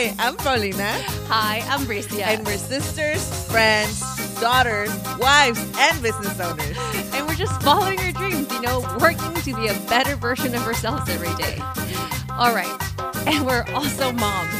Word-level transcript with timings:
Hi, 0.00 0.14
I'm 0.18 0.34
Paulina. 0.34 0.90
Hi, 1.28 1.62
I'm 1.68 1.80
Bricia. 1.80 2.22
And 2.22 2.46
we're 2.46 2.56
sisters, 2.56 3.22
friends, 3.50 4.00
daughters, 4.40 4.88
wives, 5.18 5.62
and 5.76 6.00
business 6.00 6.40
owners. 6.40 6.74
And 7.12 7.26
we're 7.28 7.34
just 7.34 7.60
following 7.60 8.00
our 8.00 8.12
dreams, 8.12 8.50
you 8.50 8.62
know, 8.62 8.80
working 8.98 9.34
to 9.34 9.54
be 9.54 9.66
a 9.66 9.74
better 9.90 10.16
version 10.16 10.54
of 10.54 10.66
ourselves 10.66 11.06
every 11.10 11.34
day. 11.34 11.58
All 12.30 12.54
right. 12.54 12.74
And 13.26 13.44
we're 13.44 13.66
also 13.74 14.10
moms. 14.12 14.54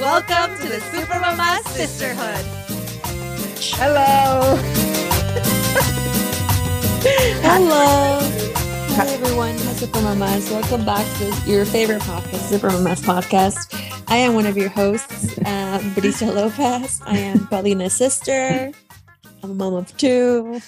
Welcome 0.00 0.56
to 0.62 0.66
the 0.66 0.80
Super 0.90 1.20
Mama 1.20 1.60
Sisterhood. 1.66 2.46
Hello. 3.76 4.56
Hello. 7.42 8.20
Hi 8.94 9.06
everyone, 9.08 9.56
hi 9.58 9.72
Super 9.74 10.00
Mamas. 10.00 10.50
Welcome 10.50 10.86
back 10.86 11.06
to 11.18 11.50
your 11.50 11.66
favorite 11.66 12.00
podcast, 12.02 12.48
Super 12.48 12.70
Mamas 12.70 13.02
Podcast. 13.02 13.81
I 14.12 14.16
am 14.16 14.34
one 14.34 14.44
of 14.44 14.58
your 14.58 14.68
hosts, 14.68 15.38
uh, 15.38 15.78
Bricia 15.96 16.28
Lopez. 16.34 17.00
I 17.06 17.16
am 17.16 17.46
Paulina's 17.46 17.94
sister. 17.94 18.70
I'm 19.42 19.50
a 19.50 19.54
mom 19.54 19.72
of 19.72 19.96
two. 19.96 20.60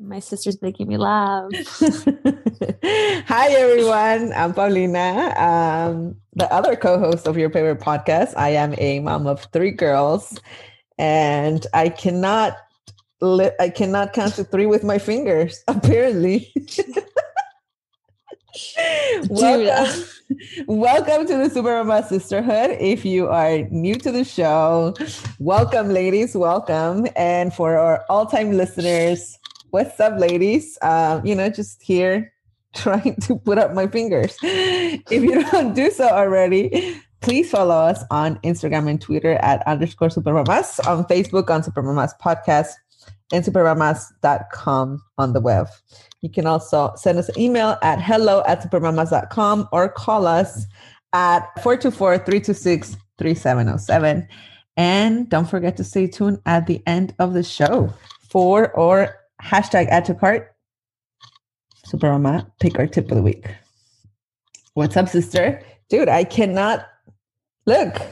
My 0.00 0.20
sister's 0.20 0.62
making 0.62 0.88
me 0.88 0.96
laugh. 0.96 1.50
Hi 2.82 3.48
everyone, 3.50 4.32
I'm 4.32 4.54
Paulina, 4.54 5.34
um, 5.36 6.16
the 6.32 6.50
other 6.50 6.74
co-host 6.74 7.28
of 7.28 7.36
your 7.36 7.50
favorite 7.50 7.80
podcast. 7.80 8.32
I 8.34 8.48
am 8.48 8.74
a 8.78 9.00
mom 9.00 9.26
of 9.26 9.44
three 9.52 9.72
girls, 9.72 10.40
and 10.96 11.66
I 11.74 11.90
cannot 11.90 12.56
li- 13.20 13.52
I 13.60 13.68
cannot 13.68 14.14
count 14.14 14.36
to 14.36 14.44
three 14.44 14.64
with 14.64 14.84
my 14.84 14.96
fingers. 14.96 15.62
Apparently. 15.68 16.50
welcome, 19.28 20.04
welcome 20.66 21.26
to 21.26 21.36
the 21.36 21.48
Super 21.48 21.84
Mama 21.84 22.06
Sisterhood. 22.06 22.76
If 22.80 23.04
you 23.04 23.28
are 23.28 23.62
new 23.70 23.94
to 23.96 24.10
the 24.10 24.24
show, 24.24 24.94
welcome, 25.38 25.88
ladies. 25.88 26.36
Welcome, 26.36 27.06
and 27.16 27.52
for 27.54 27.76
our 27.76 28.04
all-time 28.08 28.52
listeners, 28.52 29.38
what's 29.70 29.98
up, 30.00 30.18
ladies? 30.18 30.78
Um, 30.82 31.24
you 31.24 31.34
know, 31.34 31.48
just 31.48 31.82
here 31.82 32.32
trying 32.74 33.16
to 33.22 33.36
put 33.36 33.58
up 33.58 33.72
my 33.72 33.86
fingers. 33.86 34.36
If 34.42 35.22
you 35.22 35.44
don't 35.50 35.74
do 35.74 35.90
so 35.90 36.08
already, 36.08 37.00
please 37.20 37.50
follow 37.50 37.76
us 37.76 38.02
on 38.10 38.36
Instagram 38.40 38.90
and 38.90 39.00
Twitter 39.00 39.34
at 39.34 39.66
underscore 39.66 40.08
supermamas, 40.08 40.84
on 40.86 41.04
Facebook 41.04 41.50
on 41.50 41.62
Supermamas 41.62 42.12
Podcast, 42.20 42.72
and 43.32 43.44
supermamas.com 43.44 45.02
on 45.18 45.32
the 45.32 45.40
web. 45.40 45.68
You 46.26 46.32
can 46.32 46.44
also 46.44 46.92
send 46.96 47.18
us 47.18 47.28
an 47.28 47.38
email 47.38 47.78
at 47.82 48.02
hello 48.02 48.42
at 48.48 48.60
supermamas.com 48.60 49.68
or 49.70 49.88
call 49.88 50.26
us 50.26 50.66
at 51.12 51.54
424-326-3707. 51.58 54.26
And 54.76 55.30
don't 55.30 55.48
forget 55.48 55.76
to 55.76 55.84
stay 55.84 56.08
tuned 56.08 56.40
at 56.44 56.66
the 56.66 56.82
end 56.84 57.14
of 57.20 57.32
the 57.32 57.44
show 57.44 57.94
for 58.28 58.72
or 58.72 59.14
hashtag 59.40 59.86
add 59.86 60.04
to 60.06 60.16
cart 60.16 60.52
supermama 61.86 62.50
pick 62.58 62.76
our 62.76 62.88
tip 62.88 63.08
of 63.12 63.18
the 63.18 63.22
week. 63.22 63.46
What's 64.74 64.96
up, 64.96 65.08
sister? 65.08 65.62
Dude, 65.88 66.08
I 66.08 66.24
cannot 66.24 66.88
look. 67.66 68.02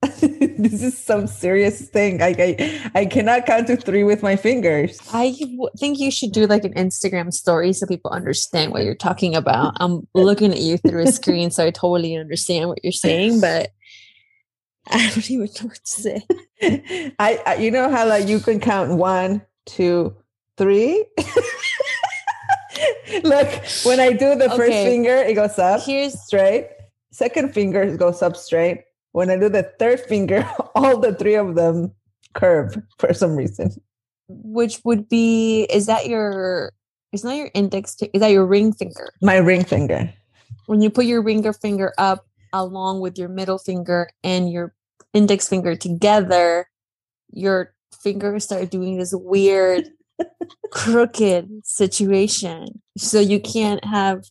this 0.20 0.82
is 0.82 0.96
some 0.96 1.26
serious 1.26 1.88
thing. 1.88 2.22
I, 2.22 2.34
I 2.38 2.90
I 2.94 3.06
cannot 3.06 3.46
count 3.46 3.66
to 3.66 3.76
three 3.76 4.04
with 4.04 4.22
my 4.22 4.36
fingers. 4.36 4.98
I 5.12 5.30
w- 5.40 5.68
think 5.76 5.98
you 5.98 6.10
should 6.12 6.30
do 6.32 6.46
like 6.46 6.64
an 6.64 6.72
Instagram 6.74 7.32
story 7.32 7.72
so 7.72 7.84
people 7.86 8.12
understand 8.12 8.72
what 8.72 8.84
you're 8.84 8.94
talking 8.94 9.34
about. 9.34 9.74
I'm 9.80 10.06
looking 10.14 10.52
at 10.52 10.60
you 10.60 10.76
through 10.78 11.02
a 11.02 11.12
screen, 11.18 11.50
so 11.50 11.66
I 11.66 11.70
totally 11.70 12.16
understand 12.16 12.68
what 12.68 12.78
you're 12.84 12.92
saying, 12.92 13.40
but 13.40 13.70
I 14.86 15.08
don't 15.10 15.30
even 15.30 15.46
know 15.60 15.66
what 15.66 15.84
to 15.84 15.90
say. 15.90 16.22
I, 17.18 17.42
I 17.44 17.54
you 17.56 17.72
know 17.72 17.90
how 17.90 18.06
like 18.08 18.28
you 18.28 18.38
can 18.38 18.60
count 18.60 18.96
one, 18.96 19.42
two, 19.66 20.14
three. 20.56 21.04
Look, 23.24 23.48
when 23.84 23.98
I 24.00 24.12
do 24.12 24.36
the 24.36 24.48
first 24.50 24.60
Okay. 24.70 24.84
finger, 24.84 25.16
it 25.16 25.34
goes 25.34 25.58
up 25.58 25.80
Here's 25.82 26.20
straight. 26.22 26.68
Second 27.10 27.52
finger 27.52 27.96
goes 27.96 28.22
up 28.22 28.36
straight. 28.36 28.84
When 29.12 29.30
I 29.30 29.36
do 29.36 29.48
the 29.48 29.64
third 29.78 30.00
finger, 30.00 30.48
all 30.74 30.98
the 30.98 31.14
three 31.14 31.34
of 31.34 31.54
them 31.54 31.92
curve 32.34 32.76
for 32.98 33.12
some 33.14 33.34
reason. 33.36 33.70
which 34.28 34.80
would 34.84 35.08
be 35.08 35.62
is 35.70 35.86
that 35.86 36.06
your 36.06 36.72
is 37.12 37.24
not 37.24 37.36
your 37.36 37.50
index 37.54 37.94
to, 37.96 38.04
is 38.14 38.20
that 38.20 38.30
your 38.30 38.44
ring 38.46 38.72
finger 38.74 39.08
My 39.22 39.38
ring 39.38 39.64
finger. 39.64 40.12
when 40.66 40.82
you 40.82 40.90
put 40.90 41.06
your 41.06 41.22
ringer 41.22 41.54
finger 41.54 41.94
up 41.96 42.26
along 42.52 43.00
with 43.00 43.16
your 43.18 43.28
middle 43.30 43.56
finger 43.58 44.10
and 44.22 44.52
your 44.52 44.74
index 45.14 45.48
finger 45.48 45.74
together 45.74 46.68
your 47.32 47.72
fingers 48.02 48.44
start 48.44 48.70
doing 48.70 48.98
this 48.98 49.14
weird 49.16 49.88
crooked 50.70 51.48
situation 51.64 52.82
so 52.98 53.18
you 53.20 53.40
can't 53.40 53.82
have 53.84 54.24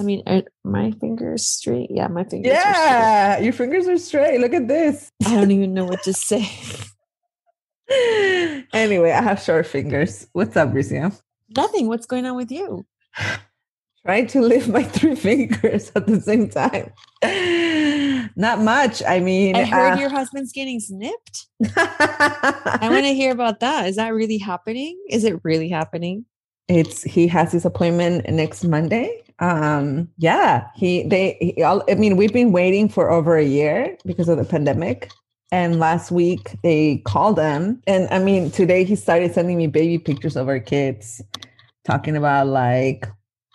i 0.00 0.02
mean 0.02 0.22
are 0.26 0.42
my 0.64 0.90
fingers 0.92 1.46
straight 1.46 1.90
yeah 1.90 2.08
my 2.08 2.24
fingers 2.24 2.52
are 2.52 2.56
Yeah, 2.56 3.38
your 3.38 3.52
fingers 3.52 3.86
are 3.88 3.98
straight. 3.98 4.40
Look 4.40 4.54
at 4.54 4.68
this. 4.68 5.10
i 5.26 5.34
don't 5.34 5.50
even 5.50 5.74
know 5.74 5.84
what 5.84 6.02
to 6.04 6.12
say 6.12 6.48
anyway, 8.72 9.10
I 9.12 9.20
have 9.20 9.42
short 9.42 9.66
fingers. 9.66 10.26
What's 10.32 10.56
up, 10.56 10.70
Bricia? 10.70 11.12
nothing 11.56 11.86
what's 11.86 12.06
going 12.06 12.26
on 12.26 12.36
with 12.36 12.50
you 12.50 12.84
Trying 14.06 14.26
to 14.28 14.42
lift 14.42 14.68
my 14.68 14.82
three 14.82 15.14
fingers 15.28 15.90
at 15.96 16.06
the 16.06 16.20
same 16.20 16.50
time. 16.50 16.92
Not 18.36 18.60
much. 18.60 19.02
I 19.02 19.18
mean, 19.20 19.56
i 19.56 19.64
heard 19.64 19.94
uh, 19.94 19.96
your 19.96 20.10
husband's 20.10 20.52
getting 20.52 20.78
snipped 20.78 21.46
I 21.76 22.88
want 22.90 23.04
to 23.06 23.14
hear 23.14 23.32
about 23.32 23.60
that. 23.60 23.88
Is 23.88 23.96
that 23.96 24.12
really 24.12 24.36
happening? 24.36 24.98
Is 25.08 25.24
it 25.24 25.40
really 25.42 25.70
happening? 25.70 26.26
It's 26.68 27.02
he 27.02 27.26
has 27.28 27.52
his 27.52 27.64
appointment 27.64 28.28
next 28.28 28.64
Monday. 28.64 29.22
Um, 29.40 30.08
yeah, 30.18 30.68
he 30.74 31.02
they 31.04 31.36
he, 31.40 31.62
all, 31.62 31.82
I 31.88 31.94
mean, 31.94 32.16
we've 32.16 32.32
been 32.32 32.52
waiting 32.52 32.88
for 32.88 33.10
over 33.10 33.36
a 33.36 33.44
year 33.44 33.96
because 34.06 34.28
of 34.28 34.38
the 34.38 34.44
pandemic. 34.44 35.10
And 35.52 35.78
last 35.78 36.10
week 36.10 36.56
they 36.62 36.98
called 37.04 37.38
him, 37.38 37.80
and 37.86 38.08
I 38.10 38.18
mean, 38.18 38.50
today 38.50 38.82
he 38.84 38.96
started 38.96 39.34
sending 39.34 39.56
me 39.56 39.66
baby 39.68 39.98
pictures 39.98 40.36
of 40.36 40.48
our 40.48 40.58
kids, 40.58 41.22
talking 41.84 42.16
about 42.16 42.48
like, 42.48 43.06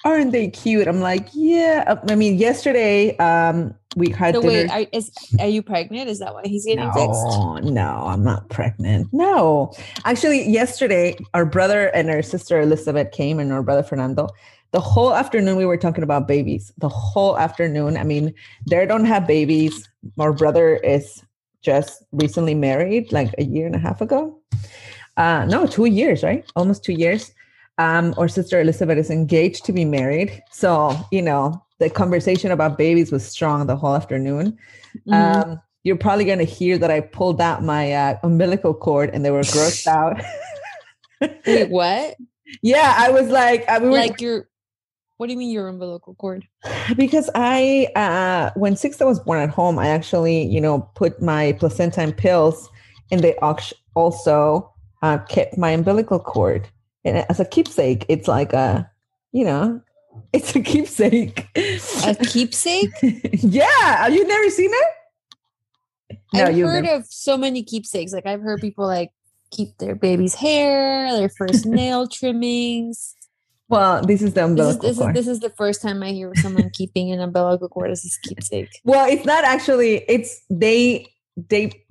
aren't 0.06 0.32
they 0.32 0.48
cute? 0.50 0.88
I'm 0.88 1.02
like, 1.02 1.28
yeah. 1.34 2.00
I 2.08 2.16
mean, 2.16 2.38
yesterday 2.38 3.18
um 3.18 3.74
we 3.96 4.10
had 4.12 4.36
So 4.36 4.42
dinner. 4.42 4.54
wait, 4.54 4.70
are, 4.70 4.90
is 4.92 5.12
are 5.40 5.48
you 5.48 5.64
pregnant? 5.64 6.10
Is 6.10 6.20
that 6.20 6.34
why 6.34 6.44
he's 6.46 6.66
getting 6.66 6.92
fixed? 6.94 7.24
No, 7.24 7.58
no, 7.64 8.04
I'm 8.06 8.24
not 8.24 8.48
pregnant. 8.50 9.08
No, 9.12 9.74
actually, 10.06 10.48
yesterday 10.48 11.18
our 11.34 11.46
brother 11.46 11.88
and 11.88 12.10
our 12.10 12.22
sister 12.22 12.62
Elizabeth 12.62 13.12
came, 13.12 13.40
and 13.40 13.52
our 13.52 13.64
brother 13.64 13.84
Fernando. 13.84 14.30
The 14.72 14.80
whole 14.80 15.16
afternoon 15.16 15.58
we 15.58 15.66
were 15.66 15.78
talking 15.78 16.04
about 16.04 16.28
babies. 16.28 16.72
The 16.78 16.90
whole 16.90 17.40
afternoon. 17.40 17.98
I 17.98 18.04
mean, 18.04 18.34
they 18.70 18.86
don't 18.86 19.06
have 19.06 19.26
babies. 19.26 19.90
Our 20.20 20.34
brother 20.34 20.76
is 20.76 21.24
just 21.64 22.04
recently 22.12 22.54
married, 22.54 23.12
like 23.12 23.34
a 23.40 23.44
year 23.44 23.66
and 23.66 23.76
a 23.76 23.80
half 23.80 24.02
ago. 24.02 24.40
Uh, 25.18 25.46
no, 25.46 25.66
two 25.66 25.86
years, 25.86 26.22
right? 26.24 26.46
Almost 26.56 26.84
two 26.84 26.94
years. 26.94 27.34
Um, 27.80 28.14
our 28.18 28.28
sister 28.28 28.60
Elizabeth 28.60 28.98
is 28.98 29.10
engaged 29.10 29.66
to 29.66 29.72
be 29.74 29.86
married. 29.86 30.44
So, 30.52 30.96
you 31.12 31.22
know, 31.22 31.64
the 31.80 31.90
conversation 31.90 32.52
about 32.52 32.78
babies 32.78 33.12
was 33.12 33.26
strong 33.26 33.66
the 33.68 33.76
whole 33.78 33.96
afternoon. 33.96 34.58
Mhm. 35.08 35.14
Um, 35.14 35.62
you're 35.84 35.96
probably 35.96 36.26
going 36.26 36.40
to 36.40 36.44
hear 36.46 36.78
that 36.78 36.92
I 36.92 37.00
pulled 37.00 37.40
out 37.40 37.64
my 37.64 37.94
uh, 37.94 38.20
umbilical 38.22 38.74
cord 38.74 39.10
and 39.14 39.24
they 39.24 39.32
were 39.32 39.42
grossed 39.42 39.88
out. 40.00 40.22
wait, 41.48 41.70
what? 41.70 42.18
yeah, 42.62 42.96
I 42.98 43.12
was 43.12 43.30
like, 43.30 43.68
I, 43.70 43.80
we 43.80 43.86
were, 43.86 43.92
Like 43.94 44.20
your 44.22 44.50
what 45.18 45.28
do 45.28 45.34
you 45.34 45.40
mean 45.40 45.52
your 45.52 45.68
umbilical 45.68 46.16
cord? 46.16 46.46
because 46.96 47.30
I, 47.36 47.88
uh, 47.96 48.52
when 48.56 48.76
Sixta 48.76 49.06
was 49.06 49.20
born 49.20 49.40
at 49.40 49.50
home, 49.50 49.78
I 49.78 49.88
actually, 49.88 50.44
you 50.44 50.62
know, 50.62 50.90
put 50.96 51.22
my 51.22 51.54
placenta 51.60 52.02
in 52.02 52.14
pills 52.14 52.70
and 53.12 53.22
they 53.22 53.36
also 53.96 54.74
uh, 55.02 55.18
kept 55.30 55.58
my 55.58 55.72
umbilical 55.72 56.20
cord. 56.20 56.70
And 57.06 57.18
as 57.30 57.40
a 57.40 57.46
keepsake, 57.46 58.06
it's 58.10 58.28
like 58.28 58.54
a, 58.54 58.90
you 59.32 59.46
know, 59.46 59.82
it's 60.34 60.56
a 60.56 60.62
keepsake. 60.62 61.48
A 61.56 62.16
keepsake? 62.16 62.92
yeah. 63.34 64.04
Have 64.04 64.14
you 64.14 64.28
never 64.28 64.50
seen 64.50 64.72
it? 64.72 64.88
I've 66.34 66.56
heard 66.56 66.84
never- 66.84 66.98
of 66.98 67.06
so 67.08 67.38
many 67.38 67.64
keepsakes. 67.64 68.14
Like 68.14 68.26
I've 68.26 68.42
heard 68.42 68.62
people 68.62 68.86
like 68.86 69.12
keep 69.52 69.78
their 69.78 69.96
baby's 69.96 70.36
hair, 70.36 71.12
their 71.16 71.30
first 71.30 71.66
nail 71.66 72.08
trimmings. 72.08 73.16
Well, 73.68 74.02
this 74.04 74.24
is 74.24 74.34
the 74.34 74.48
This 74.48 74.50
is, 74.50 74.50
umbilical 74.50 74.90
this, 74.90 74.98
is, 75.00 75.14
this 75.14 75.28
is 75.28 75.40
the 75.42 75.52
first 75.52 75.82
time 75.82 76.02
I 76.02 76.10
hear 76.12 76.34
someone 76.36 76.72
keeping 76.74 77.12
an 77.12 77.20
umbilical 77.20 77.70
cord 77.70 77.92
as 77.92 78.02
his 78.02 78.18
keepsake. 78.24 78.70
Well, 78.84 79.08
it's 79.08 79.26
not 79.26 79.44
actually. 79.44 80.04
It's 80.10 80.44
they. 80.50 81.06
They. 81.48 81.86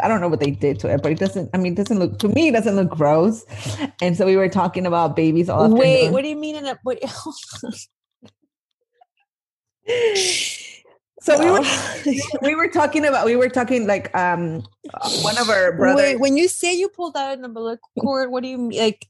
I 0.00 0.08
don't 0.08 0.20
know 0.20 0.28
what 0.28 0.40
they 0.40 0.50
did 0.50 0.78
to 0.80 0.88
it, 0.88 1.02
but 1.02 1.12
it 1.12 1.18
doesn't. 1.18 1.50
I 1.54 1.58
mean, 1.58 1.72
it 1.72 1.76
doesn't 1.76 1.98
look 1.98 2.18
to 2.20 2.28
me. 2.28 2.48
It 2.48 2.52
doesn't 2.52 2.76
look 2.76 2.90
gross. 2.90 3.44
And 4.00 4.16
so 4.16 4.26
we 4.26 4.36
were 4.36 4.48
talking 4.48 4.86
about 4.86 5.16
babies 5.16 5.48
all 5.48 5.68
Wait, 5.74 5.94
afternoon. 5.94 6.12
what 6.12 6.22
do 6.22 6.28
you 6.28 6.36
mean 6.36 6.56
in 6.56 6.66
a 6.66 6.78
what. 6.82 7.02
So 11.22 11.38
we 11.38 11.50
were 11.50 11.62
we 12.42 12.54
were 12.56 12.66
talking 12.66 13.06
about 13.06 13.26
we 13.26 13.36
were 13.36 13.48
talking 13.48 13.86
like 13.86 14.10
um 14.16 14.66
one 15.22 15.38
of 15.38 15.48
our 15.48 15.70
brothers. 15.76 16.02
Wait, 16.02 16.20
when 16.20 16.36
you 16.36 16.48
say 16.48 16.74
you 16.74 16.88
pulled 16.88 17.16
out 17.16 17.38
an 17.38 17.44
umbilical 17.44 17.88
cord, 18.00 18.32
what 18.32 18.42
do 18.42 18.48
you 18.48 18.58
mean? 18.58 18.76
Like, 18.76 19.06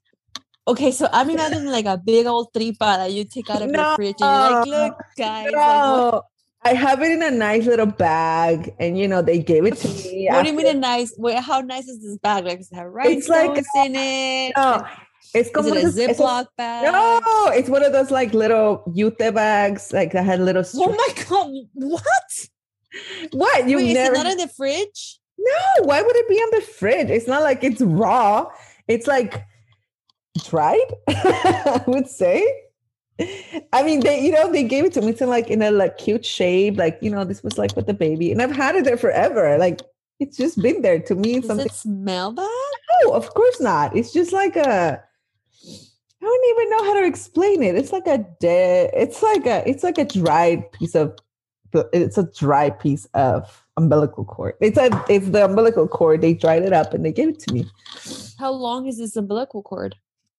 okay, 0.69 0.91
so 0.91 1.09
I'm 1.11 1.31
imagining 1.31 1.73
like 1.73 1.87
a 1.87 1.97
big 1.97 2.27
old 2.27 2.53
tripa 2.53 3.01
that 3.01 3.13
you 3.13 3.25
take 3.25 3.49
out 3.49 3.63
of 3.63 3.71
your 3.71 3.97
fridge 3.97 4.17
and 4.21 4.29
you're 4.29 4.61
like, 4.61 4.67
look, 4.67 5.03
guys, 5.17 5.45
like, 5.45 5.55
no, 5.55 6.23
I 6.65 6.75
have 6.75 7.03
it 7.03 7.11
in 7.11 7.23
a 7.23 7.31
nice 7.31 7.67
little 7.67 7.87
bag, 7.87 8.73
and 8.79 8.97
you 8.99 9.09
know 9.09 9.21
they 9.23 9.39
gave 9.41 9.65
it 9.67 9.77
to 9.79 9.89
me. 9.89 10.29
what 10.31 10.43
do 10.45 10.51
you 10.51 10.57
mean 10.57 10.67
a 10.69 10.75
nice? 10.75 11.13
Wait, 11.19 11.39
how 11.39 11.61
nice 11.61 11.89
is 11.89 12.03
this 12.03 12.17
bag? 12.19 12.45
Like, 12.45 12.59
does 12.59 12.71
it 12.71 12.77
have 12.77 12.93
It's 13.05 13.29
like- 13.29 13.57
in 13.85 13.95
it? 13.97 14.53
No, 14.57 14.87
it's 15.35 15.49
Is 15.49 15.55
como 15.55 15.69
it 15.75 15.85
a 15.85 15.89
Ziploc 15.89 16.47
bag? 16.57 16.93
No, 16.93 17.21
it's 17.53 17.69
one 17.69 17.83
of 17.85 17.93
those 17.93 18.11
like 18.11 18.33
little 18.33 18.85
yute 18.95 19.19
bags, 19.35 19.93
like 19.93 20.13
that 20.13 20.25
had 20.25 20.41
little. 20.41 20.65
Oh 20.75 20.91
my 20.93 21.25
god! 21.29 21.51
What? 21.75 22.03
what 23.33 23.69
you 23.69 23.79
Wait, 23.79 23.89
is 23.89 23.95
never? 23.95 24.15
it 24.15 24.19
not 24.19 24.27
in 24.27 24.39
the 24.39 24.49
fridge? 24.49 25.19
no, 25.39 25.85
why 25.85 26.01
would 26.03 26.15
it 26.17 26.29
be 26.29 26.37
on 26.37 26.51
the 26.53 26.61
fridge? 26.61 27.11
It's 27.11 27.27
not 27.27 27.43
like 27.43 27.65
it's 27.65 27.81
raw. 27.81 28.47
It's 28.87 29.07
like 29.09 29.43
dried. 30.45 30.79
I 31.09 31.83
would 31.87 32.07
say. 32.09 32.47
I 33.73 33.83
mean, 33.83 34.01
they 34.01 34.21
you 34.25 34.33
know 34.33 34.51
they 34.51 34.65
gave 34.65 34.85
it 34.85 34.93
to 34.95 35.01
me. 35.01 35.11
It's 35.11 35.21
in 35.21 35.29
like 35.29 35.49
in 35.49 35.63
a 35.63 35.71
like 35.71 35.99
cute 35.99 36.25
shape, 36.25 36.77
like 36.77 36.99
you 37.01 37.11
know 37.11 37.25
this 37.25 37.43
was 37.43 37.59
like 37.59 37.75
with 37.77 37.87
the 37.87 37.95
baby, 37.95 38.33
and 38.33 38.43
I've 38.43 38.55
had 38.55 38.75
it 38.77 38.85
there 38.85 38.97
forever. 38.97 39.59
Like 39.59 39.81
it's 40.23 40.37
just 40.37 40.61
been 40.63 40.83
there 40.83 41.01
to 41.01 41.15
me. 41.15 41.41
Does 41.41 41.49
Something. 41.49 41.67
it 41.67 41.73
smell 41.73 42.33
bad? 42.33 42.49
No, 43.05 43.13
of 43.13 43.33
course 43.35 43.61
not. 43.61 43.97
It's 43.97 44.13
just 44.13 44.33
like 44.33 44.57
a. 44.57 45.03
I 45.03 46.25
don't 46.25 46.51
even 46.51 46.71
know 46.71 46.85
how 46.85 47.01
to 47.01 47.07
explain 47.07 47.63
it. 47.65 47.75
It's 47.75 47.91
like 47.91 48.07
a 48.07 48.25
dead. 48.41 48.91
It's 48.95 49.23
like 49.23 49.47
a. 49.47 49.69
It's 49.69 49.83
like 49.83 49.99
a 49.99 50.05
dried 50.05 50.71
piece 50.73 50.95
of. 50.95 51.17
It's 51.93 52.19
a 52.19 52.31
dry 52.39 52.71
piece 52.71 53.07
of 53.15 53.67
umbilical 53.77 54.25
cord. 54.25 54.55
It's 54.61 54.79
a. 54.79 54.91
It's 55.09 55.31
the 55.31 55.45
umbilical 55.45 55.89
cord. 55.89 56.21
They 56.21 56.35
dried 56.35 56.63
it 56.63 56.73
up 56.73 56.95
and 56.95 57.05
they 57.05 57.13
gave 57.13 57.29
it 57.29 57.41
to 57.41 57.53
me. 57.53 57.67
How 58.39 58.53
long 58.53 58.87
is 58.87 58.99
this 58.99 59.17
umbilical 59.17 59.63
cord? 59.63 59.97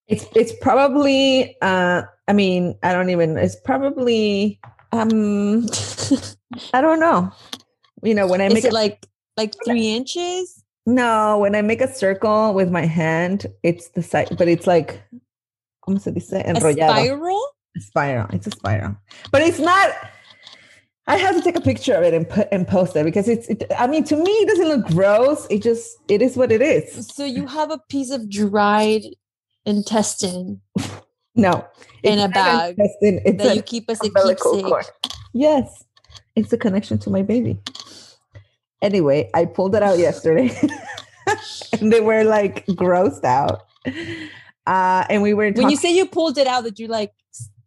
It's. 0.08 0.26
It's 0.36 0.54
probably. 0.62 1.56
Uh. 1.62 2.04
I 2.28 2.34
mean, 2.34 2.76
I 2.84 2.94
don't 2.94 3.10
even. 3.10 3.38
It's 3.38 3.56
probably. 3.56 4.60
Um. 4.92 5.68
I 6.74 6.82
don't 6.82 7.00
know. 7.00 7.32
You 8.04 8.14
know, 8.14 8.28
when 8.28 8.42
I 8.42 8.46
is 8.46 8.54
make 8.54 8.66
it 8.66 8.72
a, 8.72 8.76
like 8.76 9.08
like 9.38 9.54
three 9.66 9.88
inches? 9.96 10.64
no, 10.86 11.38
when 11.38 11.56
I 11.56 11.62
make 11.62 11.82
a 11.82 11.94
circle 11.94 12.54
with 12.54 12.70
my 12.70 12.86
hand, 12.86 13.48
it's 13.64 13.90
the 13.90 14.04
size, 14.04 14.30
but 14.38 14.48
it's 14.48 14.68
like. 14.68 15.02
¿Cómo 15.88 16.00
se 16.00 16.12
dice? 16.12 16.42
A 16.46 16.56
spiral? 16.56 17.42
A 17.76 17.80
spiral. 17.82 18.28
It's 18.32 18.48
a 18.48 18.52
spiral, 18.52 18.96
but 19.32 19.42
it's 19.42 19.60
not. 19.60 19.92
I 21.08 21.18
have 21.18 21.36
to 21.36 21.42
take 21.42 21.58
a 21.58 21.62
picture 21.62 21.94
of 21.94 22.04
it 22.04 22.14
and 22.14 22.30
put 22.30 22.48
and 22.54 22.66
post 22.66 22.96
it 22.96 23.04
because 23.04 23.28
it's. 23.28 23.50
It, 23.50 23.66
I 23.78 23.88
mean, 23.88 24.06
to 24.06 24.16
me, 24.16 24.32
it 24.32 24.48
doesn't 24.48 24.70
look 24.70 24.86
gross. 24.88 25.46
It 25.50 25.62
just 25.62 25.98
it 26.08 26.22
is 26.22 26.38
what 26.38 26.52
it 26.52 26.62
is. 26.62 27.08
So 27.14 27.26
you 27.26 27.48
have 27.48 27.72
a 27.72 27.80
piece 27.90 28.12
of 28.12 28.30
dried 28.30 29.04
intestine 29.65 30.62
No, 31.36 31.65
In 32.04 32.19
a 32.19 32.27
bag 32.30 32.75
intestine, 32.77 33.21
It's 33.25 33.38
that 33.44 33.51
an 33.51 33.56
you 33.57 33.62
keep 33.63 33.89
as 33.89 34.00
a 34.01 34.10
keepsake. 34.10 34.39
cord. 34.39 34.86
Yes, 35.33 35.83
it's 36.36 36.50
the 36.50 36.57
connection 36.57 36.98
to 37.00 37.10
my 37.10 37.21
baby. 37.24 37.57
Anyway, 38.81 39.30
I 39.33 39.45
pulled 39.45 39.75
it 39.75 39.81
out 39.81 39.98
yesterday, 39.98 40.51
and 41.80 41.92
they 41.92 42.01
were 42.01 42.24
like 42.24 42.65
grossed 42.68 43.24
out. 43.24 43.63
Uh, 44.68 45.06
and 45.10 45.21
we 45.24 45.33
were 45.33 45.51
When 45.51 45.69
you 45.69 45.77
say 45.77 45.94
you 45.95 46.06
pulled 46.06 46.38
it 46.38 46.48
out, 46.48 46.65
did 46.65 46.77
you 46.80 46.88
like 46.88 47.12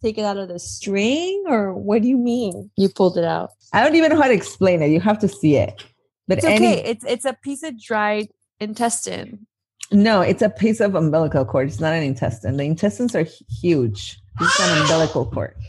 take 0.03 0.19
it 0.19 0.25
out 0.25 0.37
of 0.37 0.49
the 0.49 0.59
string, 0.59 1.43
or 1.49 1.73
what 1.75 2.03
do 2.03 2.09
you 2.09 2.19
mean? 2.19 2.71
You 2.77 2.89
pulled 2.89 3.17
it 3.19 3.25
out. 3.25 3.51
I 3.73 3.83
don't 3.83 3.97
even 3.97 4.11
know 4.11 4.21
how 4.21 4.29
to 4.29 4.35
explain 4.35 4.83
it. 4.83 4.91
You 4.91 5.01
have 5.01 5.19
to 5.21 5.29
see 5.29 5.57
it. 5.57 5.83
But 6.29 6.39
It's 6.39 6.47
any- 6.47 6.67
okay. 6.67 6.85
It's 6.85 7.05
it's 7.05 7.25
a 7.25 7.33
piece 7.43 7.63
of 7.63 7.81
dried 7.83 8.29
intestine. 8.61 9.47
No, 9.93 10.21
it's 10.21 10.43
a 10.43 10.49
piece 10.49 10.81
of 10.81 10.95
umbilical 10.95 11.45
cord. 11.45 11.69
It's 11.69 11.81
not 11.81 11.93
an 11.93 12.03
intestine. 12.03 12.57
The 12.57 12.65
intestines 12.65 13.15
are 13.15 13.27
huge. 13.61 14.19
It's 14.41 14.61
an 14.61 14.83
umbilical 14.83 15.27
cord. 15.27 15.55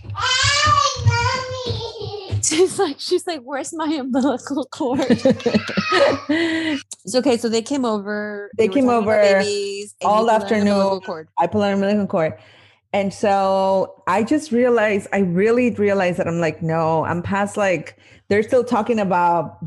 She's 2.44 2.80
like, 2.80 2.98
she's 3.00 3.28
like, 3.28 3.42
where's 3.42 3.74
my 3.74 3.88
umbilical 3.88 4.66
cord? 4.66 5.00
It's 6.30 7.16
okay. 7.16 7.38
So 7.38 7.48
they 7.50 7.62
came 7.62 7.86
over. 7.86 8.52
They 8.58 8.68
were 8.68 8.74
came 8.74 8.90
over 8.90 9.16
babies, 9.22 9.96
all 10.02 10.18
pulled 10.18 10.30
out 10.30 10.36
an 10.36 10.42
afternoon. 10.44 11.28
I 11.38 11.48
pull 11.48 11.62
out 11.62 11.70
an 11.70 11.76
umbilical 11.76 12.06
cord. 12.08 12.38
And 12.94 13.14
so 13.14 14.04
I 14.08 14.24
just 14.24 14.52
realized, 14.52 15.08
I 15.14 15.20
really 15.20 15.72
realized 15.72 16.20
that 16.20 16.28
I'm 16.28 16.40
like, 16.40 16.62
no, 16.62 17.06
I'm 17.06 17.22
past 17.22 17.56
like, 17.58 17.98
they're 18.28 18.44
still 18.44 18.64
talking 18.64 19.00
about 19.00 19.58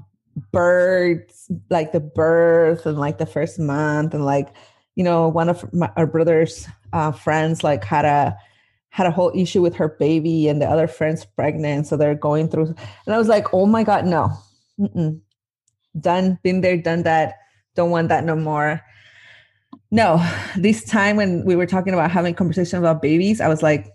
birds, 0.53 1.51
like 1.71 1.93
the 1.93 2.01
birth 2.01 2.87
and 2.87 2.99
like 2.99 3.19
the 3.19 3.27
first 3.27 3.59
month. 3.59 4.15
And 4.15 4.25
like, 4.25 4.55
you 4.95 5.05
know, 5.05 5.29
one 5.29 5.49
of 5.49 5.73
my, 5.73 5.91
our 5.97 6.07
brother's 6.07 6.67
uh, 6.93 7.13
friends 7.13 7.63
like 7.63 7.85
had 7.85 8.05
a, 8.05 8.37
had 8.91 9.07
a 9.07 9.11
whole 9.11 9.33
issue 9.35 9.63
with 9.63 9.75
her 9.77 9.89
baby 9.89 10.49
and 10.49 10.61
the 10.61 10.69
other 10.69 10.89
friend's 10.89 11.25
pregnant. 11.25 11.87
So 11.87 11.97
they're 11.97 12.15
going 12.15 12.49
through. 12.49 12.75
And 13.07 13.15
I 13.15 13.19
was 13.19 13.29
like, 13.29 13.55
oh 13.55 13.67
my 13.67 13.85
God, 13.85 14.05
no. 14.05 14.33
Mm-mm. 14.79 15.21
Done, 15.99 16.39
been 16.43 16.61
there, 16.61 16.77
done 16.77 17.03
that. 17.05 17.39
Don't 17.75 17.91
want 17.91 18.09
that 18.09 18.25
no 18.25 18.37
more. 18.37 18.81
No, 19.93 20.25
this 20.57 20.85
time 20.85 21.17
when 21.17 21.45
we 21.45 21.57
were 21.57 21.67
talking 21.67 21.93
about 21.93 22.11
having 22.11 22.35
conversation 22.35 22.79
about 22.79 23.03
babies, 23.03 23.41
I 23.41 23.49
was 23.49 23.63
like, 23.63 23.87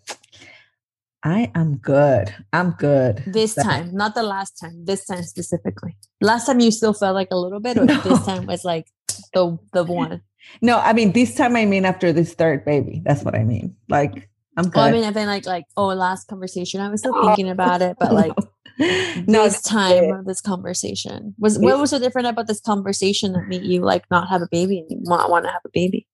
I 1.26 1.52
am 1.56 1.78
good. 1.78 2.34
I'm 2.54 2.72
good. 2.78 3.24
This 3.26 3.56
That- 3.56 3.64
time, 3.66 3.96
not 3.96 4.14
the 4.14 4.22
last 4.22 4.60
time. 4.60 4.86
This 4.86 5.06
time 5.06 5.24
specifically. 5.24 5.98
Last 6.22 6.46
time 6.46 6.60
you 6.60 6.70
still 6.70 6.94
felt 6.94 7.16
like 7.16 7.30
a 7.32 7.36
little 7.38 7.60
bit, 7.60 7.78
or 7.80 7.86
No. 7.86 8.00
this 8.00 8.24
time 8.26 8.46
was 8.46 8.64
like 8.64 8.88
the 9.34 9.58
the 9.74 9.84
one. 10.02 10.22
No, 10.62 10.78
I 10.78 10.94
mean 10.94 11.12
this 11.14 11.34
time 11.34 11.56
I 11.56 11.66
mean 11.66 11.84
after 11.84 12.14
this 12.14 12.36
third 12.36 12.64
baby. 12.64 13.02
That's 13.04 13.24
what 13.24 13.36
I 13.36 13.44
mean. 13.44 13.76
Like 13.90 14.30
I'm 14.56 14.70
good. 14.70 14.82
I 14.82 14.92
mean, 14.92 15.04
I've 15.04 15.16
been 15.16 15.28
like 15.28 15.48
like 15.48 15.66
oh, 15.76 15.88
last 15.88 16.28
conversation. 16.28 16.80
I 16.80 16.90
was 16.90 17.02
still 17.02 17.16
oh. 17.16 17.26
thinking 17.26 17.50
about 17.50 17.82
it, 17.82 17.98
but 18.00 18.14
like 18.14 18.32
no, 19.28 19.46
this 19.46 19.64
time 19.64 20.04
it. 20.04 20.12
or 20.12 20.24
this 20.24 20.42
conversation 20.42 21.34
was 21.40 21.58
what 21.58 21.80
was 21.80 21.90
so 21.90 21.98
different 21.98 22.28
about 22.28 22.46
this 22.46 22.62
conversation 22.62 23.34
that 23.34 23.48
made 23.48 23.64
you 23.64 23.82
like 23.82 24.06
not 24.12 24.30
have 24.30 24.44
a 24.44 24.48
baby 24.52 24.80
and 24.80 24.92
you 24.92 24.98
want 25.02 25.30
want 25.32 25.46
to 25.46 25.52
have 25.52 25.62
a 25.66 25.70
baby? 25.74 26.06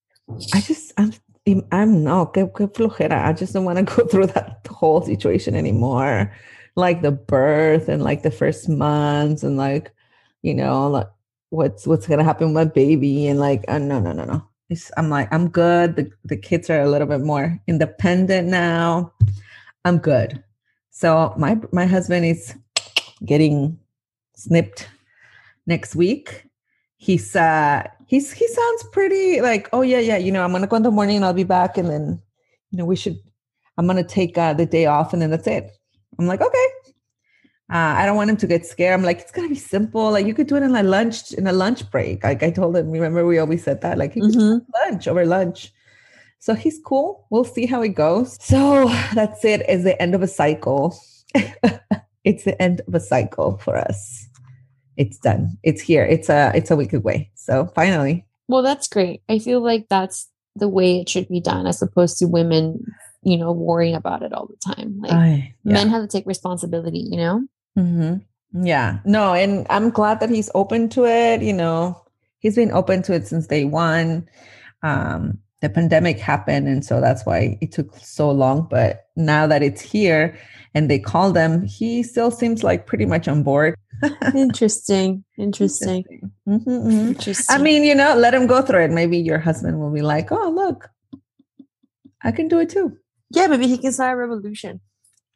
I 0.54 0.62
just 0.62 0.94
I'm 0.98 1.12
I'm 1.71 2.03
no 2.03 2.25
que, 2.27 2.48
que 2.48 2.68
flojera. 2.68 3.25
I 3.25 3.33
just 3.33 3.53
don't 3.53 3.65
want 3.65 3.77
to 3.77 3.83
go 3.95 4.06
through 4.07 4.27
that 4.27 4.68
whole 4.69 5.01
situation 5.01 5.56
anymore. 5.56 6.33
Like 6.75 7.01
the 7.01 7.12
birth 7.12 7.89
and 7.89 8.03
like 8.03 8.24
the 8.24 8.31
first 8.31 8.69
months 8.69 9.44
and 9.44 9.57
like 9.57 9.92
you 10.42 10.53
know 10.53 10.89
like 10.89 11.08
what's 11.50 11.86
what's 11.86 12.08
gonna 12.08 12.24
happen 12.24 12.48
with 12.48 12.55
my 12.55 12.65
baby 12.65 13.27
and 13.27 13.39
like 13.39 13.65
uh, 13.67 13.77
no 13.77 14.00
no 14.00 14.13
no 14.13 14.25
no. 14.25 14.48
It's, 14.70 14.89
I'm 14.96 15.10
like 15.10 15.27
I'm 15.34 15.50
good. 15.50 15.96
The 15.96 16.10
the 16.25 16.38
kids 16.38 16.70
are 16.70 16.81
a 16.81 16.89
little 16.89 17.08
bit 17.08 17.22
more 17.22 17.60
independent 17.67 18.48
now. 18.48 19.13
I'm 19.84 19.98
good. 19.98 20.43
So 20.89 21.34
my 21.38 21.60
my 21.72 21.86
husband 21.86 22.25
is 22.25 22.55
getting 23.25 23.77
snipped 24.36 24.88
next 25.67 25.96
week. 25.96 26.48
He's 26.98 27.36
uh 27.36 27.88
he's 28.12 28.32
he 28.34 28.46
sounds 28.46 28.84
pretty 28.91 29.39
like 29.41 29.70
oh 29.72 29.82
yeah 29.82 30.00
yeah 30.00 30.18
you 30.18 30.32
know 30.34 30.44
I'm 30.44 30.51
gonna 30.51 30.68
go 30.68 30.75
in 30.75 30.84
the 30.84 30.91
morning 30.91 31.15
and 31.15 31.25
I'll 31.25 31.34
be 31.34 31.46
back 31.46 31.77
and 31.77 31.89
then 31.89 32.22
you 32.70 32.77
know 32.77 32.86
we 32.86 32.98
should 32.98 33.18
I'm 33.77 33.88
gonna 33.88 34.03
take 34.03 34.38
uh, 34.38 34.53
the 34.53 34.65
day 34.65 34.86
off 34.86 35.13
and 35.13 35.22
then 35.22 35.32
that's 35.32 35.48
it. 35.48 35.72
I'm 36.20 36.27
like 36.27 36.41
okay. 36.41 36.68
Uh, 37.74 37.96
I 38.00 38.06
don't 38.06 38.18
want 38.18 38.30
him 38.30 38.36
to 38.36 38.48
get 38.48 38.65
scared. 38.65 38.94
I'm 38.94 39.06
like 39.06 39.22
it's 39.22 39.32
gonna 39.32 39.48
be 39.48 39.56
simple. 39.56 40.12
Like 40.12 40.27
you 40.27 40.34
could 40.34 40.48
do 40.48 40.58
it 40.58 40.63
in 40.63 40.75
a 40.75 40.84
lunch 40.84 41.32
in 41.32 41.48
a 41.48 41.53
lunch 41.53 41.89
break. 41.89 42.25
Like 42.25 42.44
I 42.44 42.51
told 42.51 42.75
him. 42.75 42.91
Remember 42.91 43.25
we 43.25 43.39
always 43.39 43.63
said 43.63 43.80
that. 43.82 43.98
Like 43.98 44.13
could 44.13 44.36
lunch 44.86 45.08
over 45.08 45.25
lunch. 45.25 45.72
So 46.39 46.53
he's 46.53 46.80
cool. 46.84 47.27
We'll 47.30 47.46
see 47.46 47.65
how 47.65 47.82
it 47.82 47.96
goes. 47.96 48.38
So 48.44 48.89
that's 49.13 49.46
it. 49.46 49.68
Is 49.70 49.86
the 49.86 50.00
end 50.01 50.15
of 50.15 50.22
a 50.22 50.27
cycle. 50.27 51.00
it's 52.25 52.44
the 52.44 52.62
end 52.62 52.82
of 52.88 52.94
a 52.94 53.00
cycle 53.00 53.58
for 53.60 53.77
us. 53.77 54.27
It's 55.01 55.17
done. 55.17 55.58
It's 55.63 55.81
here. 55.81 56.05
It's 56.05 56.29
a 56.29 56.51
it's 56.53 56.70
a 56.70 56.75
week 56.75 56.93
away. 56.93 57.31
So 57.34 57.65
finally. 57.74 58.24
Well, 58.48 58.62
that's 58.62 58.88
great. 58.88 59.24
I 59.27 59.39
feel 59.39 59.60
like 59.60 59.88
that's 59.89 60.29
the 60.55 60.67
way 60.67 61.00
it 61.00 61.10
should 61.10 61.27
be 61.27 61.39
done, 61.39 61.65
as 61.65 61.81
opposed 61.81 62.20
to 62.20 62.27
women, 62.27 62.86
you 63.24 63.36
know, 63.36 63.51
worrying 63.51 63.96
about 63.96 64.22
it 64.22 64.31
all 64.31 64.46
the 64.46 64.74
time. 64.74 65.00
Like 65.00 65.12
I, 65.12 65.55
men 65.63 65.89
have 65.89 66.03
to 66.03 66.08
take 66.08 66.27
responsibility. 66.27 67.00
You 67.00 67.17
know. 67.17 67.48
Mm-hmm. 67.79 68.63
Yeah. 68.63 69.00
No, 69.03 69.34
and 69.34 69.65
I'm 69.72 69.89
glad 69.89 70.20
that 70.20 70.29
he's 70.29 70.51
open 70.53 70.88
to 70.89 71.05
it. 71.05 71.41
You 71.41 71.53
know, 71.53 72.00
he's 72.38 72.55
been 72.55 72.72
open 72.72 73.01
to 73.03 73.13
it 73.15 73.25
since 73.25 73.48
day 73.48 73.65
one. 73.65 74.29
Um, 74.84 75.39
the 75.62 75.70
pandemic 75.70 76.20
happened, 76.20 76.67
and 76.67 76.86
so 76.86 77.01
that's 77.01 77.25
why 77.25 77.58
it 77.60 77.72
took 77.72 77.96
so 77.98 78.29
long. 78.29 78.67
But 78.70 79.08
now 79.15 79.48
that 79.48 79.63
it's 79.63 79.81
here 79.81 80.38
and 80.74 80.90
they 80.90 81.00
called 81.00 81.38
him, 81.38 81.63
he 81.63 82.04
still 82.04 82.32
seems 82.32 82.63
like 82.63 82.88
pretty 82.88 83.06
much 83.06 83.28
on 83.28 83.44
board. 83.44 83.75
Interesting. 84.34 85.24
Interesting. 85.38 86.32
Mhm, 86.48 86.66
mhm. 86.66 87.08
Interesting. 87.10 87.56
I 87.56 87.62
mean, 87.62 87.84
you 87.84 87.94
know, 87.94 88.16
let 88.16 88.34
him 88.34 88.48
go 88.48 88.62
through 88.62 88.86
it. 88.86 88.92
Maybe 88.92 89.18
your 89.18 89.40
husband 89.40 89.80
will 89.80 89.92
be 89.92 90.01
like, 90.01 90.32
"Oh, 90.32 90.50
look, 90.50 90.90
I 92.24 92.32
can 92.32 92.48
do 92.48 92.60
it 92.60 92.70
too." 92.70 92.98
yeah, 93.34 93.48
maybe 93.48 93.68
he 93.68 93.78
can 93.78 93.92
start 93.92 94.13
a 94.13 94.18
revolution. 94.18 94.82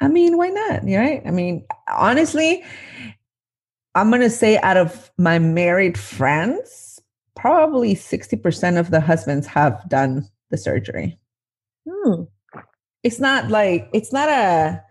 I 0.02 0.08
mean, 0.08 0.38
why 0.38 0.50
not? 0.50 0.84
Right? 0.84 1.22
I 1.26 1.32
mean, 1.32 1.66
honestly, 1.88 2.64
I'm 3.96 4.10
going 4.10 4.22
to 4.22 4.30
say 4.30 4.58
out 4.58 4.78
of 4.78 5.12
my 5.18 5.40
married 5.40 5.98
friends, 5.98 7.00
probably 7.36 7.96
60% 7.96 8.78
of 8.78 8.92
the 8.92 9.00
husbands 9.00 9.48
have 9.48 9.82
done 9.88 10.28
the 10.52 10.58
surgery. 10.58 11.18
Hmm. 11.90 12.24
It's 13.04 13.20
not 13.20 13.50
like, 13.50 13.90
it's 13.94 14.12
not 14.12 14.28
a, 14.28 14.84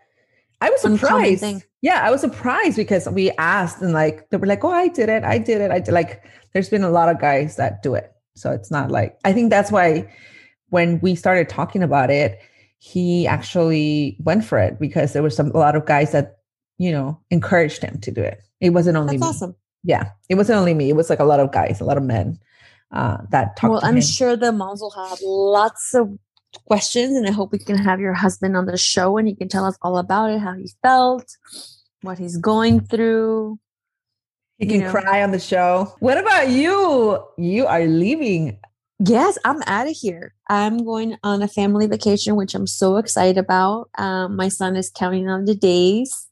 I 0.66 0.70
was 0.70 0.80
surprised. 0.80 1.44
Yeah, 1.82 2.00
I 2.02 2.10
was 2.10 2.20
surprised 2.22 2.76
because 2.76 3.08
we 3.08 3.30
asked 3.32 3.82
and 3.82 3.92
like, 3.92 4.28
they 4.30 4.38
were 4.38 4.46
like, 4.46 4.64
oh, 4.64 4.70
I 4.70 4.88
did 4.88 5.08
it. 5.08 5.22
I 5.24 5.38
did 5.38 5.60
it. 5.60 5.70
I 5.70 5.80
did. 5.80 5.92
Like, 5.92 6.22
there's 6.52 6.68
been 6.70 6.84
a 6.84 6.90
lot 6.90 7.08
of 7.08 7.20
guys 7.20 7.56
that 7.56 7.82
do 7.82 7.94
it. 7.94 8.10
So 8.34 8.50
it's 8.50 8.70
not 8.70 8.90
like, 8.90 9.18
I 9.24 9.32
think 9.32 9.50
that's 9.50 9.70
why 9.70 10.10
when 10.70 10.98
we 11.00 11.14
started 11.14 11.48
talking 11.48 11.82
about 11.82 12.10
it, 12.10 12.38
he 12.78 13.26
actually 13.26 14.16
went 14.20 14.44
for 14.44 14.58
it 14.58 14.80
because 14.80 15.12
there 15.12 15.22
was 15.22 15.36
some, 15.36 15.50
a 15.50 15.58
lot 15.58 15.76
of 15.76 15.84
guys 15.86 16.12
that, 16.12 16.38
you 16.78 16.90
know, 16.90 17.20
encouraged 17.30 17.82
him 17.82 18.00
to 18.00 18.10
do 18.10 18.22
it. 18.22 18.40
It 18.60 18.70
wasn't 18.70 18.96
only 18.96 19.16
That's 19.18 19.22
me. 19.22 19.28
awesome. 19.28 19.56
Yeah, 19.84 20.10
it 20.30 20.36
wasn't 20.36 20.58
only 20.58 20.74
me. 20.74 20.88
It 20.88 20.96
was 20.96 21.10
like 21.10 21.20
a 21.20 21.24
lot 21.24 21.40
of 21.40 21.52
guys, 21.52 21.80
a 21.80 21.84
lot 21.84 21.98
of 21.98 22.02
men 22.02 22.38
uh, 22.90 23.18
that 23.30 23.56
talked 23.56 23.70
Well, 23.72 23.84
I'm 23.84 23.96
him. 23.96 24.02
sure 24.02 24.36
the 24.36 24.52
moms 24.52 24.80
will 24.80 24.90
have 24.90 25.18
lots 25.22 25.94
of 25.94 26.18
questions, 26.66 27.16
and 27.16 27.26
I 27.26 27.30
hope 27.30 27.52
we 27.52 27.58
can 27.58 27.78
have 27.78 28.00
your 28.00 28.12
husband 28.12 28.56
on 28.56 28.66
the 28.66 28.76
show 28.76 29.16
and 29.18 29.28
he 29.28 29.34
can 29.34 29.48
tell 29.48 29.64
us 29.64 29.76
all 29.82 29.98
about 29.98 30.30
it, 30.30 30.40
how 30.40 30.54
he 30.54 30.70
felt, 30.82 31.36
what 32.02 32.18
he's 32.18 32.36
going 32.36 32.80
through. 32.80 33.58
he 34.58 34.66
can 34.66 34.76
you 34.76 34.80
know. 34.82 34.90
cry 34.90 35.22
on 35.22 35.30
the 35.30 35.40
show. 35.40 35.94
What 36.00 36.18
about 36.18 36.48
you? 36.48 37.22
You 37.36 37.66
are 37.66 37.84
leaving. 37.86 38.58
Yes, 39.04 39.38
I'm 39.44 39.62
out 39.66 39.88
of 39.88 39.96
here. 39.96 40.34
I'm 40.48 40.78
going 40.78 41.16
on 41.24 41.42
a 41.42 41.48
family 41.48 41.86
vacation, 41.86 42.36
which 42.36 42.54
I'm 42.54 42.66
so 42.66 42.96
excited 42.96 43.38
about. 43.38 43.90
Um, 43.98 44.36
my 44.36 44.48
son 44.48 44.76
is 44.76 44.90
counting 44.90 45.28
on 45.28 45.46
the 45.46 45.54
days. 45.54 46.28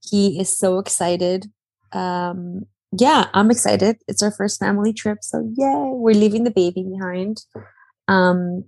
He 0.00 0.40
is 0.40 0.56
so 0.56 0.78
excited. 0.78 1.46
Um, 1.92 2.66
yeah, 2.98 3.26
I'm 3.34 3.50
excited. 3.50 3.98
It's 4.08 4.22
our 4.22 4.32
first 4.32 4.58
family 4.58 4.92
trip, 4.92 5.18
so 5.22 5.48
yay! 5.54 5.90
We're 5.92 6.14
leaving 6.14 6.44
the 6.44 6.50
baby 6.50 6.82
behind. 6.82 7.44
Um, 8.08 8.64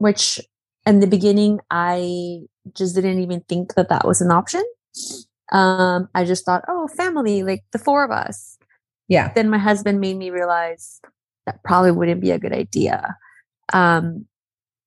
which 0.00 0.40
in 0.86 1.00
the 1.00 1.06
beginning, 1.06 1.60
I 1.70 2.40
just 2.74 2.94
didn't 2.94 3.20
even 3.20 3.40
think 3.48 3.74
that 3.74 3.88
that 3.90 4.06
was 4.06 4.20
an 4.20 4.30
option. 4.32 4.62
Um, 5.52 6.08
I 6.14 6.24
just 6.24 6.44
thought, 6.46 6.64
oh, 6.68 6.88
family, 6.88 7.42
like 7.42 7.64
the 7.72 7.78
four 7.78 8.04
of 8.04 8.10
us 8.10 8.56
Yeah. 9.08 9.32
then 9.34 9.50
my 9.50 9.58
husband 9.58 10.00
made 10.00 10.16
me 10.16 10.30
realize 10.30 11.00
that 11.46 11.62
probably 11.64 11.90
wouldn't 11.92 12.20
be 12.20 12.30
a 12.30 12.38
good 12.38 12.52
idea 12.52 13.16
um, 13.72 14.26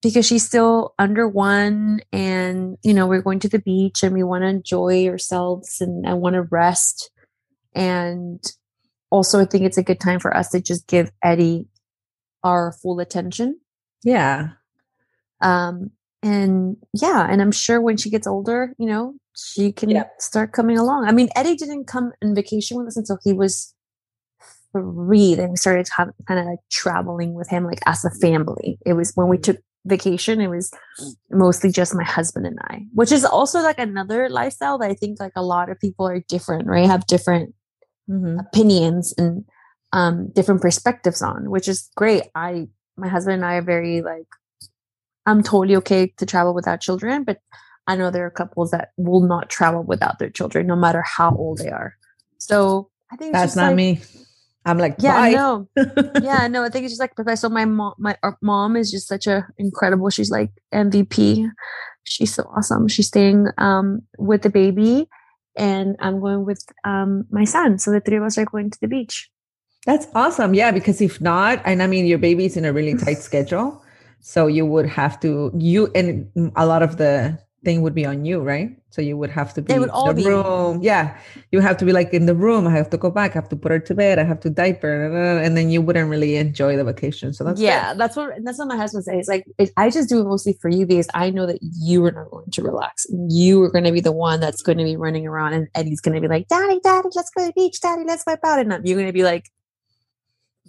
because 0.02 0.26
she's 0.26 0.46
still 0.46 0.94
under 0.98 1.28
one 1.28 2.00
and 2.12 2.78
you 2.84 2.94
know 2.94 3.08
we're 3.08 3.22
going 3.22 3.40
to 3.40 3.50
the 3.50 3.60
beach 3.60 4.04
and 4.04 4.14
we 4.14 4.24
want 4.24 4.44
to 4.44 4.48
enjoy 4.48 5.08
ourselves 5.08 5.82
and 5.82 6.08
i 6.08 6.14
want 6.14 6.36
to 6.36 6.44
rest 6.52 7.10
and 7.76 8.44
also 9.10 9.40
i 9.42 9.46
think 9.46 9.64
it's 9.66 9.78
a 9.78 9.84
good 9.84 10.00
time 10.00 10.20
for 10.20 10.36
us 10.36 10.50
to 10.50 10.62
just 10.62 10.88
give 10.88 11.12
eddie 11.24 11.68
our 12.44 12.72
full 12.82 13.00
attention 13.00 13.60
Yeah. 14.04 14.50
Um, 15.44 15.92
and 16.24 16.78
yeah 16.94 17.28
and 17.30 17.42
i'm 17.42 17.52
sure 17.52 17.82
when 17.82 17.98
she 17.98 18.10
gets 18.10 18.26
older 18.28 18.74
you 18.80 18.86
know 18.88 19.14
she 19.36 19.72
can 19.72 19.90
Yeah. 19.90 20.04
start 20.20 20.52
coming 20.54 20.78
along. 20.78 21.06
I 21.06 21.12
mean 21.12 21.30
eddie 21.36 21.56
didn't 21.56 21.86
come 21.86 22.12
on 22.24 22.36
vacation 22.36 22.78
with 22.78 22.88
us 22.88 22.98
until 22.98 23.18
he 23.24 23.34
was 23.34 23.74
three 24.72 25.36
then 25.36 25.52
we 25.52 25.58
started 25.58 25.88
kind 25.96 26.40
of 26.40 26.46
like 26.46 26.60
traveling 26.72 27.34
with 27.34 27.50
him 27.50 27.66
like 27.66 27.82
as 27.86 28.06
a 28.06 28.12
family. 28.12 28.78
It 28.86 28.94
was 28.94 29.12
when 29.16 29.28
we 29.28 29.38
took 29.38 29.58
vacation 29.86 30.40
it 30.40 30.48
was 30.48 30.72
mostly 31.30 31.70
just 31.70 31.94
my 31.94 32.06
husband 32.06 32.46
and 32.46 32.58
i 32.70 32.86
which 32.94 33.12
is 33.12 33.26
also 33.26 33.60
like 33.62 33.78
another 33.78 34.30
lifestyle 34.30 34.78
that 34.78 34.90
i 34.90 34.94
think 34.94 35.20
like 35.20 35.34
a 35.36 35.44
lot 35.44 35.70
of 35.70 35.78
people 35.78 36.08
are 36.08 36.22
different 36.30 36.68
right? 36.68 36.86
Have 36.88 37.06
different 37.08 37.54
Mhm. 38.10 38.40
opinions 38.40 39.14
and 39.18 39.44
um 39.94 40.30
different 40.36 40.62
perspectives 40.62 41.22
on 41.22 41.50
which 41.50 41.68
is 41.68 41.90
great. 41.98 42.24
I 42.36 42.68
my 42.98 43.08
husband 43.10 43.36
and 43.36 43.46
i 43.46 43.56
are 43.56 43.62
very 43.62 44.02
like 44.02 44.28
i'm 45.26 45.42
totally 45.44 45.76
okay 45.76 46.08
to 46.18 46.26
travel 46.26 46.54
without 46.54 46.82
children 46.82 47.24
but 47.24 47.40
i 47.88 47.96
know 47.96 48.10
there 48.12 48.26
are 48.26 48.30
couples 48.32 48.72
that 48.72 48.90
will 48.98 49.22
not 49.22 49.50
travel 49.50 49.84
without 49.84 50.20
their 50.20 50.30
children 50.30 50.68
no 50.68 50.76
matter 50.76 51.04
how 51.06 51.36
old 51.36 51.58
they 51.58 51.70
are 51.70 51.96
so 52.38 52.90
i 53.12 53.16
think 53.16 53.34
That's 53.34 53.56
not 53.56 53.68
like- 53.68 53.76
me. 53.76 54.02
I'm 54.66 54.78
like, 54.78 54.96
yeah 55.00 55.20
bye. 55.20 55.32
no 55.32 55.68
yeah 56.22 56.48
no 56.48 56.64
i 56.64 56.70
think 56.70 56.86
it's 56.86 56.94
just 56.94 57.02
like 57.02 57.16
perfect 57.18 57.40
so 57.40 57.50
my 57.50 57.66
mom 57.66 57.96
my 58.00 58.16
mom 58.42 58.78
is 58.78 58.90
just 58.92 59.10
such 59.10 59.28
a 59.28 59.46
incredible 59.58 60.10
she's 60.10 60.32
like 60.32 60.52
mvp 60.74 61.50
she's 62.06 62.34
so 62.34 62.44
awesome 62.56 62.88
she's 62.88 63.08
staying 63.08 63.48
um 63.58 64.02
with 64.18 64.42
the 64.42 64.50
baby 64.50 65.10
and 65.58 65.98
i'm 66.00 66.22
going 66.22 66.46
with 66.46 66.64
um 66.86 67.26
my 67.30 67.44
son 67.44 67.78
so 67.78 67.92
the 67.92 68.00
three 68.00 68.16
of 68.16 68.24
us 68.24 68.38
are 68.38 68.46
going 68.46 68.70
to 68.70 68.80
the 68.80 68.88
beach 68.88 69.30
That's 69.86 70.08
awesome. 70.16 70.54
Yeah, 70.56 70.72
because 70.72 71.02
if 71.04 71.20
not, 71.20 71.60
and 71.68 71.84
I 71.84 71.88
mean, 71.92 72.06
your 72.08 72.18
baby's 72.18 72.56
in 72.56 72.64
a 72.64 72.72
really 72.72 72.96
tight 73.04 73.20
schedule, 73.20 73.83
so 74.24 74.48
you 74.48 74.66
would 74.66 74.88
have 74.88 75.20
to 75.20 75.52
you 75.58 75.92
and 75.94 76.32
a 76.56 76.66
lot 76.66 76.82
of 76.82 76.96
the 76.98 77.38
thing 77.66 77.82
would 77.82 77.96
be 77.96 78.06
on 78.06 78.26
you, 78.26 78.42
right? 78.42 78.76
So 78.90 79.02
you 79.02 79.18
would 79.18 79.30
have 79.32 79.54
to 79.56 79.62
be 79.62 79.72
They 79.74 79.80
would 79.80 79.90
in 79.90 80.16
the 80.16 80.22
be. 80.24 80.26
room. 80.28 80.84
Yeah, 80.84 81.18
you 81.52 81.62
have 81.62 81.78
to 81.78 81.86
be 81.86 81.94
like 81.94 82.14
in 82.14 82.26
the 82.26 82.36
room. 82.36 82.68
I 82.68 82.72
have 82.72 82.90
to 82.92 82.98
go 82.98 83.10
back. 83.10 83.32
I 83.32 83.36
have 83.36 83.50
to 83.50 83.56
put 83.56 83.72
her 83.72 83.80
to 83.80 83.96
bed. 83.96 84.20
I 84.20 84.24
have 84.24 84.40
to 84.42 84.50
diaper, 84.50 85.40
and 85.44 85.56
then 85.58 85.70
you 85.70 85.82
wouldn't 85.82 86.10
really 86.10 86.36
enjoy 86.36 86.76
the 86.76 86.84
vacation. 86.84 87.34
So 87.34 87.44
that's 87.44 87.60
good. 87.60 87.66
yeah 87.66 87.94
that's 87.94 88.16
what 88.16 88.34
that's 88.44 88.60
what 88.60 88.68
my 88.68 88.78
husband 88.78 89.04
says 89.06 89.28
like 89.28 89.46
it, 89.58 89.72
i 89.78 89.90
just 89.90 90.10
do 90.10 90.20
it 90.22 90.26
mostly 90.26 90.54
for 90.62 90.70
you 90.70 90.86
because 90.86 91.08
i 91.14 91.30
know 91.30 91.46
that 91.46 91.60
you 91.62 92.04
are 92.06 92.12
not 92.12 92.30
going 92.32 92.50
to 92.52 92.62
relax 92.62 93.06
you 93.30 93.62
are 93.64 93.72
going 93.72 93.84
to 93.86 93.92
be 93.92 94.02
the 94.02 94.12
one 94.12 94.40
that's 94.40 94.62
going 94.62 94.78
to 94.78 94.84
be 94.84 94.96
running 94.96 95.26
around 95.26 95.54
and 95.54 95.68
eddie's 95.74 96.02
going 96.02 96.16
to 96.16 96.22
be 96.22 96.28
like 96.28 96.48
daddy 96.50 96.80
daddy 96.84 97.10
let's 97.16 97.32
go 97.36 97.42
to 97.42 97.48
the 97.48 97.54
beach 97.54 97.80
daddy 97.82 98.04
let's 98.06 98.24
wipe 98.28 98.44
out 98.46 98.60
and 98.60 98.70
you're 98.88 98.98
going 98.98 99.08
to 99.08 99.14
be 99.14 99.24
like 99.24 99.50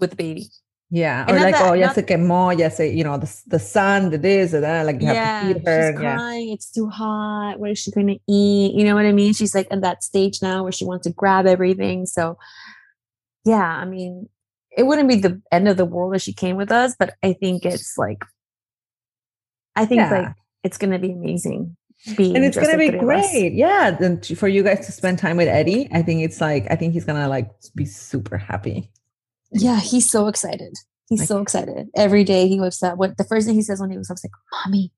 with 0.01 0.11
the 0.11 0.17
baby 0.17 0.47
Yeah, 0.95 1.25
or 1.29 1.35
like, 1.41 1.57
oh, 1.59 1.73
ya 1.73 1.87
not- 1.87 1.97
se 1.97 2.03
quemó, 2.03 2.57
ya 2.57 2.69
se, 2.69 2.93
you 2.95 3.03
know, 3.03 3.19
the 3.19 3.27
the 3.49 3.59
sun, 3.59 4.11
the 4.11 4.19
this, 4.19 4.53
and 4.53 4.63
that. 4.63 4.87
Like 4.87 5.01
you 5.01 5.09
have 5.09 5.17
yeah, 5.17 5.41
to 5.41 5.55
feed 5.55 5.67
her. 5.67 5.93
she's 5.93 6.01
Yeah, 6.03 6.17
crying. 6.17 6.53
It's 6.53 6.71
too 6.71 6.89
hot. 6.89 7.59
What 7.59 7.71
is 7.73 7.79
she 7.81 7.91
going 7.91 8.07
to 8.07 8.19
eat? 8.29 8.75
You 8.77 8.85
know 8.85 8.95
what 8.95 9.05
I 9.05 9.11
mean? 9.11 9.33
She's 9.33 9.55
like 9.57 9.67
in 9.73 9.81
that 9.81 10.05
stage 10.05 10.41
now 10.41 10.63
where 10.63 10.71
she 10.71 10.85
wants 10.85 11.05
to 11.09 11.13
grab 11.13 11.47
everything. 11.47 12.07
So, 12.07 12.39
yeah, 13.45 13.67
I 13.83 13.85
mean, 13.87 14.29
it 14.77 14.85
wouldn't 14.85 15.09
be 15.09 15.17
the 15.17 15.43
end 15.51 15.67
of 15.67 15.77
the 15.77 15.85
world 15.85 16.15
if 16.15 16.23
she 16.23 16.33
came 16.33 16.55
with 16.55 16.71
us, 16.71 16.95
but 16.97 17.15
I 17.25 17.33
think 17.33 17.65
it's 17.67 17.99
like, 17.99 18.23
I 19.75 19.87
think 19.87 19.99
Yeah. 19.99 20.11
like 20.11 20.33
it's 20.63 20.79
going 20.79 20.93
to 20.93 21.01
be 21.01 21.11
amazing. 21.11 21.77
Being 22.17 22.37
and 22.37 22.45
it's 22.45 22.57
gonna 22.57 22.77
be 22.77 22.91
three 22.91 22.99
of 22.99 23.09
us. 23.09 23.33
great. 23.33 23.53
Yeah, 23.55 23.97
and 23.99 24.25
for 24.37 24.47
you 24.47 24.63
guys 24.63 24.85
to 24.87 24.93
spend 24.93 25.19
time 25.19 25.39
with 25.39 25.49
Eddie, 25.49 25.89
I 25.91 26.03
think 26.03 26.23
it's 26.23 26.39
like 26.39 26.67
I 26.71 26.77
think 26.77 26.93
he's 26.93 27.05
gonna 27.05 27.29
like 27.29 27.49
be 27.75 27.87
super 27.87 28.37
happy. 28.37 28.91
Yeah, 29.55 29.81
he's 29.81 30.11
so 30.11 30.27
excited. 30.29 30.75
He's 31.09 31.21
Like- 31.21 31.29
so 31.29 31.39
excited. 31.41 31.89
Every 31.95 32.25
day 32.25 32.49
he 32.49 32.61
wakes 32.61 32.83
up. 32.83 32.99
What 32.99 33.17
the 33.17 33.25
first 33.25 33.47
thing 33.47 33.55
he 33.55 33.63
says 33.63 33.81
when 33.81 33.91
he 33.91 33.97
wakes 33.97 34.11
up 34.11 34.17
is 34.17 34.25
like, 34.25 34.33
"Mommy, 34.67 34.93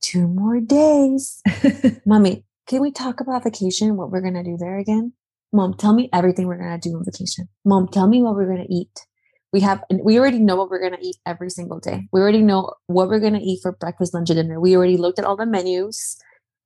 two 0.00 0.26
more 0.26 0.60
days." 0.60 1.42
Mommy, 2.06 2.44
can 2.66 2.80
we 2.80 2.90
talk 2.90 3.20
about 3.20 3.44
vacation? 3.44 3.96
What 3.96 4.10
we're 4.10 4.20
gonna 4.22 4.44
do 4.44 4.56
there 4.58 4.78
again? 4.78 5.12
Mom, 5.52 5.74
tell 5.74 5.92
me 5.94 6.08
everything 6.12 6.46
we're 6.46 6.58
gonna 6.58 6.78
do 6.78 6.96
on 6.96 7.04
vacation. 7.04 7.48
Mom, 7.64 7.88
tell 7.88 8.08
me 8.08 8.22
what 8.22 8.34
we're 8.34 8.46
gonna 8.48 8.66
eat. 8.70 9.06
We 9.52 9.60
have, 9.60 9.84
we 10.02 10.18
already 10.18 10.40
know 10.40 10.56
what 10.56 10.68
we're 10.68 10.82
gonna 10.82 10.98
eat 11.00 11.16
every 11.26 11.48
single 11.50 11.78
day. 11.78 12.08
We 12.12 12.20
already 12.20 12.42
know 12.42 12.72
what 12.88 13.08
we're 13.08 13.20
gonna 13.20 13.38
eat 13.40 13.60
for 13.62 13.70
breakfast, 13.72 14.12
lunch, 14.14 14.30
and 14.30 14.36
dinner. 14.36 14.58
We 14.60 14.76
already 14.76 14.96
looked 14.96 15.18
at 15.20 15.24
all 15.24 15.36
the 15.36 15.46
menus. 15.46 16.16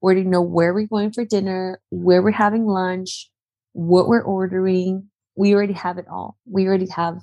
We 0.00 0.06
already 0.06 0.25
know 0.26 0.40
where 0.40 0.72
we're 0.72 0.87
going 0.87 1.12
for 1.12 1.25
dinner, 1.25 1.80
where 1.90 2.22
we're 2.22 2.30
having 2.30 2.64
lunch, 2.64 3.30
what 3.72 4.08
we're 4.08 4.22
ordering. 4.22 5.10
We 5.38 5.54
already 5.54 5.73
have 5.75 5.99
it 5.99 6.07
all. 6.11 6.37
We 6.47 6.66
already 6.66 6.88
have. 6.88 7.23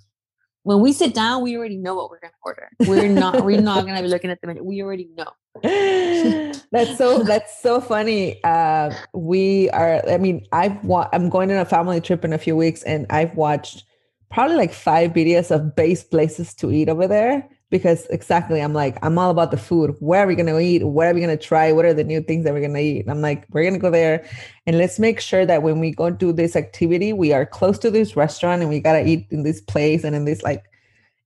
When 0.64 0.80
we 0.80 0.94
sit 0.94 1.14
down, 1.14 1.44
we 1.44 1.58
already 1.58 1.78
know 1.78 1.96
what 1.96 2.10
we're 2.10 2.22
gonna 2.22 2.34
order. 2.44 2.70
We're 2.88 3.10
not. 3.10 3.44
we're 3.46 3.62
not 3.62 3.86
gonna 3.86 4.02
be 4.02 4.08
looking 4.08 4.32
at 4.32 4.40
the 4.40 4.48
menu. 4.48 4.64
We 4.64 4.82
already 4.82 5.10
know. 5.16 5.32
that's 6.72 6.98
so 6.98 7.24
that's 7.24 7.62
so 7.62 7.82
funny. 7.82 8.42
Uh, 8.44 8.96
we 9.14 9.70
are. 9.72 10.02
I 10.10 10.18
mean, 10.18 10.48
I've 10.54 10.82
wa- 10.84 11.10
I'm 11.12 11.30
going 11.30 11.52
on 11.52 11.58
a 11.58 11.66
family 11.66 12.00
trip 12.00 12.24
in 12.24 12.32
a 12.32 12.38
few 12.38 12.56
weeks, 12.56 12.84
and 12.84 13.06
I've 13.10 13.36
watched 13.36 13.84
probably 14.32 14.56
like 14.56 14.74
five 14.74 15.12
videos 15.12 15.52
of 15.52 15.76
base 15.76 16.04
places 16.04 16.54
to 16.56 16.72
eat 16.72 16.90
over 16.90 17.08
there 17.08 17.48
because 17.72 18.06
exactly 18.08 18.62
I'm 18.62 18.74
like 18.74 18.98
I'm 19.04 19.18
all 19.18 19.32
about 19.32 19.52
the 19.52 19.58
food. 19.58 19.96
Where 20.00 20.24
are 20.24 20.28
we 20.28 20.36
gonna 20.36 20.58
eat? 20.60 20.84
What 20.84 21.08
are 21.08 21.14
we 21.14 21.22
gonna 21.22 21.38
try? 21.38 21.72
What 21.72 21.86
are 21.86 21.94
the 21.94 22.04
new 22.04 22.22
things 22.22 22.44
that 22.46 22.54
we're 22.54 22.62
gonna 22.62 22.80
eat? 22.80 23.02
And 23.02 23.12
I'm 23.12 23.22
like, 23.22 23.46
we're 23.52 23.64
gonna 23.64 23.80
go 23.80 23.90
there, 23.92 24.26
and 24.66 24.78
let's 24.78 25.00
make 25.00 25.20
sure 25.20 25.46
that 25.46 25.64
when 25.64 25.80
we 25.80 25.92
go 25.92 26.10
do 26.10 26.32
this 26.32 26.56
activity, 26.56 27.12
we 27.14 27.34
are 27.34 27.46
close 27.46 27.78
to 27.80 27.90
this 27.92 28.16
restaurant, 28.16 28.62
and 28.62 28.70
we 28.70 28.80
gotta 28.80 29.06
eat 29.06 29.28
in 29.32 29.44
this 29.44 29.62
place 29.62 30.04
and 30.04 30.16
in 30.16 30.26
this 30.26 30.42
like. 30.44 30.64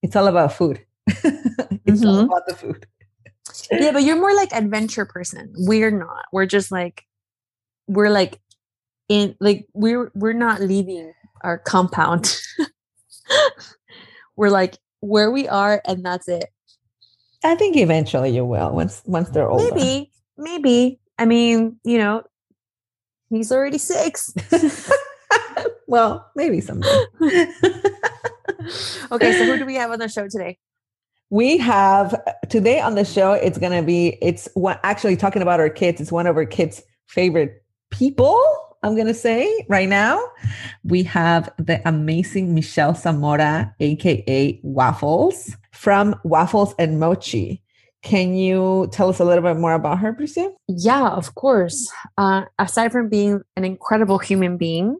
It's 0.02 0.16
all 0.16 0.28
about 0.28 0.54
food. 0.54 0.80
it's 1.08 2.06
all 2.06 2.24
Mhm. 2.24 2.26
about 2.26 2.48
the 2.48 2.56
food. 2.56 2.86
yeah 3.72 3.92
but 3.92 4.04
you're 4.04 4.16
more 4.16 4.34
like 4.34 4.54
adventure 4.54 5.06
person 5.06 5.52
we're 5.58 5.92
not 5.92 6.24
we're 6.32 6.46
just 6.46 6.72
like 6.72 7.04
we're 7.88 8.10
like 8.10 8.40
in 9.10 9.36
like 9.42 9.68
we're 9.74 10.10
we're 10.16 10.34
not 10.34 10.62
leaving 10.62 11.12
our 11.44 11.58
compound 11.58 12.38
we're 14.38 14.50
like 14.50 14.78
where 15.02 15.32
we 15.32 15.48
are 15.48 15.82
and 15.86 16.06
that's 16.06 16.28
it 16.28 16.46
I 17.44 17.56
think 17.56 17.78
eventually 17.78 18.32
you 18.32 18.46
will 18.46 18.72
once 18.72 19.02
once 19.06 19.30
they're 19.30 19.50
older. 19.50 19.74
maybe 19.74 20.12
maybe 20.38 21.00
I 21.20 21.26
mean, 21.26 21.78
you 21.84 21.98
know, 21.98 22.24
he's 23.30 23.52
already 23.52 23.78
six. 23.78 24.34
well, 25.88 26.32
maybe 26.34 26.62
someday. 26.62 26.88
okay, 29.12 29.34
so 29.34 29.46
who 29.46 29.58
do 29.60 29.66
we 29.66 29.76
have 29.76 29.92
on 29.92 30.00
the 30.00 30.08
show 30.08 30.30
today? 30.30 30.58
We 31.30 31.58
have 31.58 32.16
today 32.50 32.80
on 32.80 32.96
the 32.96 33.04
show. 33.04 33.34
It's 33.34 33.58
gonna 33.58 33.84
be. 33.84 34.18
It's 34.22 34.48
one 34.54 34.80
actually 34.84 35.18
talking 35.18 35.42
about 35.42 35.60
our 35.60 35.70
kids. 35.70 36.00
It's 36.00 36.12
one 36.12 36.26
of 36.26 36.38
our 36.38 36.46
kids' 36.46 36.82
favorite 37.08 37.64
people. 37.92 38.42
I'm 38.82 38.96
gonna 38.96 39.14
say 39.14 39.66
right 39.68 39.90
now. 39.90 40.22
We 40.84 41.04
have 41.04 41.50
the 41.58 41.82
amazing 41.88 42.56
Michelle 42.56 42.96
Zamora, 42.96 43.76
aka 43.80 44.60
Waffles, 44.64 45.56
from 45.74 46.16
Waffles 46.24 46.76
and 46.80 47.00
Mochi. 47.00 47.62
Can 48.02 48.34
you 48.34 48.88
tell 48.94 49.10
us 49.10 49.20
a 49.20 49.26
little 49.26 49.44
bit 49.44 49.58
more 49.58 49.74
about 49.74 50.00
her, 50.00 50.14
please? 50.14 50.38
Yeah, 50.70 51.10
of 51.10 51.36
course. 51.36 51.92
Uh, 52.18 52.44
aside 52.58 52.94
from 52.94 53.10
being 53.10 53.42
an 53.58 53.66
incredible 53.66 54.20
human 54.20 54.56
being, 54.56 54.98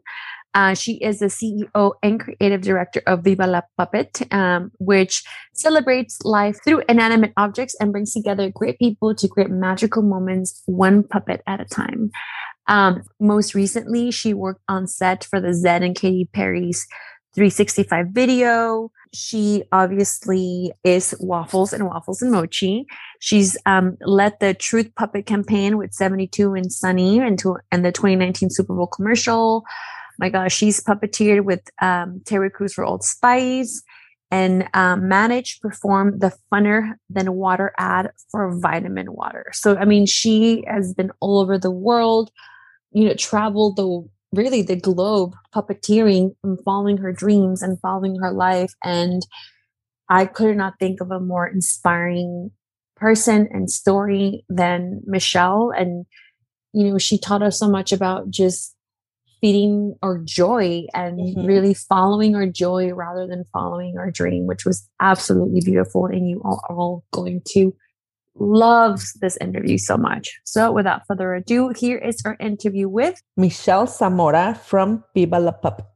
uh, 0.52 0.74
she 0.74 0.94
is 0.94 1.20
the 1.20 1.26
CEO 1.26 1.92
and 2.02 2.20
creative 2.20 2.60
director 2.60 3.02
of 3.06 3.22
Viva 3.22 3.46
la 3.46 3.62
Puppet, 3.78 4.22
um, 4.32 4.70
which 4.78 5.22
celebrates 5.54 6.18
life 6.24 6.58
through 6.64 6.82
inanimate 6.88 7.32
objects 7.36 7.76
and 7.80 7.92
brings 7.92 8.12
together 8.12 8.50
great 8.50 8.78
people 8.78 9.14
to 9.14 9.28
create 9.28 9.50
magical 9.50 10.02
moments, 10.02 10.62
one 10.66 11.04
puppet 11.04 11.42
at 11.46 11.60
a 11.60 11.64
time. 11.64 12.10
Um, 12.70 13.02
most 13.20 13.54
recently, 13.54 14.10
she 14.10 14.32
worked 14.32 14.62
on 14.68 14.86
set 14.86 15.24
for 15.24 15.40
the 15.40 15.48
Zedd 15.48 15.84
and 15.84 15.94
Katy 15.94 16.30
Perry's 16.32 16.86
365 17.34 18.06
video. 18.12 18.90
She 19.12 19.64
obviously 19.72 20.72
is 20.84 21.14
Waffles 21.20 21.72
and 21.72 21.86
Waffles 21.86 22.22
and 22.22 22.32
Mochi. 22.32 22.86
She's 23.18 23.58
um, 23.66 23.98
led 24.02 24.38
the 24.40 24.54
Truth 24.54 24.94
Puppet 24.96 25.26
campaign 25.26 25.76
with 25.76 25.92
72 25.92 26.54
and 26.54 26.72
Sunny 26.72 27.18
into 27.18 27.56
and 27.70 27.84
the 27.84 27.92
2019 27.92 28.50
Super 28.50 28.74
Bowl 28.74 28.86
commercial 28.86 29.64
my 30.20 30.28
gosh, 30.28 30.54
she's 30.54 30.84
puppeteered 30.84 31.44
with 31.44 31.62
um, 31.80 32.20
Terry 32.26 32.50
Crews 32.50 32.74
for 32.74 32.84
Old 32.84 33.02
Spice 33.02 33.82
and 34.30 34.68
um, 34.74 35.08
managed 35.08 35.60
perform 35.60 36.18
the 36.18 36.32
funner 36.52 36.92
than 37.08 37.32
water 37.32 37.72
ad 37.78 38.10
for 38.30 38.54
vitamin 38.60 39.12
water. 39.14 39.46
So, 39.52 39.76
I 39.76 39.86
mean, 39.86 40.06
she 40.06 40.62
has 40.68 40.94
been 40.94 41.10
all 41.20 41.40
over 41.40 41.58
the 41.58 41.70
world, 41.70 42.30
you 42.92 43.06
know, 43.06 43.14
traveled 43.14 43.76
the 43.76 44.08
really 44.32 44.62
the 44.62 44.76
globe 44.76 45.34
puppeteering 45.54 46.34
and 46.44 46.58
following 46.64 46.98
her 46.98 47.12
dreams 47.12 47.62
and 47.62 47.80
following 47.80 48.16
her 48.20 48.32
life. 48.32 48.72
And 48.84 49.26
I 50.08 50.26
could 50.26 50.56
not 50.56 50.74
think 50.78 51.00
of 51.00 51.10
a 51.10 51.20
more 51.20 51.46
inspiring 51.46 52.50
person 52.96 53.48
and 53.50 53.70
story 53.70 54.44
than 54.48 55.00
Michelle. 55.06 55.72
And, 55.76 56.04
you 56.72 56.90
know, 56.90 56.98
she 56.98 57.18
taught 57.18 57.42
us 57.42 57.58
so 57.58 57.68
much 57.68 57.92
about 57.92 58.30
just 58.30 58.74
feeding 59.40 59.94
our 60.02 60.18
joy 60.18 60.84
and 60.94 61.18
mm-hmm. 61.18 61.46
really 61.46 61.74
following 61.74 62.36
our 62.36 62.46
joy 62.46 62.92
rather 62.92 63.26
than 63.26 63.44
following 63.52 63.96
our 63.98 64.10
dream, 64.10 64.46
which 64.46 64.66
was 64.66 64.86
absolutely 65.00 65.60
beautiful. 65.64 66.06
And 66.06 66.28
you 66.28 66.42
are 66.44 66.60
all 66.68 67.04
going 67.12 67.40
to 67.48 67.74
love 68.34 69.02
this 69.20 69.36
interview 69.38 69.78
so 69.78 69.96
much. 69.96 70.40
So 70.44 70.72
without 70.72 71.02
further 71.06 71.34
ado, 71.34 71.72
here 71.76 71.98
is 71.98 72.22
our 72.24 72.36
interview 72.40 72.88
with 72.88 73.22
Michelle 73.36 73.86
Zamora 73.86 74.60
from 74.64 75.04
Viva 75.14 75.38
la 75.38 75.52
Pup. 75.52 75.86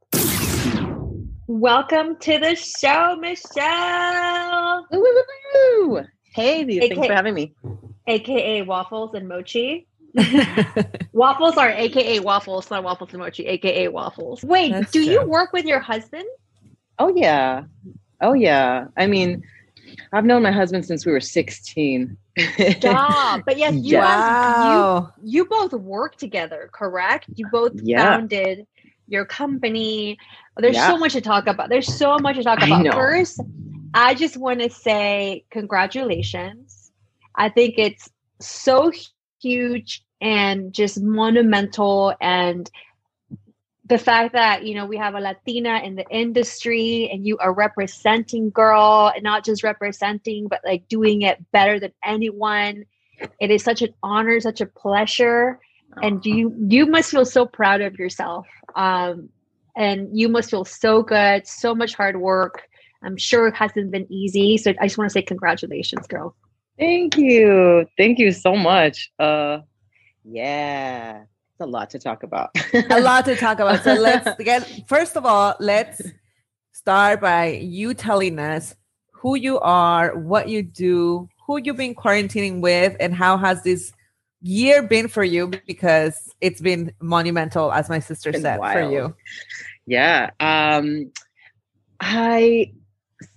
Welcome 1.46 2.16
to 2.20 2.38
the 2.38 2.54
show, 2.56 3.16
Michelle. 3.20 4.86
Hey, 6.34 6.64
thanks 6.80 7.06
for 7.06 7.12
having 7.12 7.34
me. 7.34 7.54
AKA 8.06 8.62
Waffles 8.62 9.14
and 9.14 9.28
Mochi. 9.28 9.86
waffles 11.12 11.56
are 11.56 11.70
AKA 11.70 12.20
waffles, 12.20 12.70
not 12.70 12.84
waffles 12.84 13.10
and 13.12 13.20
mochi, 13.20 13.46
AKA 13.46 13.88
waffles. 13.88 14.44
Wait, 14.44 14.70
That's 14.70 14.92
do 14.92 15.04
true. 15.04 15.12
you 15.12 15.24
work 15.24 15.52
with 15.52 15.64
your 15.64 15.80
husband? 15.80 16.24
Oh 16.98 17.12
yeah. 17.16 17.64
Oh 18.20 18.32
yeah. 18.32 18.86
I 18.96 19.06
mean, 19.06 19.42
I've 20.12 20.24
known 20.24 20.42
my 20.42 20.52
husband 20.52 20.84
since 20.84 21.04
we 21.04 21.12
were 21.12 21.20
16. 21.20 22.16
Stop. 22.38 23.42
But 23.46 23.58
yes, 23.58 23.74
you, 23.82 23.98
wow. 23.98 25.12
you 25.22 25.30
you 25.30 25.44
both 25.46 25.72
work 25.72 26.16
together, 26.16 26.70
correct? 26.72 27.26
You 27.34 27.46
both 27.48 27.72
yeah. 27.74 28.16
founded 28.16 28.66
your 29.08 29.24
company. 29.24 30.18
There's 30.56 30.76
yeah. 30.76 30.88
so 30.88 30.98
much 30.98 31.12
to 31.12 31.20
talk 31.20 31.46
about. 31.46 31.68
There's 31.68 31.92
so 31.92 32.18
much 32.18 32.36
to 32.36 32.42
talk 32.42 32.62
about. 32.62 32.92
First, 32.92 33.40
I 33.94 34.14
just 34.14 34.36
want 34.36 34.60
to 34.60 34.70
say 34.70 35.44
congratulations. 35.50 36.92
I 37.36 37.48
think 37.48 37.74
it's 37.78 38.10
so 38.40 38.92
huge 39.40 40.04
and 40.20 40.72
just 40.72 41.00
monumental 41.00 42.14
and 42.20 42.70
the 43.86 43.98
fact 43.98 44.32
that 44.32 44.64
you 44.64 44.74
know 44.74 44.86
we 44.86 44.96
have 44.96 45.14
a 45.14 45.20
latina 45.20 45.80
in 45.84 45.94
the 45.94 46.06
industry 46.10 47.08
and 47.12 47.26
you 47.26 47.36
are 47.38 47.52
representing 47.52 48.50
girl 48.50 49.12
and 49.14 49.22
not 49.22 49.44
just 49.44 49.62
representing 49.62 50.48
but 50.48 50.60
like 50.64 50.88
doing 50.88 51.22
it 51.22 51.38
better 51.52 51.78
than 51.78 51.92
anyone 52.04 52.84
it 53.40 53.50
is 53.50 53.62
such 53.62 53.82
an 53.82 53.92
honor 54.02 54.40
such 54.40 54.60
a 54.60 54.66
pleasure 54.66 55.58
and 56.02 56.24
you 56.24 56.54
you 56.68 56.86
must 56.86 57.10
feel 57.10 57.24
so 57.24 57.46
proud 57.46 57.80
of 57.80 57.98
yourself 57.98 58.46
um 58.74 59.28
and 59.76 60.08
you 60.18 60.28
must 60.28 60.50
feel 60.50 60.64
so 60.64 61.02
good 61.02 61.46
so 61.46 61.74
much 61.74 61.94
hard 61.94 62.20
work 62.20 62.62
i'm 63.02 63.16
sure 63.16 63.46
it 63.46 63.54
hasn't 63.54 63.90
been 63.90 64.10
easy 64.10 64.56
so 64.56 64.72
i 64.80 64.86
just 64.86 64.98
want 64.98 65.08
to 65.08 65.12
say 65.12 65.22
congratulations 65.22 66.06
girl 66.06 66.34
Thank 66.78 67.16
you. 67.16 67.86
Thank 67.96 68.18
you 68.18 68.32
so 68.32 68.56
much. 68.56 69.12
Uh 69.18 69.58
yeah. 70.24 71.24
It's 71.54 71.60
a 71.60 71.66
lot 71.66 71.90
to 71.90 72.00
talk 72.00 72.24
about. 72.24 72.50
a 72.90 73.00
lot 73.00 73.24
to 73.26 73.36
talk 73.36 73.60
about. 73.60 73.84
So 73.84 73.94
let's 74.00 74.42
get 74.42 74.88
first 74.88 75.16
of 75.16 75.24
all, 75.24 75.54
let's 75.60 76.02
start 76.72 77.20
by 77.20 77.50
you 77.50 77.94
telling 77.94 78.40
us 78.40 78.74
who 79.12 79.36
you 79.36 79.60
are, 79.60 80.16
what 80.18 80.48
you 80.48 80.62
do, 80.62 81.28
who 81.46 81.58
you've 81.58 81.76
been 81.76 81.94
quarantining 81.94 82.60
with, 82.60 82.96
and 82.98 83.14
how 83.14 83.36
has 83.36 83.62
this 83.62 83.92
year 84.42 84.82
been 84.82 85.06
for 85.06 85.22
you 85.22 85.52
because 85.68 86.34
it's 86.40 86.60
been 86.60 86.92
monumental 87.00 87.72
as 87.72 87.88
my 87.88 88.00
sister 88.00 88.32
said 88.32 88.58
wild. 88.58 88.74
for 88.74 88.90
you. 88.90 89.14
Yeah. 89.86 90.30
Um 90.40 91.12
I 92.00 92.72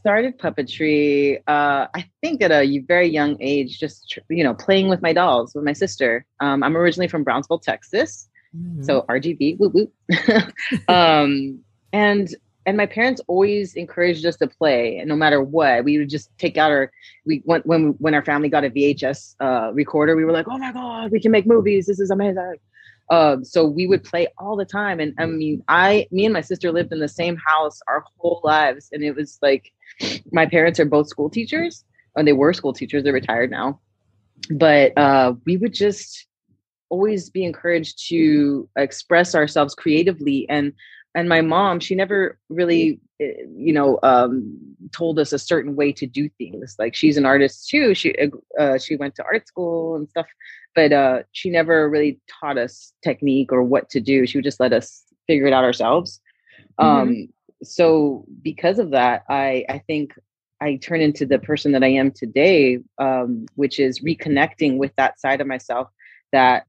started 0.07 0.39
puppetry 0.39 1.37
uh, 1.49 1.85
i 1.93 2.01
think 2.21 2.41
at 2.41 2.49
a 2.49 2.79
very 2.93 3.09
young 3.09 3.35
age 3.41 3.77
just 3.77 4.17
you 4.29 4.41
know 4.41 4.53
playing 4.53 4.87
with 4.87 5.01
my 5.01 5.11
dolls 5.11 5.53
with 5.53 5.65
my 5.65 5.73
sister. 5.73 6.25
Um, 6.39 6.63
i'm 6.63 6.77
originally 6.77 7.09
from 7.09 7.25
brownsville 7.25 7.59
texas. 7.59 8.29
Mm-hmm. 8.55 8.83
so 8.83 9.05
RGV, 9.09 9.57
whoop 9.59 9.73
whoop. 9.73 9.91
Um, 10.87 11.59
and 11.91 12.33
and 12.65 12.77
my 12.77 12.85
parents 12.85 13.19
always 13.27 13.75
encouraged 13.75 14.25
us 14.25 14.37
to 14.37 14.47
play 14.47 14.97
and 14.99 15.09
no 15.09 15.17
matter 15.17 15.41
what. 15.41 15.83
We 15.83 15.97
would 15.97 16.09
just 16.09 16.27
take 16.37 16.55
out 16.55 16.71
our 16.71 16.89
we 17.25 17.41
went 17.43 17.65
when 17.65 17.81
when 18.03 18.13
our 18.13 18.23
family 18.23 18.47
got 18.47 18.63
a 18.63 18.69
vhs 18.69 19.35
uh, 19.41 19.73
recorder 19.73 20.15
we 20.15 20.23
were 20.23 20.31
like 20.39 20.47
oh 20.49 20.57
my 20.57 20.71
god 20.71 21.11
we 21.11 21.19
can 21.19 21.33
make 21.33 21.45
movies. 21.45 21.85
This 21.87 21.99
is 21.99 22.11
amazing. 22.11 22.55
Uh, 23.09 23.37
so 23.41 23.65
we 23.65 23.87
would 23.87 24.03
play 24.05 24.27
all 24.37 24.55
the 24.55 24.69
time. 24.79 25.01
And 25.01 25.13
i 25.19 25.25
mean 25.25 25.61
i 25.67 26.07
me 26.11 26.23
and 26.27 26.33
my 26.33 26.45
sister 26.51 26.71
lived 26.71 26.93
in 26.93 27.01
the 27.01 27.13
same 27.21 27.35
house 27.51 27.77
our 27.89 28.05
whole 28.17 28.39
lives. 28.45 28.87
And 28.93 29.03
it 29.03 29.13
was 29.13 29.37
like 29.41 29.73
my 30.31 30.45
parents 30.45 30.79
are 30.79 30.85
both 30.85 31.07
school 31.07 31.29
teachers, 31.29 31.83
and 32.15 32.27
they 32.27 32.33
were 32.33 32.53
school 32.53 32.73
teachers. 32.73 33.03
They're 33.03 33.13
retired 33.13 33.51
now, 33.51 33.79
but 34.51 34.97
uh, 34.97 35.33
we 35.45 35.57
would 35.57 35.73
just 35.73 36.27
always 36.89 37.29
be 37.29 37.43
encouraged 37.43 38.07
to 38.09 38.69
express 38.77 39.35
ourselves 39.35 39.75
creatively 39.75 40.47
and 40.49 40.73
and 41.15 41.27
my 41.27 41.41
mom 41.41 41.79
she 41.79 41.95
never 41.95 42.39
really 42.49 42.99
eh, 43.19 43.33
you 43.55 43.73
know 43.73 43.99
um, 44.03 44.57
told 44.91 45.19
us 45.19 45.33
a 45.33 45.39
certain 45.39 45.75
way 45.75 45.91
to 45.91 46.05
do 46.05 46.29
things 46.37 46.75
like 46.79 46.95
she's 46.95 47.17
an 47.17 47.25
artist 47.25 47.67
too 47.67 47.93
she 47.93 48.15
uh, 48.59 48.77
she 48.77 48.95
went 48.95 49.15
to 49.15 49.23
art 49.23 49.47
school 49.47 49.95
and 49.95 50.09
stuff 50.09 50.27
but 50.75 50.93
uh, 50.93 51.23
she 51.31 51.49
never 51.49 51.89
really 51.89 52.19
taught 52.39 52.57
us 52.57 52.93
technique 53.03 53.51
or 53.51 53.63
what 53.63 53.89
to 53.89 53.99
do 53.99 54.25
she 54.25 54.37
would 54.37 54.45
just 54.45 54.59
let 54.59 54.73
us 54.73 55.03
figure 55.27 55.47
it 55.47 55.53
out 55.53 55.63
ourselves 55.63 56.21
mm-hmm. 56.79 56.85
um, 56.85 57.27
so 57.63 58.25
because 58.41 58.79
of 58.79 58.91
that, 58.91 59.23
I 59.29 59.65
I 59.69 59.79
think 59.87 60.13
I 60.61 60.75
turn 60.75 61.01
into 61.01 61.25
the 61.25 61.39
person 61.39 61.71
that 61.73 61.83
I 61.83 61.89
am 61.89 62.11
today, 62.11 62.79
um, 62.97 63.45
which 63.55 63.79
is 63.79 63.99
reconnecting 63.99 64.77
with 64.77 64.91
that 64.97 65.19
side 65.19 65.41
of 65.41 65.47
myself 65.47 65.89
that 66.31 66.65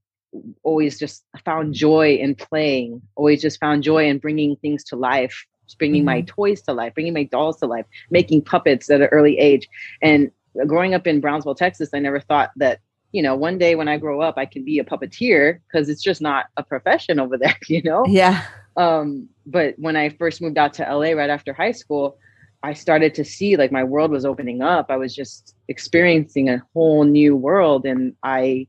always 0.62 0.98
just 0.98 1.24
found 1.44 1.74
joy 1.74 2.16
in 2.16 2.34
playing, 2.34 3.00
always 3.16 3.40
just 3.40 3.60
found 3.60 3.82
joy 3.82 4.08
in 4.08 4.18
bringing 4.18 4.56
things 4.56 4.84
to 4.84 4.96
life, 4.96 5.46
bringing 5.78 6.00
mm-hmm. 6.00 6.06
my 6.06 6.20
toys 6.22 6.60
to 6.62 6.72
life, 6.72 6.94
bringing 6.94 7.14
my 7.14 7.24
dolls 7.24 7.58
to 7.58 7.66
life, 7.66 7.86
making 8.10 8.42
puppets 8.42 8.90
at 8.90 9.00
an 9.00 9.08
early 9.08 9.38
age. 9.38 9.68
And 10.02 10.30
growing 10.66 10.94
up 10.94 11.06
in 11.06 11.20
Brownsville, 11.20 11.54
Texas, 11.54 11.90
I 11.94 11.98
never 11.98 12.20
thought 12.20 12.50
that 12.56 12.80
you 13.12 13.22
know 13.22 13.34
one 13.34 13.58
day 13.58 13.74
when 13.74 13.88
I 13.88 13.96
grow 13.96 14.20
up 14.20 14.36
I 14.36 14.46
can 14.46 14.64
be 14.64 14.78
a 14.78 14.84
puppeteer 14.84 15.60
because 15.66 15.88
it's 15.88 16.02
just 16.02 16.20
not 16.20 16.46
a 16.56 16.62
profession 16.62 17.20
over 17.20 17.38
there, 17.38 17.56
you 17.68 17.82
know. 17.82 18.04
Yeah. 18.06 18.44
Um, 18.76 19.28
but 19.46 19.74
when 19.78 19.96
I 19.96 20.10
first 20.10 20.40
moved 20.40 20.58
out 20.58 20.74
to 20.74 20.82
LA 20.82 21.10
right 21.12 21.30
after 21.30 21.52
high 21.52 21.72
school, 21.72 22.16
I 22.62 22.74
started 22.74 23.14
to 23.14 23.24
see 23.24 23.56
like 23.56 23.72
my 23.72 23.84
world 23.84 24.10
was 24.10 24.24
opening 24.24 24.62
up. 24.62 24.86
I 24.88 24.96
was 24.96 25.14
just 25.14 25.54
experiencing 25.68 26.48
a 26.48 26.62
whole 26.74 27.04
new 27.04 27.36
world 27.36 27.86
and 27.86 28.14
I 28.22 28.66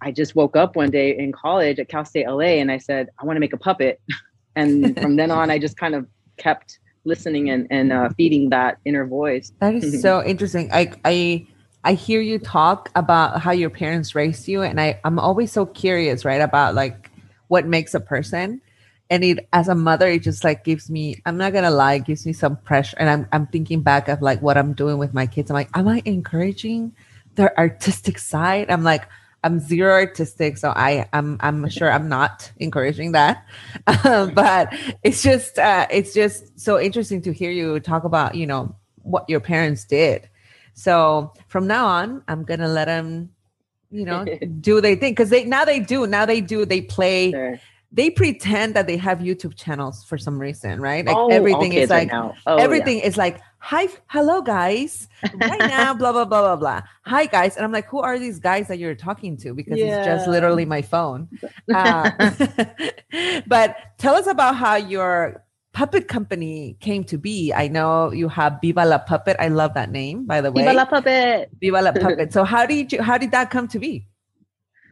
I 0.00 0.12
just 0.12 0.34
woke 0.36 0.56
up 0.56 0.76
one 0.76 0.90
day 0.90 1.16
in 1.18 1.32
college 1.32 1.78
at 1.78 1.88
Cal 1.88 2.04
State 2.04 2.28
LA 2.28 2.60
and 2.60 2.70
I 2.70 2.78
said, 2.78 3.08
I 3.20 3.26
want 3.26 3.36
to 3.36 3.40
make 3.40 3.52
a 3.52 3.58
puppet. 3.58 4.00
and 4.56 4.98
from 5.00 5.16
then 5.16 5.30
on, 5.30 5.50
I 5.50 5.58
just 5.58 5.76
kind 5.76 5.94
of 5.94 6.06
kept 6.36 6.78
listening 7.04 7.50
and, 7.50 7.66
and 7.70 7.92
uh, 7.92 8.08
feeding 8.16 8.50
that 8.50 8.78
inner 8.84 9.06
voice. 9.06 9.52
That 9.60 9.74
is 9.74 10.00
so 10.02 10.24
interesting. 10.24 10.70
I, 10.72 10.92
I, 11.04 11.46
I 11.84 11.94
hear 11.94 12.20
you 12.20 12.38
talk 12.38 12.90
about 12.94 13.40
how 13.40 13.52
your 13.52 13.70
parents 13.70 14.14
raised 14.14 14.48
you, 14.48 14.62
and 14.62 14.80
I, 14.80 15.00
I'm 15.04 15.18
always 15.18 15.52
so 15.52 15.66
curious, 15.66 16.24
right, 16.24 16.40
about 16.40 16.74
like 16.74 17.10
what 17.48 17.66
makes 17.66 17.94
a 17.94 18.00
person. 18.00 18.60
And 19.10 19.24
it, 19.24 19.48
as 19.54 19.68
a 19.68 19.74
mother, 19.74 20.06
it 20.08 20.22
just 20.22 20.44
like 20.44 20.64
gives 20.64 20.90
me, 20.90 21.22
I'm 21.24 21.38
not 21.38 21.54
gonna 21.54 21.70
lie, 21.70 21.98
gives 21.98 22.26
me 22.26 22.34
some 22.34 22.56
pressure. 22.56 22.96
And 23.00 23.08
I'm, 23.08 23.26
I'm 23.32 23.46
thinking 23.46 23.80
back 23.80 24.08
of 24.08 24.20
like 24.20 24.42
what 24.42 24.58
I'm 24.58 24.74
doing 24.74 24.98
with 24.98 25.14
my 25.14 25.26
kids. 25.26 25.50
I'm 25.50 25.54
like, 25.54 25.70
am 25.74 25.88
I 25.88 26.02
encouraging 26.04 26.92
their 27.36 27.58
artistic 27.58 28.18
side? 28.18 28.70
I'm 28.70 28.84
like, 28.84 29.08
I'm 29.44 29.60
zero 29.60 29.92
artistic, 29.92 30.58
so 30.58 30.72
I 30.74 31.08
I'm 31.12 31.36
I'm 31.40 31.68
sure 31.68 31.90
I'm 31.90 32.08
not 32.08 32.50
encouraging 32.58 33.12
that. 33.12 33.46
Um, 34.04 34.34
but 34.34 34.74
it's 35.02 35.22
just 35.22 35.58
uh, 35.58 35.86
it's 35.90 36.12
just 36.12 36.58
so 36.58 36.78
interesting 36.78 37.22
to 37.22 37.32
hear 37.32 37.50
you 37.50 37.80
talk 37.80 38.04
about 38.04 38.34
you 38.34 38.46
know 38.46 38.74
what 39.02 39.24
your 39.28 39.40
parents 39.40 39.84
did. 39.84 40.28
So 40.78 41.32
from 41.48 41.66
now 41.66 41.86
on, 41.86 42.22
I'm 42.28 42.44
gonna 42.44 42.68
let 42.68 42.84
them, 42.84 43.30
you 43.90 44.04
know, 44.04 44.24
do 44.60 44.80
they 44.80 44.94
think 44.94 45.16
because 45.16 45.30
they 45.30 45.44
now 45.44 45.64
they 45.64 45.80
do 45.80 46.06
now 46.06 46.24
they 46.24 46.40
do 46.40 46.64
they 46.64 46.82
play. 46.82 47.32
Sure 47.32 47.58
they 47.90 48.10
pretend 48.10 48.74
that 48.74 48.86
they 48.86 48.98
have 48.98 49.20
YouTube 49.20 49.56
channels 49.56 50.04
for 50.04 50.18
some 50.18 50.38
reason, 50.38 50.80
right? 50.80 51.06
Like 51.06 51.16
oh, 51.16 51.28
everything 51.28 51.72
is 51.72 51.88
like 51.88 52.12
oh, 52.12 52.34
everything 52.46 52.98
yeah. 52.98 53.06
is 53.06 53.16
like, 53.16 53.40
hi, 53.60 53.88
hello 54.08 54.42
guys, 54.42 55.08
right 55.36 55.58
now, 55.58 55.94
blah 55.94 56.12
blah 56.12 56.26
blah 56.26 56.42
blah 56.42 56.56
blah. 56.56 56.82
Hi 57.06 57.24
guys, 57.24 57.56
and 57.56 57.64
I'm 57.64 57.72
like, 57.72 57.86
who 57.86 58.00
are 58.00 58.18
these 58.18 58.38
guys 58.38 58.68
that 58.68 58.78
you're 58.78 58.94
talking 58.94 59.38
to? 59.38 59.54
Because 59.54 59.78
yeah. 59.78 59.96
it's 59.96 60.06
just 60.06 60.28
literally 60.28 60.66
my 60.66 60.82
phone. 60.82 61.28
Uh, 61.74 62.10
but 63.46 63.76
tell 63.96 64.16
us 64.16 64.26
about 64.26 64.56
how 64.56 64.76
your 64.76 65.42
puppet 65.78 66.08
company 66.08 66.76
came 66.80 67.04
to 67.04 67.16
be. 67.16 67.52
I 67.54 67.68
know 67.68 68.10
you 68.10 68.28
have 68.28 68.58
Viva 68.60 68.84
la 68.84 68.98
Puppet. 68.98 69.36
I 69.38 69.46
love 69.46 69.74
that 69.74 69.92
name, 69.92 70.26
by 70.26 70.40
the 70.40 70.50
way. 70.50 70.62
Viva 70.62 70.74
la 70.74 70.84
Puppet. 70.84 71.50
Viva 71.60 71.80
la 71.80 71.92
Puppet. 71.92 72.32
so 72.36 72.42
how 72.42 72.66
did 72.66 72.92
you? 72.92 73.00
How 73.00 73.16
did 73.16 73.30
that 73.30 73.50
come 73.50 73.68
to 73.68 73.78
be? 73.78 74.08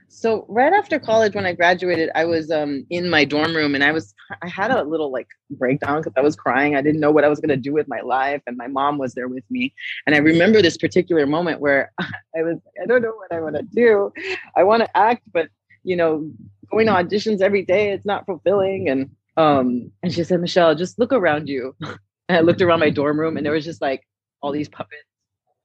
so 0.08 0.46
right 0.48 0.72
after 0.72 1.00
college 1.00 1.34
when 1.34 1.44
i 1.44 1.52
graduated 1.52 2.10
i 2.14 2.24
was 2.24 2.48
um, 2.52 2.86
in 2.90 3.10
my 3.10 3.24
dorm 3.24 3.56
room 3.56 3.74
and 3.74 3.82
i 3.82 3.90
was 3.90 4.14
i 4.40 4.48
had 4.48 4.70
a 4.70 4.84
little 4.84 5.10
like 5.10 5.26
breakdown 5.50 5.98
because 6.00 6.12
i 6.16 6.20
was 6.20 6.36
crying 6.36 6.76
i 6.76 6.80
didn't 6.80 7.00
know 7.00 7.10
what 7.10 7.24
i 7.24 7.28
was 7.28 7.40
going 7.40 7.48
to 7.48 7.56
do 7.56 7.72
with 7.72 7.88
my 7.88 8.00
life 8.00 8.40
and 8.46 8.56
my 8.56 8.68
mom 8.68 8.98
was 8.98 9.14
there 9.14 9.26
with 9.26 9.42
me 9.50 9.74
and 10.06 10.14
i 10.14 10.18
remember 10.18 10.62
this 10.62 10.76
particular 10.76 11.26
moment 11.26 11.60
where 11.60 11.90
i 12.38 12.42
was 12.48 12.56
i 12.80 12.86
don't 12.86 13.02
know 13.02 13.16
what 13.16 13.32
i 13.32 13.40
want 13.40 13.56
to 13.56 13.62
do 13.62 14.12
i 14.56 14.62
want 14.62 14.80
to 14.80 14.96
act 14.96 15.24
but 15.32 15.48
you 15.82 15.96
know 15.96 16.30
going 16.70 16.86
to 16.86 16.92
auditions 16.92 17.40
every 17.40 17.64
day 17.64 17.90
it's 17.90 18.06
not 18.06 18.24
fulfilling 18.26 18.88
and 18.88 19.10
um 19.36 19.90
and 20.02 20.12
she 20.12 20.24
said 20.24 20.40
michelle 20.40 20.74
just 20.74 20.98
look 20.98 21.12
around 21.12 21.48
you 21.48 21.74
and 21.80 22.38
i 22.38 22.40
looked 22.40 22.62
around 22.62 22.80
my 22.80 22.90
dorm 22.90 23.18
room 23.18 23.36
and 23.36 23.44
there 23.44 23.52
was 23.52 23.64
just 23.64 23.82
like 23.82 24.06
all 24.42 24.52
these 24.52 24.68
puppets 24.68 25.06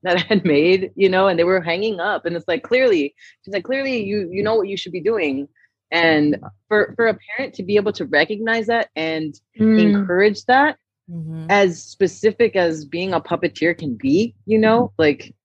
that 0.04 0.18
I 0.18 0.20
had 0.22 0.46
made, 0.46 0.92
you 0.96 1.10
know, 1.10 1.28
and 1.28 1.38
they 1.38 1.44
were 1.44 1.62
hanging 1.62 2.00
up. 2.00 2.26
And 2.26 2.36
it's 2.36 2.48
like 2.48 2.64
clearly, 2.64 3.16
she's 3.44 3.54
like, 3.54 3.64
clearly 3.64 4.04
you 4.04 4.30
you 4.32 4.44
know 4.44 4.56
what 4.56 4.68
you 4.68 4.78
should 4.78 4.92
be 4.92 5.02
doing. 5.02 5.48
And 5.92 6.38
for 6.68 6.94
for 6.96 7.08
a 7.08 7.18
parent 7.36 7.54
to 7.56 7.64
be 7.64 7.76
able 7.76 7.92
to 7.94 8.06
recognize 8.06 8.68
that 8.68 8.90
and 8.96 9.40
mm. 9.60 9.80
encourage 9.80 10.46
that 10.46 10.78
mm-hmm. 11.10 11.48
as 11.50 11.84
specific 11.84 12.56
as 12.56 12.86
being 12.86 13.14
a 13.14 13.20
puppeteer 13.20 13.78
can 13.78 13.96
be, 13.96 14.34
you 14.46 14.58
know, 14.58 14.94
like 14.98 15.36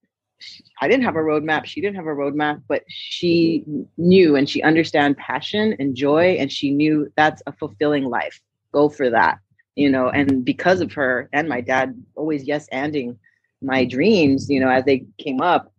I 0.80 0.88
didn't 0.88 1.04
have 1.04 1.16
a 1.16 1.20
roadmap. 1.20 1.64
She 1.64 1.80
didn't 1.80 1.96
have 1.96 2.06
a 2.06 2.10
roadmap, 2.14 2.62
but 2.68 2.84
she 2.88 3.64
knew 3.96 4.36
and 4.36 4.48
she 4.48 4.62
understand 4.62 5.16
passion 5.16 5.74
and 5.78 5.94
joy, 5.94 6.36
and 6.38 6.50
she 6.50 6.70
knew 6.70 7.10
that's 7.16 7.42
a 7.46 7.52
fulfilling 7.52 8.04
life. 8.04 8.40
Go 8.72 8.88
for 8.88 9.08
that, 9.10 9.38
you 9.74 9.88
know. 9.90 10.10
And 10.10 10.44
because 10.44 10.80
of 10.80 10.92
her 10.92 11.28
and 11.32 11.48
my 11.48 11.60
dad 11.60 11.94
always 12.14 12.44
yes 12.44 12.68
anding 12.72 13.16
my 13.62 13.84
dreams, 13.84 14.50
you 14.50 14.60
know, 14.60 14.68
as 14.68 14.84
they 14.84 15.06
came 15.18 15.40
up, 15.40 15.72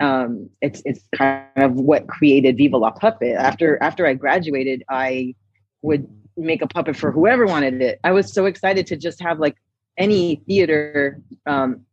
um, 0.00 0.48
it's 0.60 0.82
it's 0.84 1.00
kind 1.14 1.46
of 1.56 1.72
what 1.74 2.06
created 2.06 2.56
Viva 2.56 2.76
La 2.76 2.90
Puppet. 2.90 3.34
After 3.36 3.82
after 3.82 4.06
I 4.06 4.14
graduated, 4.14 4.84
I 4.88 5.34
would 5.82 6.06
make 6.36 6.62
a 6.62 6.66
puppet 6.66 6.96
for 6.96 7.10
whoever 7.10 7.46
wanted 7.46 7.80
it. 7.80 7.98
I 8.04 8.12
was 8.12 8.32
so 8.32 8.46
excited 8.46 8.86
to 8.88 8.96
just 8.96 9.20
have 9.22 9.38
like 9.38 9.56
any 9.98 10.42
theater 10.46 11.20
um, 11.46 11.85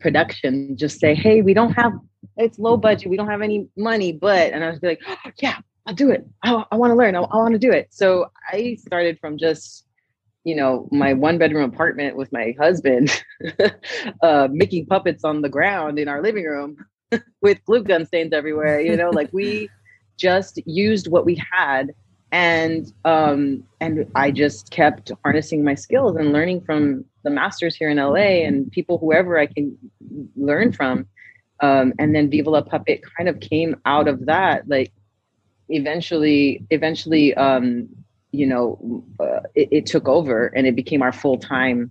production 0.00 0.76
just 0.76 0.98
say, 0.98 1.14
"Hey, 1.14 1.42
we 1.42 1.54
don't 1.54 1.72
have 1.72 1.92
it's 2.36 2.58
low 2.58 2.76
budget, 2.76 3.10
we 3.10 3.16
don't 3.16 3.28
have 3.28 3.42
any 3.42 3.68
money, 3.76 4.12
but," 4.12 4.52
and 4.52 4.64
I 4.64 4.70
was 4.70 4.82
like, 4.82 5.00
oh, 5.06 5.16
"Yeah, 5.42 5.58
I'll 5.86 5.94
do 5.94 6.10
it. 6.10 6.26
I, 6.42 6.64
I 6.70 6.76
want 6.76 6.90
to 6.90 6.96
learn. 6.96 7.14
I, 7.14 7.20
I 7.20 7.36
want 7.36 7.52
to 7.52 7.58
do 7.58 7.70
it." 7.70 7.88
So 7.90 8.30
I 8.50 8.76
started 8.80 9.18
from 9.20 9.38
just 9.38 9.86
you 10.44 10.56
know 10.56 10.88
my 10.90 11.12
one 11.12 11.38
bedroom 11.38 11.70
apartment 11.70 12.16
with 12.16 12.32
my 12.32 12.54
husband 12.58 13.22
uh, 14.22 14.48
making 14.50 14.86
puppets 14.86 15.24
on 15.24 15.42
the 15.42 15.48
ground 15.48 15.98
in 15.98 16.08
our 16.08 16.22
living 16.22 16.44
room 16.44 16.76
with 17.42 17.62
glue 17.64 17.82
gun 17.82 18.06
stains 18.06 18.32
everywhere 18.32 18.80
you 18.80 18.96
know 18.96 19.10
like 19.10 19.28
we 19.32 19.68
just 20.16 20.58
used 20.66 21.08
what 21.08 21.26
we 21.26 21.42
had 21.52 21.92
and 22.32 22.92
um 23.04 23.62
and 23.80 24.06
i 24.14 24.30
just 24.30 24.70
kept 24.70 25.10
harnessing 25.24 25.64
my 25.64 25.74
skills 25.74 26.16
and 26.16 26.32
learning 26.32 26.60
from 26.60 27.04
the 27.24 27.30
masters 27.30 27.74
here 27.74 27.90
in 27.90 27.96
la 27.96 28.14
and 28.14 28.70
people 28.70 28.98
whoever 28.98 29.38
i 29.38 29.46
can 29.46 29.76
learn 30.36 30.70
from 30.72 31.06
um 31.60 31.92
and 31.98 32.14
then 32.14 32.30
viva 32.30 32.50
la 32.50 32.60
puppet 32.60 33.02
kind 33.16 33.28
of 33.28 33.40
came 33.40 33.74
out 33.84 34.06
of 34.06 34.26
that 34.26 34.68
like 34.68 34.92
eventually 35.68 36.64
eventually 36.70 37.34
um 37.34 37.88
you 38.32 38.46
know, 38.46 39.04
uh, 39.18 39.40
it, 39.54 39.68
it 39.70 39.86
took 39.86 40.08
over 40.08 40.46
and 40.46 40.66
it 40.66 40.76
became 40.76 41.02
our 41.02 41.12
full 41.12 41.38
time 41.38 41.90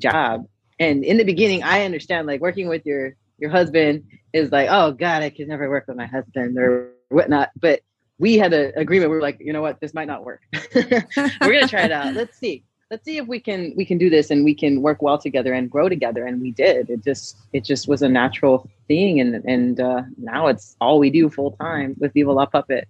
job. 0.00 0.46
And 0.78 1.04
in 1.04 1.16
the 1.16 1.24
beginning, 1.24 1.62
I 1.62 1.84
understand 1.84 2.26
like 2.26 2.40
working 2.40 2.68
with 2.68 2.86
your 2.86 3.16
your 3.38 3.50
husband 3.50 4.04
is 4.32 4.52
like, 4.52 4.68
oh 4.70 4.92
God, 4.92 5.22
I 5.22 5.30
could 5.30 5.48
never 5.48 5.68
work 5.68 5.86
with 5.88 5.96
my 5.96 6.06
husband 6.06 6.58
or 6.58 6.92
whatnot. 7.08 7.50
But 7.58 7.80
we 8.20 8.36
had 8.36 8.52
an 8.52 8.72
agreement. 8.76 9.10
We 9.10 9.16
were 9.16 9.22
like, 9.22 9.40
you 9.40 9.52
know 9.52 9.62
what, 9.62 9.80
this 9.80 9.94
might 9.94 10.06
not 10.06 10.24
work. 10.24 10.42
we're 10.74 10.82
gonna 11.40 11.66
try 11.66 11.84
it 11.84 11.90
out. 11.90 12.14
Let's 12.14 12.38
see. 12.38 12.62
Let's 12.90 13.04
see 13.04 13.16
if 13.16 13.26
we 13.26 13.40
can 13.40 13.72
we 13.76 13.84
can 13.84 13.98
do 13.98 14.10
this 14.10 14.30
and 14.30 14.44
we 14.44 14.54
can 14.54 14.82
work 14.82 15.00
well 15.00 15.16
together 15.16 15.54
and 15.54 15.70
grow 15.70 15.88
together. 15.88 16.26
And 16.26 16.40
we 16.40 16.50
did. 16.50 16.90
It 16.90 17.02
just 17.02 17.38
it 17.54 17.64
just 17.64 17.88
was 17.88 18.02
a 18.02 18.08
natural 18.08 18.68
thing. 18.88 19.20
And 19.20 19.36
and 19.46 19.80
uh, 19.80 20.02
now 20.18 20.48
it's 20.48 20.76
all 20.80 20.98
we 20.98 21.08
do 21.08 21.30
full 21.30 21.52
time 21.52 21.96
with 21.98 22.12
Viva 22.12 22.30
La 22.30 22.46
Puppet. 22.46 22.86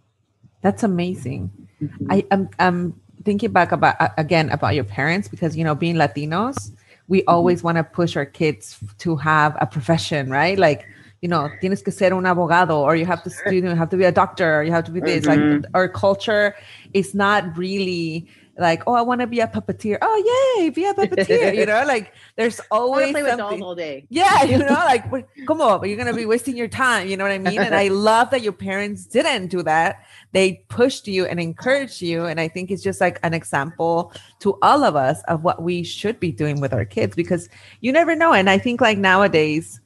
That's 0.63 0.83
amazing. 0.83 1.51
Mm-hmm. 1.81 2.13
I 2.13 2.25
am 2.33 2.51
I'm 2.59 3.01
thinking 3.25 3.53
back 3.53 3.71
about 3.71 3.97
again 4.19 4.51
about 4.51 4.75
your 4.75 4.85
parents 4.85 5.29
because 5.29 5.57
you 5.57 5.63
know 5.63 5.77
being 5.77 5.95
Latinos, 5.95 6.73
we 7.07 7.21
mm-hmm. 7.21 7.31
always 7.31 7.63
want 7.63 7.77
to 7.77 7.85
push 7.85 8.17
our 8.17 8.27
kids 8.27 8.79
to 8.99 9.15
have 9.15 9.57
a 9.61 9.67
profession, 9.67 10.29
right? 10.29 10.59
Like 10.59 10.89
you 11.21 11.29
know, 11.29 11.51
tienes 11.61 11.83
que 11.83 11.93
ser 11.93 12.13
un 12.15 12.25
abogado, 12.25 12.79
or 12.79 12.97
you 12.97 13.07
have 13.07 13.23
to 13.23 13.31
you 13.55 13.61
know, 13.61 13.75
have 13.75 13.91
to 13.91 13.97
be 13.97 14.05
a 14.05 14.13
doctor, 14.13 14.61
or 14.61 14.63
you 14.63 14.73
have 14.73 14.85
to 14.85 14.91
be 14.91 15.01
this. 15.01 15.27
Mm-hmm. 15.27 15.63
Like 15.63 15.71
our 15.75 15.89
culture 15.89 16.55
is 16.95 17.15
not 17.15 17.57
really 17.57 18.27
like, 18.61 18.83
oh, 18.87 18.93
I 18.93 19.03
want 19.03 19.23
to 19.23 19.27
be 19.27 19.41
a 19.41 19.47
puppeteer. 19.47 19.99
Oh, 20.03 20.57
yay, 20.59 20.71
be 20.71 20.85
a 20.85 20.93
puppeteer. 20.95 21.57
you 21.57 21.67
know, 21.67 21.83
like 21.87 22.13
there's 22.37 22.61
always 22.71 23.11
play 23.11 23.27
something. 23.27 23.59
with 23.59 23.63
all 23.63 23.75
day. 23.75 24.07
Yeah, 24.11 24.45
you 24.45 24.59
know, 24.59 24.67
like 24.67 25.11
come 25.47 25.61
on, 25.61 25.89
you're 25.89 25.97
gonna 25.97 26.15
be 26.15 26.27
wasting 26.27 26.57
your 26.57 26.69
time. 26.69 27.09
You 27.09 27.17
know 27.17 27.25
what 27.25 27.33
I 27.33 27.39
mean? 27.39 27.59
And 27.59 27.75
I 27.75 27.89
love 28.11 28.31
that 28.31 28.43
your 28.43 28.53
parents 28.53 29.07
didn't 29.07 29.49
do 29.49 29.63
that. 29.63 30.05
They 30.33 30.65
pushed 30.69 31.09
you 31.09 31.27
and 31.27 31.41
encouraged 31.41 32.03
you. 32.03 32.27
And 32.27 32.39
I 32.39 32.49
think 32.49 32.71
it's 32.71 32.83
just 32.83 33.01
like 33.01 33.19
an 33.23 33.35
example 33.35 34.13
to 34.41 34.59
all 34.63 34.85
of 34.85 34.95
us 34.95 35.23
of 35.25 35.43
what 35.43 35.63
we 35.63 35.83
should 35.83 36.21
be 36.21 36.31
doing 36.31 36.61
with 36.61 36.73
our 36.73 36.85
kids 36.85 37.17
because 37.17 37.49
you 37.81 37.93
never 37.93 38.15
know. 38.15 38.33
And 38.33 38.49
I 38.49 38.59
think 38.59 38.81
like 38.81 38.99
nowadays, 38.99 39.80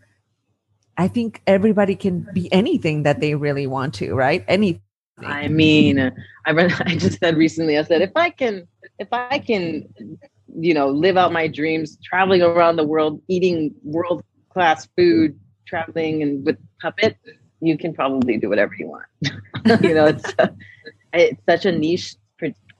I 0.97 1.09
think 1.09 1.43
everybody 1.47 1.97
can 1.97 2.29
be 2.33 2.53
anything 2.53 3.03
that 3.03 3.21
they 3.21 3.35
really 3.35 3.67
want 3.67 3.95
to, 3.95 4.15
right? 4.15 4.45
Anything 4.49 4.81
I 5.19 5.49
mean, 5.49 5.99
I 6.01 6.13
I 6.47 6.97
just 6.97 7.19
said 7.21 7.37
recently, 7.37 7.79
I 7.79 7.83
said, 7.83 8.03
if 8.03 8.13
I 8.17 8.31
can, 8.31 8.67
if 8.99 9.09
I 9.13 9.39
can, 9.39 9.89
you 10.57 10.75
know, 10.75 10.89
live 10.89 11.17
out 11.17 11.33
my 11.33 11.47
dreams, 11.47 11.99
traveling 12.03 12.43
around 12.43 12.77
the 12.77 12.85
world, 12.85 13.23
eating 13.29 13.75
world 13.83 14.25
class 14.51 14.89
food, 14.97 15.39
traveling 15.67 16.23
and 16.23 16.45
with 16.45 16.59
puppet, 16.81 17.17
you 17.61 17.79
can 17.79 17.95
probably 17.95 18.37
do 18.37 18.49
whatever 18.49 18.75
you 18.79 18.89
want. 18.89 19.05
you 19.83 19.95
know, 19.95 20.07
it's, 20.07 20.33
uh, 20.39 20.49
it's 21.13 21.43
such 21.49 21.65
a 21.65 21.73
niche 21.73 22.17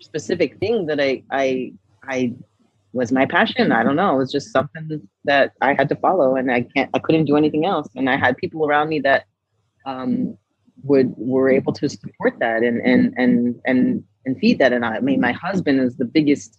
specific 0.01 0.59
thing 0.59 0.87
that 0.87 1.01
I, 1.01 1.23
I, 1.31 1.73
I 2.03 2.35
was 2.95 3.13
my 3.13 3.27
passion. 3.27 3.73
I 3.73 3.83
don't 3.83 3.97
know. 3.97 4.15
It 4.15 4.19
was 4.19 4.33
just 4.33 4.53
something 4.53 5.07
that 5.25 5.53
I 5.61 5.75
had 5.75 5.89
to 5.91 5.97
follow 5.97 6.37
and 6.37 6.51
I 6.51 6.63
can't, 6.75 6.91
I 6.95 6.99
couldn't 6.99 7.27
do 7.27 7.37
anything 7.37 7.67
else. 7.67 7.89
And 7.95 8.09
I 8.09 8.17
had 8.17 8.37
people 8.37 8.67
around 8.67 8.89
me 8.89 9.01
that, 9.01 9.25
um, 9.85 10.39
would 10.83 11.15
were 11.17 11.49
able 11.51 11.73
to 11.73 11.89
support 11.89 12.35
that 12.41 12.63
and 12.63 12.81
and 12.81 13.15
and 13.17 13.61
and 13.65 14.03
and 14.27 14.39
feed 14.39 14.59
that. 14.59 14.73
And 14.73 14.85
I, 14.85 14.97
I 14.97 15.01
mean, 15.01 15.21
my 15.21 15.33
husband 15.33 15.81
is 15.81 15.97
the 15.97 16.05
biggest 16.05 16.59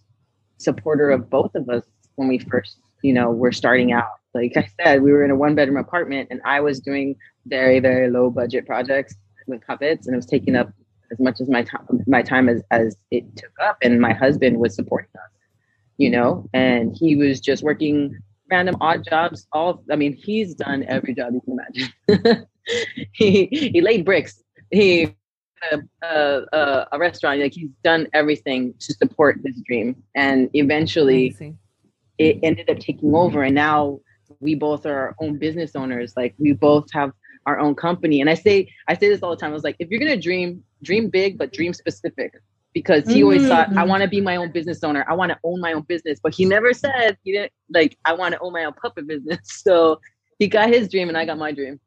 supporter 0.58 1.10
of 1.10 1.28
both 1.28 1.54
of 1.54 1.68
us 1.68 1.84
when 2.14 2.28
we 2.28 2.38
first, 2.38 2.78
you 3.02 3.12
know, 3.12 3.30
were 3.30 3.52
starting 3.52 3.92
out. 3.92 4.08
Like 4.34 4.56
I 4.56 4.68
said, 4.80 5.02
we 5.02 5.12
were 5.12 5.24
in 5.24 5.30
a 5.30 5.36
one 5.36 5.54
bedroom 5.54 5.76
apartment, 5.76 6.28
and 6.30 6.40
I 6.44 6.60
was 6.60 6.80
doing 6.80 7.16
very 7.46 7.78
very 7.78 8.10
low 8.10 8.30
budget 8.30 8.66
projects, 8.66 9.14
with 9.46 9.66
puppets 9.66 10.06
and 10.06 10.14
it 10.14 10.16
was 10.16 10.26
taking 10.26 10.56
up 10.56 10.70
as 11.10 11.18
much 11.20 11.40
as 11.40 11.48
my 11.48 11.62
time 11.62 11.86
my 12.06 12.22
time 12.22 12.48
as 12.48 12.62
as 12.70 12.96
it 13.10 13.24
took 13.36 13.52
up 13.62 13.78
and 13.82 14.00
my 14.00 14.12
husband 14.12 14.58
was 14.58 14.74
supporting 14.74 15.10
us 15.14 15.25
you 15.98 16.10
know 16.10 16.48
and 16.52 16.96
he 16.96 17.16
was 17.16 17.40
just 17.40 17.62
working 17.62 18.16
random 18.50 18.76
odd 18.80 19.04
jobs 19.08 19.46
all 19.52 19.82
i 19.90 19.96
mean 19.96 20.12
he's 20.12 20.54
done 20.54 20.84
every 20.88 21.14
job 21.14 21.32
you 21.32 21.40
can 21.40 21.58
imagine. 21.58 22.46
He 23.12 23.46
he 23.46 23.80
laid 23.80 24.04
bricks. 24.04 24.42
He 24.70 25.14
a, 25.72 25.80
a, 26.52 26.86
a, 26.92 26.98
restaurant. 26.98 27.40
Like 27.40 27.54
he's 27.54 27.70
done 27.82 28.08
everything 28.12 28.74
to 28.80 28.92
support 28.94 29.40
this 29.42 29.58
dream. 29.66 30.02
And 30.14 30.50
eventually 30.54 31.28
Amazing. 31.28 31.58
it 32.18 32.38
ended 32.42 32.68
up 32.68 32.78
taking 32.78 33.14
over. 33.14 33.42
And 33.42 33.54
now 33.54 34.00
we 34.40 34.54
both 34.54 34.84
are 34.86 34.94
our 34.94 35.14
own 35.20 35.38
business 35.38 35.74
owners. 35.74 36.14
Like 36.16 36.34
we 36.38 36.52
both 36.52 36.86
have 36.92 37.12
our 37.46 37.58
own 37.58 37.74
company. 37.74 38.20
And 38.20 38.28
i 38.28 38.34
say 38.34 38.68
i 38.88 38.94
say 38.94 39.08
this 39.08 39.22
all 39.22 39.30
the 39.30 39.36
time. 39.36 39.50
I 39.50 39.54
was 39.54 39.64
like 39.64 39.76
if 39.78 39.88
you're 39.88 40.00
gonna 40.00 40.16
dream 40.16 40.62
dream 40.82 41.08
big 41.08 41.38
but 41.38 41.52
dream 41.52 41.72
specific 41.72 42.34
because 42.76 43.08
he 43.08 43.22
always 43.22 43.40
mm-hmm. 43.40 43.48
thought 43.48 43.74
I 43.74 43.84
want 43.84 44.02
to 44.02 44.08
be 44.08 44.20
my 44.20 44.36
own 44.36 44.52
business 44.52 44.84
owner. 44.84 45.02
I 45.08 45.14
want 45.14 45.32
to 45.32 45.38
own 45.44 45.62
my 45.62 45.72
own 45.72 45.80
business, 45.88 46.20
but 46.22 46.34
he 46.34 46.44
never 46.44 46.74
said 46.74 47.16
he 47.24 47.32
didn't 47.32 47.50
like 47.70 47.96
I 48.04 48.12
want 48.12 48.34
to 48.34 48.40
own 48.40 48.52
my 48.52 48.64
own 48.66 48.74
puppet 48.74 49.06
business. 49.06 49.38
So 49.66 49.98
he 50.38 50.46
got 50.46 50.68
his 50.68 50.86
dream 50.90 51.08
and 51.08 51.16
I 51.16 51.24
got 51.24 51.38
my 51.38 51.52
dream. 51.52 51.80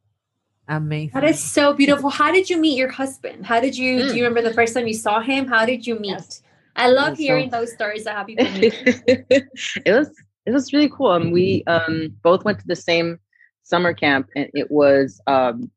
Amazing. 0.68 1.12
That 1.14 1.26
is 1.26 1.40
so 1.40 1.74
beautiful. 1.74 2.10
How 2.10 2.32
did 2.32 2.50
you 2.50 2.58
meet 2.58 2.76
your 2.76 2.90
husband? 2.90 3.46
How 3.46 3.60
did 3.60 3.78
you 3.78 4.00
mm. 4.00 4.10
do 4.10 4.18
you 4.18 4.24
remember 4.24 4.42
the 4.42 4.56
first 4.56 4.74
time 4.74 4.88
you 4.88 4.96
saw 4.96 5.22
him? 5.22 5.48
How 5.48 5.64
did 5.64 5.86
you 5.86 6.00
meet? 6.00 6.10
Yes. 6.10 6.42
I 6.76 6.88
love 6.90 7.20
hearing 7.20 7.52
so, 7.52 7.60
those 7.60 7.74
stories 7.74 8.08
of 8.08 8.14
how 8.14 8.24
people 8.24 8.48
it 8.50 9.94
was 10.00 10.10
it 10.48 10.52
was 10.52 10.74
really 10.74 10.90
cool. 10.90 11.12
Um, 11.12 11.30
we 11.30 11.64
um 11.68 12.16
both 12.24 12.44
went 12.46 12.58
to 12.62 12.68
the 12.68 12.76
same 12.76 13.20
summer 13.62 13.94
camp 13.94 14.28
and 14.36 14.50
it 14.56 14.72
was 14.72 15.22
um 15.28 15.70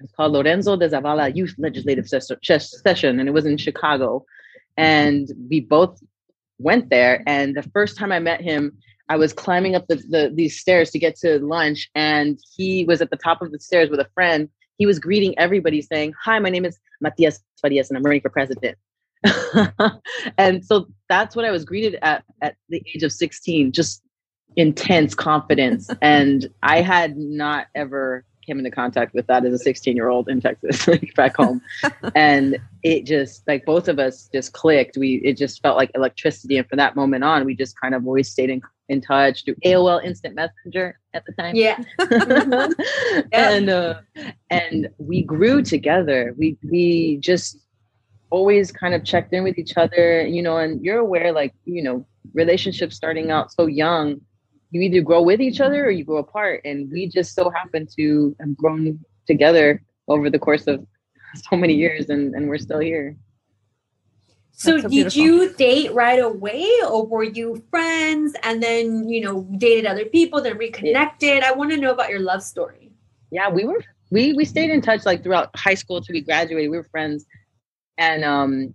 it's 0.00 0.12
called 0.12 0.32
Lorenzo 0.32 0.76
de 0.76 0.90
Zavala 0.90 1.34
Youth 1.34 1.54
Legislative 1.56 2.06
Session, 2.08 3.20
and 3.20 3.26
it 3.26 3.32
was 3.32 3.46
in 3.46 3.56
Chicago. 3.56 4.26
Mm-hmm. 4.80 5.08
And 5.08 5.28
we 5.50 5.60
both 5.60 6.00
went 6.58 6.90
there. 6.90 7.22
And 7.26 7.56
the 7.56 7.62
first 7.62 7.96
time 7.96 8.12
I 8.12 8.18
met 8.18 8.40
him, 8.40 8.76
I 9.08 9.16
was 9.16 9.32
climbing 9.32 9.74
up 9.74 9.88
the, 9.88 9.96
the, 9.96 10.32
these 10.34 10.58
stairs 10.58 10.90
to 10.92 10.98
get 10.98 11.16
to 11.16 11.40
lunch, 11.40 11.90
and 11.96 12.38
he 12.56 12.84
was 12.84 13.02
at 13.02 13.10
the 13.10 13.16
top 13.16 13.42
of 13.42 13.50
the 13.50 13.58
stairs 13.58 13.90
with 13.90 13.98
a 13.98 14.08
friend. 14.14 14.48
He 14.78 14.86
was 14.86 15.00
greeting 15.00 15.36
everybody, 15.36 15.82
saying, 15.82 16.14
"Hi, 16.22 16.38
my 16.38 16.48
name 16.48 16.64
is 16.64 16.78
Matias 17.00 17.40
Farias, 17.60 17.90
and 17.90 17.98
I'm 17.98 18.04
running 18.04 18.20
for 18.20 18.30
president." 18.30 18.78
and 20.38 20.64
so 20.64 20.86
that's 21.08 21.34
what 21.34 21.44
I 21.44 21.50
was 21.50 21.64
greeted 21.64 21.98
at 22.02 22.22
at 22.40 22.54
the 22.68 22.82
age 22.94 23.02
of 23.02 23.10
16, 23.10 23.72
just 23.72 24.00
intense 24.56 25.14
confidence. 25.14 25.90
and 26.02 26.48
I 26.62 26.80
had 26.80 27.16
not 27.16 27.66
ever 27.74 28.24
came 28.50 28.58
into 28.58 28.70
contact 28.70 29.14
with 29.14 29.26
that 29.28 29.44
as 29.44 29.52
a 29.52 29.58
16 29.58 29.94
year 29.94 30.08
old 30.08 30.28
in 30.28 30.40
Texas, 30.40 30.88
like 30.88 31.14
back 31.14 31.36
home. 31.36 31.62
and 32.16 32.58
it 32.82 33.04
just 33.06 33.46
like 33.46 33.64
both 33.64 33.86
of 33.86 33.98
us 33.98 34.28
just 34.32 34.52
clicked. 34.52 34.96
We 34.96 35.16
it 35.24 35.36
just 35.36 35.62
felt 35.62 35.76
like 35.76 35.92
electricity. 35.94 36.58
And 36.58 36.68
from 36.68 36.78
that 36.78 36.96
moment 36.96 37.22
on, 37.22 37.44
we 37.44 37.54
just 37.54 37.80
kind 37.80 37.94
of 37.94 38.04
always 38.06 38.28
stayed 38.28 38.50
in, 38.50 38.60
in 38.88 39.00
touch 39.00 39.44
through 39.44 39.54
AOL 39.64 40.02
Instant 40.04 40.34
Messenger 40.34 40.98
at 41.14 41.24
the 41.26 41.32
time. 41.32 41.54
Yeah. 41.60 41.78
and 43.32 43.70
uh, 43.70 44.00
and 44.50 44.88
we 44.98 45.22
grew 45.22 45.62
together. 45.62 46.34
We 46.36 46.56
we 46.68 47.18
just 47.18 47.58
always 48.30 48.72
kind 48.72 48.94
of 48.94 49.04
checked 49.04 49.32
in 49.32 49.44
with 49.44 49.58
each 49.58 49.76
other, 49.76 50.26
you 50.26 50.42
know, 50.42 50.56
and 50.56 50.84
you're 50.84 50.98
aware 50.98 51.32
like, 51.32 51.52
you 51.64 51.82
know, 51.82 52.06
relationships 52.32 52.96
starting 52.96 53.30
out 53.30 53.52
so 53.52 53.66
young 53.66 54.20
you 54.70 54.80
either 54.82 55.00
grow 55.00 55.22
with 55.22 55.40
each 55.40 55.60
other 55.60 55.84
or 55.84 55.90
you 55.90 56.04
grow 56.04 56.18
apart. 56.18 56.62
And 56.64 56.90
we 56.90 57.08
just 57.08 57.34
so 57.34 57.50
happen 57.50 57.86
to 57.96 58.36
have 58.40 58.56
grown 58.56 59.00
together 59.26 59.82
over 60.08 60.30
the 60.30 60.38
course 60.38 60.66
of 60.66 60.86
so 61.50 61.56
many 61.56 61.74
years 61.74 62.08
and, 62.08 62.34
and 62.34 62.48
we're 62.48 62.58
still 62.58 62.78
here. 62.78 63.16
So, 64.52 64.78
so 64.78 64.88
did 64.88 65.16
you 65.16 65.54
date 65.54 65.94
right 65.94 66.22
away 66.22 66.68
or 66.86 67.06
were 67.06 67.24
you 67.24 67.64
friends 67.70 68.34
and 68.42 68.62
then, 68.62 69.08
you 69.08 69.22
know, 69.22 69.48
dated 69.56 69.86
other 69.86 70.04
people, 70.04 70.42
then 70.42 70.58
reconnected? 70.58 71.42
I 71.42 71.52
want 71.52 71.70
to 71.70 71.78
know 71.78 71.92
about 71.92 72.10
your 72.10 72.20
love 72.20 72.42
story. 72.42 72.92
Yeah, 73.30 73.48
we 73.48 73.64
were 73.64 73.82
we 74.10 74.34
we 74.34 74.44
stayed 74.44 74.70
in 74.70 74.82
touch 74.82 75.06
like 75.06 75.22
throughout 75.22 75.56
high 75.56 75.74
school 75.74 76.02
till 76.02 76.12
we 76.12 76.20
graduated. 76.20 76.70
We 76.70 76.76
were 76.76 76.84
friends. 76.84 77.24
And 77.96 78.22
um 78.22 78.74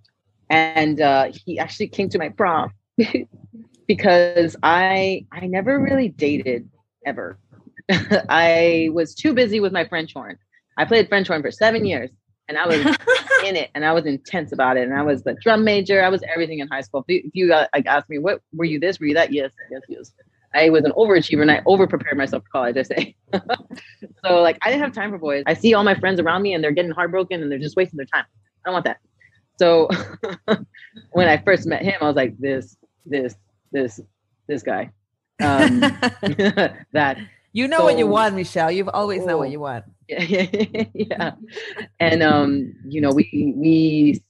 and 0.49 1.01
uh 1.01 1.31
he 1.31 1.59
actually 1.59 1.89
came 1.89 2.09
to 2.09 2.17
my 2.17 2.29
prom 2.29 2.71
because 3.87 4.55
I 4.63 5.25
I 5.31 5.47
never 5.47 5.79
really 5.79 6.09
dated 6.09 6.69
ever. 7.05 7.37
I 8.29 8.89
was 8.93 9.13
too 9.13 9.33
busy 9.33 9.59
with 9.59 9.71
my 9.71 9.85
French 9.85 10.13
horn. 10.13 10.37
I 10.77 10.85
played 10.85 11.07
French 11.07 11.27
horn 11.27 11.41
for 11.41 11.51
seven 11.51 11.85
years 11.85 12.09
and 12.47 12.57
I 12.57 12.67
was 12.67 12.79
in 13.45 13.55
it 13.55 13.69
and 13.75 13.85
I 13.85 13.93
was 13.93 14.05
intense 14.05 14.51
about 14.51 14.77
it. 14.77 14.83
And 14.83 14.93
I 14.93 15.01
was 15.01 15.23
the 15.23 15.35
drum 15.35 15.63
major. 15.63 16.03
I 16.03 16.09
was 16.09 16.21
everything 16.31 16.59
in 16.59 16.67
high 16.67 16.81
school. 16.81 17.05
If 17.07 17.25
you, 17.33 17.53
uh, 17.53 17.67
like 17.73 17.85
ask 17.85 18.09
me, 18.09 18.17
what 18.17 18.41
were 18.53 18.65
you 18.65 18.79
this? 18.79 18.99
Were 18.99 19.05
you 19.05 19.13
that? 19.15 19.31
Yes, 19.31 19.51
yes, 19.71 19.81
yes. 19.87 20.11
I 20.53 20.69
was 20.69 20.85
an 20.85 20.93
overachiever 20.93 21.41
and 21.41 21.51
I 21.51 21.61
overprepared 21.61 22.15
myself 22.15 22.43
for 22.43 22.49
college, 22.49 22.77
I 22.77 22.83
say. 22.83 23.15
so 24.25 24.41
like 24.41 24.57
I 24.61 24.69
didn't 24.69 24.83
have 24.83 24.93
time 24.93 25.11
for 25.11 25.17
boys. 25.17 25.43
I 25.45 25.53
see 25.53 25.73
all 25.73 25.83
my 25.83 25.95
friends 25.95 26.19
around 26.19 26.41
me 26.41 26.53
and 26.53 26.63
they're 26.63 26.71
getting 26.71 26.91
heartbroken 26.91 27.41
and 27.41 27.51
they're 27.51 27.59
just 27.59 27.75
wasting 27.75 27.97
their 27.97 28.05
time. 28.05 28.25
I 28.65 28.69
don't 28.69 28.73
want 28.73 28.85
that. 28.85 28.97
So 29.57 29.89
when 31.11 31.27
I 31.27 31.37
first 31.37 31.65
met 31.65 31.81
him, 31.81 31.95
I 32.01 32.05
was 32.05 32.15
like, 32.15 32.37
this, 32.37 32.77
this, 33.05 33.35
this 33.75 33.99
this 34.47 34.63
guy. 34.63 34.91
Um, 35.43 35.81
that 36.93 37.17
you 37.51 37.67
know 37.67 37.79
so, 37.79 37.83
what 37.83 37.97
you 37.97 38.07
want, 38.07 38.35
Michelle. 38.35 38.71
You've 38.71 38.87
always 38.87 39.23
oh, 39.23 39.25
know 39.25 39.37
what 39.37 39.49
you 39.49 39.59
want. 39.59 39.83
Yeah, 40.07 40.45
yeah. 40.93 41.31
And 41.99 42.23
um, 42.23 42.73
you 42.87 43.01
know, 43.01 43.11
we 43.11 43.53
we 43.57 44.21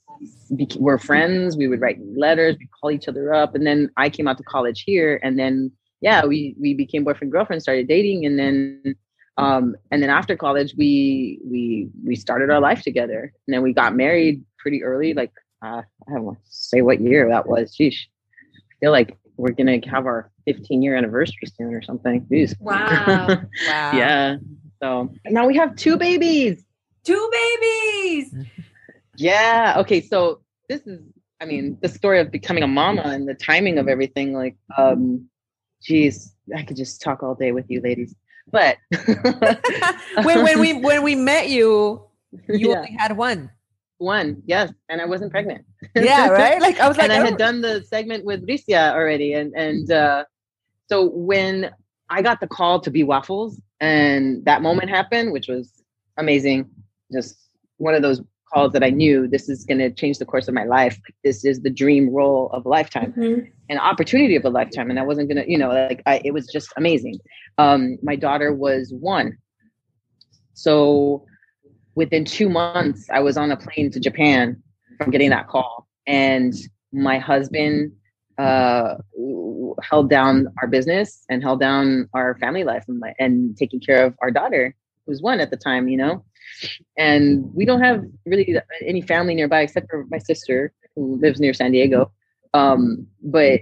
were 0.79 0.97
friends. 0.97 1.57
We 1.57 1.67
would 1.67 1.79
write 1.79 1.99
letters. 2.17 2.55
We 2.57 2.67
call 2.81 2.89
each 2.89 3.07
other 3.07 3.35
up, 3.35 3.53
and 3.53 3.67
then 3.67 3.91
I 3.97 4.09
came 4.09 4.27
out 4.27 4.39
to 4.39 4.43
college 4.43 4.81
here, 4.81 5.19
and 5.21 5.37
then 5.37 5.71
yeah, 6.01 6.25
we 6.25 6.55
we 6.59 6.73
became 6.73 7.03
boyfriend 7.03 7.31
girlfriend, 7.31 7.61
started 7.61 7.87
dating, 7.87 8.25
and 8.25 8.39
then 8.39 8.95
um, 9.37 9.75
and 9.91 10.01
then 10.01 10.09
after 10.09 10.35
college, 10.35 10.73
we 10.75 11.39
we 11.45 11.89
we 12.03 12.15
started 12.15 12.49
our 12.49 12.59
life 12.59 12.81
together, 12.81 13.31
and 13.45 13.53
then 13.53 13.61
we 13.61 13.73
got 13.73 13.95
married 13.95 14.43
pretty 14.57 14.83
early. 14.83 15.13
Like 15.13 15.33
uh, 15.63 15.83
I 16.07 16.11
don't 16.11 16.23
want 16.23 16.39
to 16.43 16.51
say 16.51 16.81
what 16.81 16.99
year 16.99 17.29
that 17.29 17.47
was. 17.47 17.75
Sheesh, 17.75 18.07
I 18.55 18.73
feel 18.79 18.91
like 18.91 19.17
we're 19.37 19.51
gonna 19.51 19.79
have 19.87 20.05
our 20.05 20.31
15 20.45 20.81
year 20.81 20.95
anniversary 20.95 21.47
soon 21.55 21.73
or 21.73 21.81
something. 21.81 22.25
Jeez. 22.31 22.59
Wow. 22.59 23.27
wow. 23.27 23.41
Yeah. 23.93 24.37
So 24.81 25.13
now 25.25 25.47
we 25.47 25.55
have 25.55 25.75
two 25.75 25.97
babies. 25.97 26.63
Two 27.03 27.31
babies. 27.31 28.35
Yeah. 29.17 29.75
Okay. 29.77 30.01
So 30.01 30.41
this 30.69 30.81
is, 30.85 31.01
I 31.41 31.45
mean, 31.45 31.77
the 31.81 31.89
story 31.89 32.19
of 32.19 32.31
becoming 32.31 32.63
a 32.63 32.67
mama 32.67 33.03
and 33.03 33.27
the 33.27 33.33
timing 33.33 33.77
of 33.77 33.87
everything. 33.87 34.33
Like, 34.33 34.55
um, 34.77 35.29
geez, 35.81 36.35
I 36.55 36.63
could 36.63 36.77
just 36.77 37.01
talk 37.01 37.23
all 37.23 37.35
day 37.35 37.51
with 37.51 37.65
you, 37.69 37.81
ladies. 37.81 38.15
But 38.51 38.77
when 40.23 40.43
when 40.43 40.59
we 40.59 40.73
when 40.73 41.03
we 41.03 41.15
met 41.15 41.49
you, 41.49 42.05
you 42.47 42.69
yeah. 42.69 42.77
only 42.77 42.91
had 42.97 43.17
one. 43.17 43.49
One, 43.97 44.41
yes, 44.45 44.71
and 44.89 45.01
I 45.01 45.05
wasn't 45.05 45.31
pregnant. 45.31 45.65
yeah, 45.95 46.27
right. 46.29 46.59
Like 46.59 46.79
I 46.79 46.87
was 46.87 46.97
like, 46.97 47.09
and 47.09 47.13
I 47.13 47.23
had 47.23 47.35
oh. 47.35 47.37
done 47.37 47.61
the 47.61 47.83
segment 47.83 48.25
with 48.25 48.45
Bricia 48.45 48.91
already, 48.91 49.33
and 49.33 49.53
and 49.55 49.89
uh, 49.89 50.25
so 50.87 51.09
when 51.09 51.71
I 52.09 52.21
got 52.21 52.39
the 52.39 52.47
call 52.47 52.79
to 52.81 52.91
be 52.91 53.03
waffles, 53.03 53.61
and 53.79 54.43
that 54.45 54.61
moment 54.61 54.89
happened, 54.89 55.31
which 55.31 55.47
was 55.47 55.71
amazing. 56.17 56.69
Just 57.13 57.37
one 57.77 57.93
of 57.93 58.01
those 58.01 58.21
calls 58.53 58.73
that 58.73 58.83
I 58.83 58.89
knew 58.89 59.27
this 59.27 59.49
is 59.49 59.65
going 59.65 59.79
to 59.79 59.89
change 59.91 60.17
the 60.17 60.25
course 60.25 60.47
of 60.47 60.53
my 60.53 60.63
life. 60.63 60.93
Like 60.93 61.15
this 61.23 61.45
is 61.45 61.61
the 61.61 61.69
dream 61.69 62.09
role 62.09 62.49
of 62.51 62.65
a 62.65 62.69
lifetime, 62.69 63.13
mm-hmm. 63.13 63.47
an 63.69 63.77
opportunity 63.77 64.35
of 64.35 64.45
a 64.45 64.49
lifetime, 64.49 64.89
and 64.89 64.99
I 64.99 65.03
wasn't 65.03 65.29
going 65.29 65.43
to, 65.43 65.49
you 65.49 65.57
know, 65.57 65.69
like 65.69 66.01
I, 66.05 66.21
it 66.23 66.31
was 66.31 66.47
just 66.47 66.71
amazing. 66.77 67.19
Um, 67.57 67.97
my 68.03 68.15
daughter 68.15 68.53
was 68.53 68.93
one, 68.93 69.37
so 70.53 71.25
within 71.95 72.25
two 72.25 72.49
months, 72.49 73.09
I 73.09 73.19
was 73.21 73.37
on 73.37 73.51
a 73.51 73.57
plane 73.57 73.89
to 73.91 73.99
Japan 73.99 74.61
from 74.97 75.11
getting 75.11 75.29
that 75.29 75.47
call. 75.47 75.87
And 76.05 76.53
my 76.91 77.17
husband 77.17 77.93
uh, 78.37 78.95
held 79.81 80.09
down 80.09 80.47
our 80.61 80.67
business 80.67 81.25
and 81.29 81.41
held 81.41 81.59
down 81.59 82.09
our 82.13 82.37
family 82.37 82.63
life 82.63 82.83
and, 82.87 83.01
and 83.17 83.57
taking 83.57 83.79
care 83.79 84.05
of 84.05 84.13
our 84.21 84.29
daughter, 84.29 84.75
who 85.05 85.11
was 85.11 85.21
one 85.21 85.39
at 85.39 85.49
the 85.49 85.57
time, 85.57 85.87
you 85.87 85.97
know. 85.97 86.23
And 86.97 87.53
we 87.53 87.65
don't 87.65 87.81
have 87.81 88.03
really 88.25 88.57
any 88.85 89.01
family 89.01 89.33
nearby 89.33 89.61
except 89.61 89.89
for 89.89 90.05
my 90.09 90.19
sister 90.19 90.73
who 90.95 91.17
lives 91.19 91.39
near 91.39 91.53
San 91.53 91.71
Diego. 91.71 92.11
Um, 92.53 93.07
but 93.23 93.61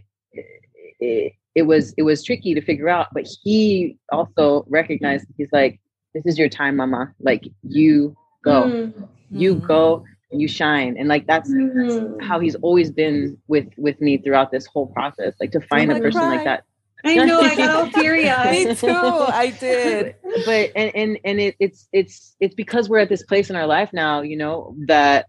it, 0.99 1.33
it 1.55 1.63
was 1.63 1.93
it 1.97 2.03
was 2.03 2.23
tricky 2.23 2.53
to 2.53 2.61
figure 2.61 2.89
out. 2.89 3.07
But 3.13 3.27
he 3.43 3.97
also 4.11 4.65
recognized 4.67 5.27
he's 5.37 5.49
like, 5.51 5.79
"This 6.13 6.25
is 6.25 6.37
your 6.37 6.49
time, 6.49 6.75
Mama. 6.75 7.13
Like 7.19 7.47
you 7.63 8.15
go 8.43 8.63
mm-hmm. 8.63 9.03
you 9.29 9.55
go 9.55 10.03
and 10.31 10.41
you 10.41 10.47
shine 10.47 10.95
and 10.97 11.07
like 11.07 11.25
that's, 11.27 11.49
mm-hmm. 11.49 12.17
that's, 12.17 12.27
how 12.27 12.39
he's 12.39 12.55
always 12.55 12.91
been 12.91 13.37
with 13.47 13.67
with 13.77 13.99
me 14.01 14.17
throughout 14.17 14.51
this 14.51 14.65
whole 14.65 14.87
process 14.87 15.33
like 15.39 15.51
to 15.51 15.61
find 15.61 15.91
a 15.91 15.99
person 15.99 16.21
cry. 16.21 16.35
like 16.35 16.45
that 16.45 16.63
I 17.05 17.15
know. 17.15 17.41
I 17.41 17.55
got 17.55 17.69
all 17.69 17.89
teary 18.01 18.29
eyed. 18.29 18.67
Me 18.67 18.75
too. 18.75 18.89
I 18.89 19.51
did. 19.59 20.15
But 20.45 20.71
and 20.75 20.91
and 20.95 21.19
and 21.23 21.39
it, 21.39 21.55
it's 21.59 21.87
it's 21.93 22.35
it's 22.39 22.55
because 22.55 22.89
we're 22.89 22.99
at 22.99 23.09
this 23.09 23.23
place 23.23 23.49
in 23.49 23.55
our 23.55 23.67
life 23.67 23.91
now, 23.93 24.21
you 24.21 24.35
know, 24.35 24.75
that 24.87 25.27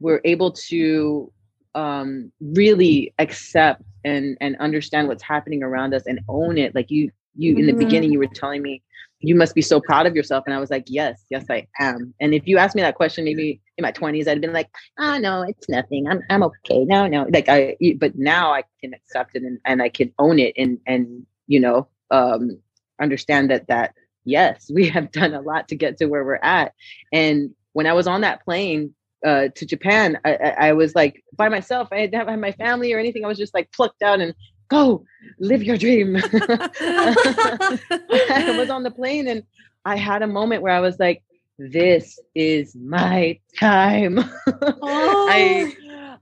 we're 0.00 0.20
able 0.24 0.52
to 0.68 1.30
um 1.74 2.32
really 2.40 3.12
accept 3.18 3.82
and 4.04 4.38
and 4.40 4.56
understand 4.58 5.08
what's 5.08 5.22
happening 5.22 5.62
around 5.62 5.94
us 5.94 6.04
and 6.06 6.20
own 6.28 6.56
it. 6.58 6.74
Like 6.74 6.90
you 6.90 7.10
you 7.34 7.56
in 7.56 7.66
the 7.66 7.72
Mhm. 7.72 7.78
beginning, 7.78 8.12
you 8.12 8.18
were 8.18 8.28
telling 8.28 8.62
me 8.62 8.82
you 9.26 9.34
must 9.34 9.56
be 9.56 9.62
so 9.62 9.80
proud 9.80 10.06
of 10.06 10.14
yourself, 10.14 10.44
and 10.46 10.54
I 10.54 10.60
was 10.60 10.70
like, 10.70 10.84
yes, 10.86 11.24
yes, 11.30 11.46
I 11.50 11.66
am. 11.80 12.14
And 12.20 12.32
if 12.32 12.46
you 12.46 12.58
asked 12.58 12.76
me 12.76 12.82
that 12.82 12.94
question, 12.94 13.24
maybe 13.24 13.60
in 13.76 13.82
my 13.82 13.90
twenties, 13.90 14.28
I'd 14.28 14.32
have 14.32 14.40
been 14.40 14.52
like, 14.52 14.70
oh 15.00 15.18
no, 15.18 15.42
it's 15.42 15.68
nothing. 15.68 16.06
I'm 16.06 16.22
I'm 16.30 16.44
okay. 16.44 16.84
No, 16.84 17.08
no. 17.08 17.26
Like 17.32 17.48
I, 17.48 17.76
but 17.98 18.16
now 18.16 18.52
I 18.54 18.62
can 18.80 18.94
accept 18.94 19.34
it 19.34 19.42
and, 19.42 19.58
and 19.64 19.82
I 19.82 19.88
can 19.88 20.12
own 20.20 20.38
it 20.38 20.54
and 20.56 20.78
and 20.86 21.26
you 21.48 21.58
know 21.58 21.88
um 22.12 22.60
understand 23.00 23.50
that 23.50 23.66
that 23.66 23.94
yes, 24.24 24.70
we 24.72 24.88
have 24.96 25.10
done 25.10 25.34
a 25.34 25.40
lot 25.40 25.66
to 25.68 25.76
get 25.76 25.98
to 25.98 26.06
where 26.06 26.24
we're 26.24 26.36
at. 26.36 26.72
And 27.12 27.50
when 27.72 27.86
I 27.86 27.94
was 27.94 28.06
on 28.06 28.20
that 28.20 28.44
plane 28.44 28.94
uh, 29.26 29.48
to 29.56 29.66
Japan, 29.66 30.18
I, 30.24 30.34
I, 30.36 30.68
I 30.68 30.72
was 30.72 30.94
like 30.94 31.24
by 31.36 31.48
myself. 31.48 31.88
I 31.90 31.96
didn't 31.96 32.14
have 32.28 32.38
my 32.38 32.52
family 32.52 32.92
or 32.92 33.00
anything. 33.00 33.24
I 33.24 33.28
was 33.28 33.38
just 33.38 33.54
like 33.54 33.72
plucked 33.72 34.02
out 34.02 34.20
and 34.20 34.34
go 34.68 35.04
live 35.38 35.62
your 35.62 35.76
dream. 35.76 36.16
I 36.80 38.52
was 38.52 38.70
on 38.70 38.82
the 38.82 38.90
plane 38.94 39.28
and 39.28 39.42
I 39.84 39.96
had 39.96 40.22
a 40.22 40.26
moment 40.26 40.62
where 40.62 40.72
I 40.72 40.80
was 40.80 40.98
like, 40.98 41.22
this 41.58 42.18
is 42.34 42.74
my 42.76 43.38
time. 43.58 44.18
I 44.82 45.70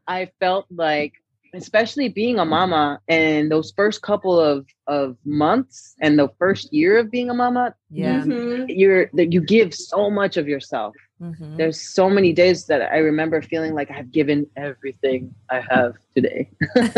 I 0.07 0.31
felt 0.41 0.67
like 0.71 1.13
especially 1.55 2.09
being 2.09 2.39
a 2.39 2.45
mama 2.45 3.01
and 3.09 3.51
those 3.51 3.73
first 3.77 4.03
couple 4.03 4.39
of 4.41 4.67
of 4.87 5.17
months 5.25 5.95
and 6.01 6.19
the 6.19 6.29
first 6.39 6.73
year 6.73 6.99
of 6.99 7.11
being 7.11 7.31
a 7.31 7.35
mama, 7.35 7.75
Yeah. 7.91 8.23
Mhm. 8.25 8.67
you're 8.69 9.11
that 9.15 9.33
you 9.33 9.41
give 9.41 9.75
so 9.75 10.11
much 10.11 10.37
of 10.37 10.49
yourself. 10.49 10.95
Mhm. 11.21 11.57
There's 11.57 11.81
so 11.81 12.11
many 12.11 12.33
days 12.33 12.67
that 12.67 12.83
I 12.83 12.99
remember 12.99 13.41
feeling 13.41 13.75
like 13.75 13.91
I've 13.91 14.11
given 14.11 14.47
everything 14.57 15.35
I 15.51 15.61
have 15.71 15.95
today. 16.15 16.51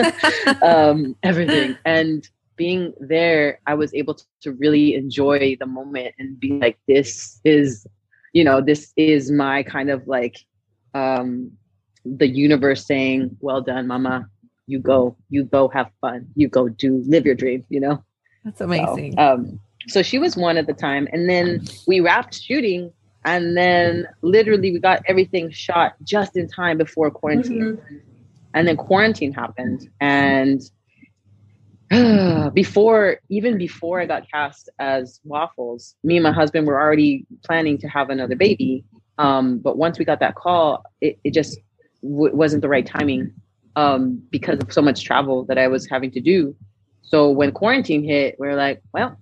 um, 0.62 1.16
everything. 1.22 1.76
And 1.84 2.28
being 2.56 2.94
there, 3.00 3.60
I 3.66 3.74
was 3.74 3.92
able 3.94 4.14
to, 4.14 4.24
to 4.42 4.52
really 4.52 4.94
enjoy 4.94 5.56
the 5.60 5.66
moment 5.66 6.14
and 6.18 6.40
be 6.40 6.52
like, 6.52 6.78
this 6.88 7.40
is, 7.44 7.86
you 8.32 8.44
know, 8.44 8.60
this 8.60 8.92
is 8.96 9.30
my 9.30 9.62
kind 9.62 9.90
of 9.90 10.06
like 10.06 10.36
um 10.94 11.50
the 12.04 12.26
universe 12.26 12.86
saying, 12.86 13.36
Well 13.40 13.60
done, 13.60 13.86
mama. 13.86 14.28
You 14.66 14.78
go, 14.80 15.16
you 15.28 15.44
go 15.44 15.68
have 15.68 15.90
fun. 16.00 16.26
You 16.34 16.48
go 16.48 16.68
do 16.68 17.02
live 17.06 17.24
your 17.26 17.34
dream, 17.34 17.64
you 17.68 17.80
know? 17.80 18.02
That's 18.44 18.58
So, 18.58 18.64
amazing. 18.64 19.18
um, 19.18 19.60
so 19.88 20.02
she 20.02 20.18
was 20.18 20.36
one 20.36 20.56
at 20.56 20.66
the 20.66 20.72
time, 20.72 21.06
and 21.12 21.28
then 21.28 21.62
we 21.86 22.00
wrapped 22.00 22.34
shooting, 22.34 22.90
and 23.26 23.56
then 23.56 24.06
literally 24.22 24.72
we 24.72 24.78
got 24.78 25.02
everything 25.06 25.50
shot 25.50 25.94
just 26.04 26.36
in 26.36 26.48
time 26.48 26.78
before 26.78 27.10
quarantine, 27.10 27.78
and 28.54 28.66
then 28.66 28.76
quarantine 28.76 29.32
happened, 29.32 29.90
and 30.00 30.62
before 32.54 33.18
even 33.28 33.58
before 33.58 34.00
I 34.00 34.06
got 34.06 34.30
cast 34.30 34.70
as 34.78 35.20
Waffles, 35.24 35.96
me 36.04 36.16
and 36.16 36.22
my 36.22 36.32
husband 36.32 36.66
were 36.66 36.80
already 36.80 37.26
planning 37.44 37.78
to 37.78 37.88
have 37.88 38.10
another 38.10 38.36
baby. 38.36 38.84
Um, 39.18 39.58
but 39.58 39.76
once 39.76 39.98
we 39.98 40.04
got 40.04 40.20
that 40.20 40.34
call, 40.34 40.84
it, 41.00 41.18
it 41.24 41.32
just 41.34 41.58
w- 42.02 42.34
wasn't 42.34 42.62
the 42.62 42.68
right 42.68 42.86
timing 42.86 43.32
um, 43.76 44.22
because 44.30 44.58
of 44.60 44.72
so 44.72 44.82
much 44.82 45.04
travel 45.04 45.44
that 45.46 45.58
I 45.58 45.68
was 45.68 45.88
having 45.88 46.10
to 46.12 46.20
do. 46.20 46.54
So 47.02 47.30
when 47.30 47.52
quarantine 47.52 48.04
hit, 48.04 48.36
we 48.38 48.48
are 48.48 48.56
like, 48.56 48.82
well, 48.92 49.16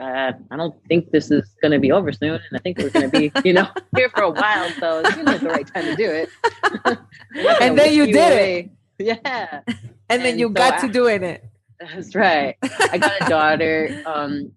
uh, 0.00 0.32
I 0.50 0.56
don't 0.56 0.74
think 0.88 1.10
this 1.10 1.30
is 1.30 1.54
going 1.60 1.72
to 1.72 1.78
be 1.78 1.92
over 1.92 2.12
soon, 2.12 2.34
and 2.34 2.42
I 2.54 2.58
think 2.58 2.78
we're 2.78 2.90
going 2.90 3.10
to 3.10 3.18
be, 3.18 3.32
you 3.44 3.52
know, 3.52 3.68
here 3.96 4.08
for 4.10 4.22
a 4.22 4.30
while. 4.30 4.68
So 4.80 5.00
it 5.00 5.06
seems 5.14 5.26
like 5.26 5.40
the 5.40 5.48
right 5.48 5.66
time 5.66 5.84
to 5.84 5.96
do 5.96 6.10
it. 6.10 6.28
We're 6.62 6.78
not 6.84 6.94
gonna 7.34 7.56
And 7.60 7.78
then 7.78 7.92
you 7.94 8.06
did 8.06 8.32
it. 8.32 8.70
Yeah, 8.98 9.62
and 10.08 10.22
then 10.24 10.38
you 10.38 10.46
so 10.48 10.52
got 10.52 10.74
I- 10.74 10.86
to 10.86 10.92
doing 10.92 11.24
it. 11.24 11.42
that's 11.80 12.14
right. 12.14 12.54
I 12.62 12.98
got 12.98 13.20
a 13.20 13.24
daughter. 13.28 14.02
Um, 14.06 14.52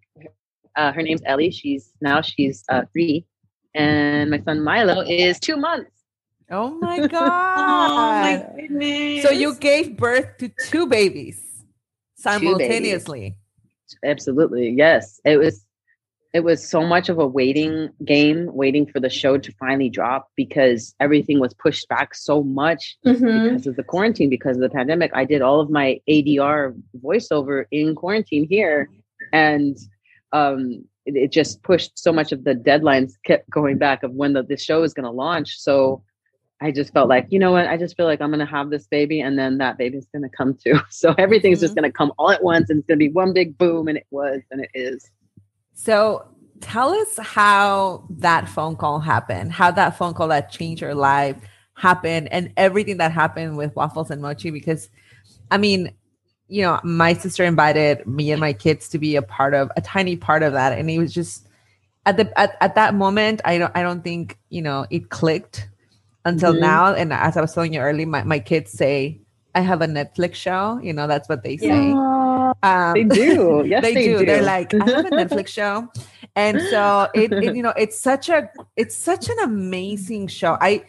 uh, 0.75 0.91
her 0.91 1.01
name's 1.01 1.21
Ellie. 1.25 1.49
She's 1.49 1.91
now 2.01 2.21
she's 2.21 2.63
uh, 2.69 2.83
three, 2.93 3.25
and 3.73 4.29
my 4.29 4.39
son 4.41 4.63
Milo 4.63 5.01
is 5.01 5.39
two 5.39 5.57
months. 5.57 5.89
Oh 6.51 6.69
my 6.79 6.99
Oh 6.99 7.07
god. 7.07 8.45
my 8.45 8.61
goodness. 8.61 9.23
so 9.23 9.31
you 9.31 9.55
gave 9.55 9.97
birth 9.97 10.37
to 10.39 10.51
two 10.69 10.85
babies 10.85 11.41
simultaneously. 12.15 13.37
Absolutely, 14.03 14.69
yes. 14.69 15.19
It 15.25 15.37
was 15.37 15.65
it 16.33 16.43
was 16.43 16.67
so 16.67 16.85
much 16.85 17.07
of 17.07 17.17
a 17.17 17.25
waiting 17.25 17.89
game, 18.03 18.49
waiting 18.53 18.85
for 18.85 18.99
the 18.99 19.09
show 19.09 19.37
to 19.37 19.51
finally 19.53 19.89
drop 19.89 20.27
because 20.35 20.93
everything 20.99 21.39
was 21.39 21.53
pushed 21.53 21.87
back 21.87 22.13
so 22.13 22.43
much 22.43 22.97
Mhm. 23.05 23.43
because 23.49 23.67
of 23.67 23.77
the 23.77 23.83
quarantine, 23.83 24.29
because 24.29 24.57
of 24.57 24.61
the 24.61 24.69
pandemic. 24.69 25.11
I 25.13 25.23
did 25.23 25.41
all 25.41 25.61
of 25.61 25.69
my 25.69 26.01
ADR 26.09 26.75
voiceover 27.01 27.63
in 27.71 27.95
quarantine 27.95 28.45
here, 28.49 28.89
and 29.31 29.77
um, 30.33 30.83
it, 31.05 31.15
it 31.15 31.31
just 31.31 31.63
pushed 31.63 31.97
so 31.97 32.11
much 32.11 32.33
of 32.33 32.43
the 32.43 32.53
deadlines 32.53 33.13
kept 33.25 33.49
going 33.49 33.77
back 33.77 34.03
of 34.03 34.11
when 34.11 34.33
the, 34.33 34.43
the 34.43 34.57
show 34.57 34.83
is 34.83 34.93
going 34.93 35.05
to 35.05 35.11
launch. 35.11 35.57
So 35.59 36.03
I 36.61 36.71
just 36.71 36.93
felt 36.93 37.09
like, 37.09 37.27
you 37.29 37.39
know 37.39 37.51
what? 37.51 37.67
I 37.67 37.75
just 37.77 37.97
feel 37.97 38.05
like 38.05 38.21
I'm 38.21 38.29
going 38.29 38.39
to 38.39 38.45
have 38.45 38.69
this 38.69 38.87
baby, 38.87 39.19
and 39.19 39.37
then 39.37 39.57
that 39.57 39.77
baby's 39.77 40.05
going 40.05 40.23
to 40.23 40.29
come 40.29 40.53
too. 40.53 40.79
So 40.89 41.13
everything's 41.17 41.59
just 41.59 41.71
mm-hmm. 41.71 41.81
going 41.81 41.91
to 41.91 41.97
come 41.97 42.13
all 42.17 42.31
at 42.31 42.43
once, 42.43 42.69
and 42.69 42.79
it's 42.79 42.87
going 42.87 42.99
to 42.99 43.05
be 43.05 43.11
one 43.11 43.33
big 43.33 43.57
boom, 43.57 43.87
and 43.87 43.97
it 43.97 44.07
was, 44.09 44.41
and 44.51 44.61
it 44.61 44.69
is. 44.73 45.11
So 45.73 46.25
tell 46.61 46.91
us 46.91 47.17
how 47.19 48.05
that 48.09 48.47
phone 48.47 48.77
call 48.77 48.99
happened, 48.99 49.51
how 49.51 49.71
that 49.71 49.97
phone 49.97 50.13
call 50.13 50.29
that 50.29 50.49
changed 50.49 50.81
your 50.81 50.95
life 50.95 51.35
happened, 51.73 52.31
and 52.31 52.53
everything 52.55 52.97
that 52.97 53.11
happened 53.11 53.57
with 53.57 53.75
Waffles 53.75 54.09
and 54.09 54.21
Mochi. 54.21 54.49
Because, 54.49 54.89
I 55.51 55.57
mean, 55.57 55.93
you 56.47 56.61
know, 56.61 56.79
my 56.83 57.13
sister 57.13 57.43
invited 57.43 58.07
me 58.07 58.31
and 58.31 58.39
my 58.39 58.53
kids 58.53 58.87
to 58.89 58.97
be 58.97 59.17
a 59.17 59.21
part 59.21 59.53
of 59.53 59.69
a 59.75 59.81
tiny 59.81 60.15
part 60.15 60.41
of 60.41 60.53
that, 60.53 60.77
and 60.77 60.89
it 60.89 60.99
was 60.99 61.13
just 61.13 61.49
at 62.05 62.15
the 62.15 62.39
at, 62.39 62.55
at 62.61 62.75
that 62.75 62.93
moment. 62.93 63.41
I 63.43 63.57
don't 63.57 63.75
I 63.75 63.81
don't 63.81 64.03
think 64.03 64.37
you 64.49 64.61
know 64.61 64.87
it 64.89 65.09
clicked 65.09 65.67
until 66.25 66.53
Mhm. 66.53 66.59
now. 66.59 66.93
And 66.93 67.13
as 67.13 67.37
I 67.37 67.41
was 67.41 67.53
telling 67.53 67.73
you 67.73 67.79
early, 67.79 68.05
my 68.05 68.23
my 68.23 68.39
kids 68.39 68.71
say 68.71 69.21
I 69.53 69.61
have 69.61 69.81
a 69.81 69.87
Netflix 69.87 70.35
show. 70.35 70.79
You 70.83 70.91
know, 70.93 71.07
that's 71.07 71.29
what 71.29 71.43
they 71.43 71.55
say. 71.57 71.91
Um, 72.61 72.93
They 72.93 73.03
do. 73.05 73.63
Yes, 73.71 73.81
they, 73.83 73.93
they, 73.93 74.05
do. 74.05 74.25
They're 74.25 74.41
like, 74.43 74.73
I 74.73 74.83
have 74.89 75.05
a 75.05 75.09
Netflix 75.21 75.47
show, 75.47 75.87
and 76.35 76.61
so 76.69 77.07
it, 77.13 77.31
it, 77.31 77.55
you 77.55 77.63
know, 77.65 77.73
it's 77.77 77.97
such 77.99 78.27
a, 78.29 78.49
it's 78.75 78.95
such 78.97 79.29
an 79.29 79.39
amazing 79.43 80.27
show. 80.27 80.57
I, 80.59 80.83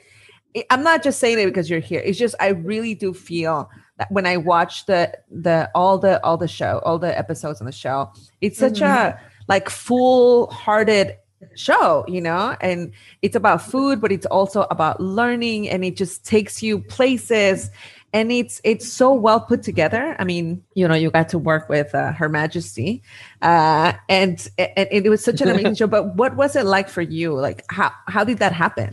it- 0.54 0.66
I'm 0.70 0.82
not 0.82 1.02
just 1.04 1.20
saying 1.20 1.38
it 1.38 1.46
because 1.46 1.70
you're 1.70 1.80
here. 1.80 2.00
It's 2.04 2.18
just 2.18 2.34
I 2.40 2.48
really 2.48 2.94
do 2.94 3.12
feel 3.14 3.70
that 3.98 4.10
when 4.10 4.26
I 4.26 4.36
watch 4.36 4.86
the 4.86 5.12
the 5.30 5.70
all 5.74 5.98
the 5.98 6.22
all 6.24 6.36
the 6.36 6.48
show, 6.48 6.80
all 6.84 6.98
the 6.98 7.16
episodes 7.16 7.60
on 7.60 7.66
the 7.66 7.72
show, 7.72 8.10
it's 8.40 8.58
such 8.58 8.80
a 8.80 9.18
like 9.48 9.70
full 9.70 10.48
hearted 10.50 11.16
show, 11.54 12.04
you 12.08 12.20
know, 12.20 12.56
and 12.60 12.92
it's 13.22 13.36
about 13.36 13.62
food, 13.62 14.00
but 14.00 14.12
it's 14.12 14.26
also 14.26 14.66
about 14.70 15.00
learning, 15.00 15.68
and 15.68 15.84
it 15.84 15.96
just 15.96 16.24
takes 16.24 16.62
you 16.62 16.80
places 16.80 17.70
and 18.12 18.30
it's 18.30 18.60
it's 18.62 18.90
so 18.90 19.12
well 19.12 19.40
put 19.40 19.64
together 19.64 20.14
i 20.20 20.24
mean 20.24 20.62
you 20.74 20.86
know 20.86 20.94
you 20.94 21.10
got 21.10 21.28
to 21.28 21.38
work 21.38 21.68
with 21.68 21.92
uh, 21.92 22.12
her 22.12 22.28
majesty 22.28 23.02
uh 23.42 23.92
and, 24.08 24.48
and 24.58 24.88
it 24.90 25.08
was 25.08 25.24
such 25.24 25.40
an 25.40 25.48
amazing 25.48 25.74
show 25.80 25.88
but 25.88 26.14
what 26.14 26.36
was 26.36 26.54
it 26.54 26.64
like 26.64 26.88
for 26.88 27.02
you 27.02 27.34
like 27.34 27.64
how 27.68 27.90
how 28.06 28.22
did 28.22 28.38
that 28.38 28.52
happen 28.52 28.92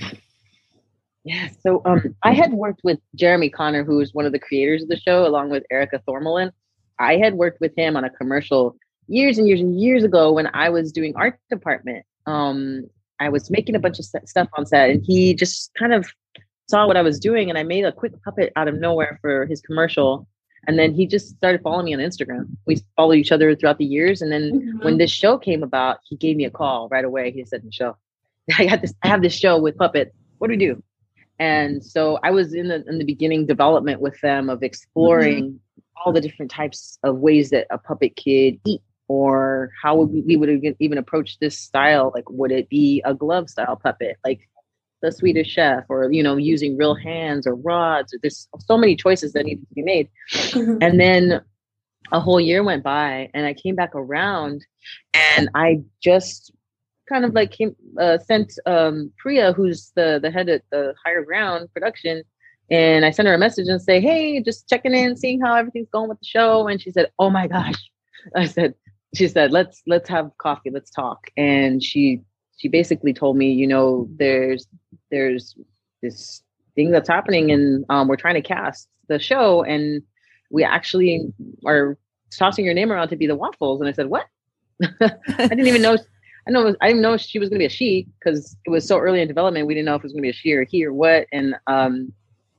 Yeah. 1.23 1.49
So 1.61 1.81
um, 1.85 2.15
I 2.23 2.33
had 2.33 2.53
worked 2.53 2.81
with 2.83 2.99
Jeremy 3.15 3.49
Konner, 3.49 3.83
who 3.83 3.99
is 4.01 4.13
one 4.13 4.25
of 4.25 4.33
the 4.33 4.39
creators 4.39 4.83
of 4.83 4.89
the 4.89 4.99
show, 4.99 5.25
along 5.25 5.49
with 5.49 5.63
Erika 5.71 6.01
Thormahlen. 6.07 6.51
I 6.99 7.15
had 7.15 7.35
worked 7.35 7.61
with 7.61 7.73
him 7.77 7.95
on 7.95 8.03
a 8.03 8.09
commercial 8.09 8.75
years 9.07 9.37
and 9.37 9.47
years 9.47 9.61
and 9.61 9.79
years 9.79 10.03
ago 10.03 10.33
when 10.33 10.49
I 10.53 10.69
was 10.69 10.91
doing 10.91 11.13
art 11.15 11.39
department. 11.49 12.05
Um, 12.25 12.87
I 13.19 13.29
was 13.29 13.49
making 13.49 13.75
a 13.75 13.79
bunch 13.79 13.99
of 13.99 14.05
st- 14.05 14.27
stuff 14.27 14.49
on 14.57 14.65
set, 14.65 14.89
and 14.89 15.03
he 15.05 15.33
just 15.33 15.71
kind 15.75 15.93
of 15.93 16.07
saw 16.69 16.87
what 16.87 16.97
I 16.97 17.01
was 17.01 17.19
doing, 17.19 17.49
and 17.49 17.57
I 17.57 17.63
made 17.63 17.85
a 17.85 17.91
quick 17.91 18.13
puppet 18.23 18.51
out 18.55 18.67
of 18.67 18.75
nowhere 18.75 19.19
for 19.21 19.45
his 19.45 19.61
commercial. 19.61 20.27
And 20.65 20.79
then 20.79 20.93
he 20.93 21.05
just 21.05 21.35
started 21.35 21.61
following 21.61 21.85
me 21.85 21.93
on 21.93 21.99
Instagram. 21.99 22.47
We 22.65 22.81
followed 22.95 23.15
each 23.15 23.33
other 23.33 23.53
throughout 23.55 23.77
the 23.77 23.85
years, 23.85 24.21
and 24.21 24.31
then 24.31 24.79
when 24.81 24.97
this 24.97 25.11
show 25.11 25.37
came 25.37 25.61
about, 25.61 25.97
he 26.07 26.15
gave 26.15 26.37
me 26.37 26.45
a 26.45 26.49
call 26.49 26.87
right 26.89 27.03
away. 27.03 27.31
He 27.31 27.43
said, 27.43 27.65
"Michelle, 27.65 27.99
I 28.57 28.65
got 28.67 28.81
this. 28.81 28.93
I 29.03 29.09
have 29.09 29.21
this 29.21 29.37
show 29.37 29.59
with 29.59 29.77
puppets. 29.77 30.15
What 30.37 30.47
do 30.47 30.51
we 30.51 30.57
do?" 30.57 30.81
And 31.39 31.83
so 31.83 32.19
I 32.23 32.31
was 32.31 32.53
in 32.53 32.69
the 32.69 32.83
in 32.87 32.97
the 32.97 33.03
beginning 33.03 33.45
development 33.45 33.99
with 33.99 34.19
them 34.21 34.49
of 34.49 34.63
exploring 34.63 35.59
all 35.97 36.13
the 36.13 36.21
different 36.21 36.51
types 36.51 36.97
of 37.03 37.17
ways 37.17 37.49
that 37.49 37.67
a 37.69 37.77
puppet 37.77 38.15
could 38.15 38.59
eat, 38.65 38.81
or 39.07 39.71
how 39.81 39.95
would 39.95 40.09
we, 40.09 40.21
we 40.21 40.35
would 40.35 40.75
even, 40.79 40.97
approach 40.97 41.39
this 41.39 41.57
style. 41.57 42.11
Like, 42.13 42.29
would 42.29 42.51
it 42.51 42.69
be 42.69 43.01
a 43.05 43.13
glove 43.13 43.49
style 43.49 43.75
puppet, 43.75 44.17
like 44.25 44.47
the 45.01 45.11
Swedish 45.11 45.49
Chef, 45.49 45.83
or 45.89 46.11
you 46.11 46.23
know, 46.23 46.37
using 46.37 46.77
real 46.77 46.95
hands 46.95 47.45
or 47.45 47.55
rods? 47.55 48.13
Or 48.13 48.19
there's 48.21 48.47
so 48.59 48.77
many 48.77 48.95
choices 48.95 49.33
that 49.33 49.45
needed 49.45 49.67
to 49.67 49.75
be 49.75 49.81
made. 49.81 50.09
Mhm. 50.31 50.77
And 50.81 50.99
then 50.99 51.41
a 52.11 52.19
whole 52.19 52.39
year 52.39 52.63
went 52.63 52.83
by 52.83 53.29
and 53.33 53.45
I 53.45 53.53
came 53.53 53.75
back 53.75 53.95
around 53.95 54.65
and 55.13 55.49
I 55.55 55.81
just 56.01 56.51
kind 57.09 57.25
of 57.25 57.33
like 57.33 57.51
came 57.51 57.75
uh, 57.99 58.17
sent 58.17 58.53
um, 58.65 59.11
Priya, 59.17 59.53
who's 59.53 59.91
the 59.95 60.19
the 60.21 60.31
head 60.31 60.49
of 60.49 60.61
the 60.71 60.93
higher 61.05 61.23
ground 61.23 61.69
production, 61.73 62.23
and 62.69 63.05
I 63.05 63.11
sent 63.11 63.27
her 63.27 63.33
a 63.33 63.37
message 63.37 63.67
and 63.67 63.81
say, 63.81 63.99
"Hey, 63.99 64.41
just 64.41 64.69
checking 64.69 64.93
in, 64.93 65.15
seeing 65.15 65.41
how 65.41 65.53
everything's 65.55 65.89
going 65.91 66.09
with 66.09 66.19
the 66.19 66.25
show." 66.25 66.67
And 66.67 66.81
she 66.81 66.91
said, 66.91 67.11
"Oh 67.19 67.29
my 67.29 67.47
gosh," 67.47 67.81
I 68.35 68.45
said, 68.45 68.73
"She 69.15 69.27
said 69.27 69.51
let's 69.51 69.81
let's 69.87 70.09
have 70.09 70.31
coffee, 70.37 70.69
let's 70.69 70.91
talk." 70.91 71.29
And 71.37 71.83
she 71.83 72.21
she 72.57 72.67
basically 72.67 73.13
told 73.13 73.37
me, 73.37 73.51
you 73.51 73.67
know, 73.67 74.07
there's 74.17 74.67
there's 75.11 75.55
this 76.01 76.43
thing 76.75 76.91
that's 76.91 77.09
happening, 77.09 77.51
and 77.51 77.85
um, 77.89 78.07
we're 78.07 78.15
trying 78.15 78.35
to 78.35 78.41
cast 78.41 78.87
the 79.07 79.19
show, 79.19 79.63
and 79.63 80.01
we 80.49 80.63
actually 80.63 81.33
are 81.65 81.97
tossing 82.31 82.65
your 82.65 82.73
name 82.73 82.91
around 82.91 83.09
to 83.09 83.15
be 83.15 83.27
the 83.27 83.35
waffles. 83.35 83.79
And 83.79 83.89
I 83.89 83.93
said, 83.93 84.07
"What?" 84.07 84.27
I 85.01 85.47
didn't 85.47 85.67
even 85.67 85.81
know 85.81 85.97
I 86.47 86.51
know 86.51 86.75
I 86.81 86.87
didn't 86.87 87.01
know 87.01 87.17
she 87.17 87.39
was 87.39 87.49
going 87.49 87.59
to 87.59 87.63
be 87.63 87.67
a 87.67 87.69
she 87.69 88.07
because 88.19 88.57
it 88.65 88.69
was 88.69 88.87
so 88.87 88.99
early 88.99 89.21
in 89.21 89.27
development. 89.27 89.67
We 89.67 89.73
didn't 89.73 89.85
know 89.85 89.95
if 89.95 90.01
it 90.01 90.03
was 90.03 90.13
going 90.13 90.21
to 90.21 90.27
be 90.27 90.29
a 90.29 90.33
she 90.33 90.53
or 90.53 90.65
he 90.65 90.85
or 90.85 90.93
what. 90.93 91.27
And 91.31 91.55
um, 91.67 92.11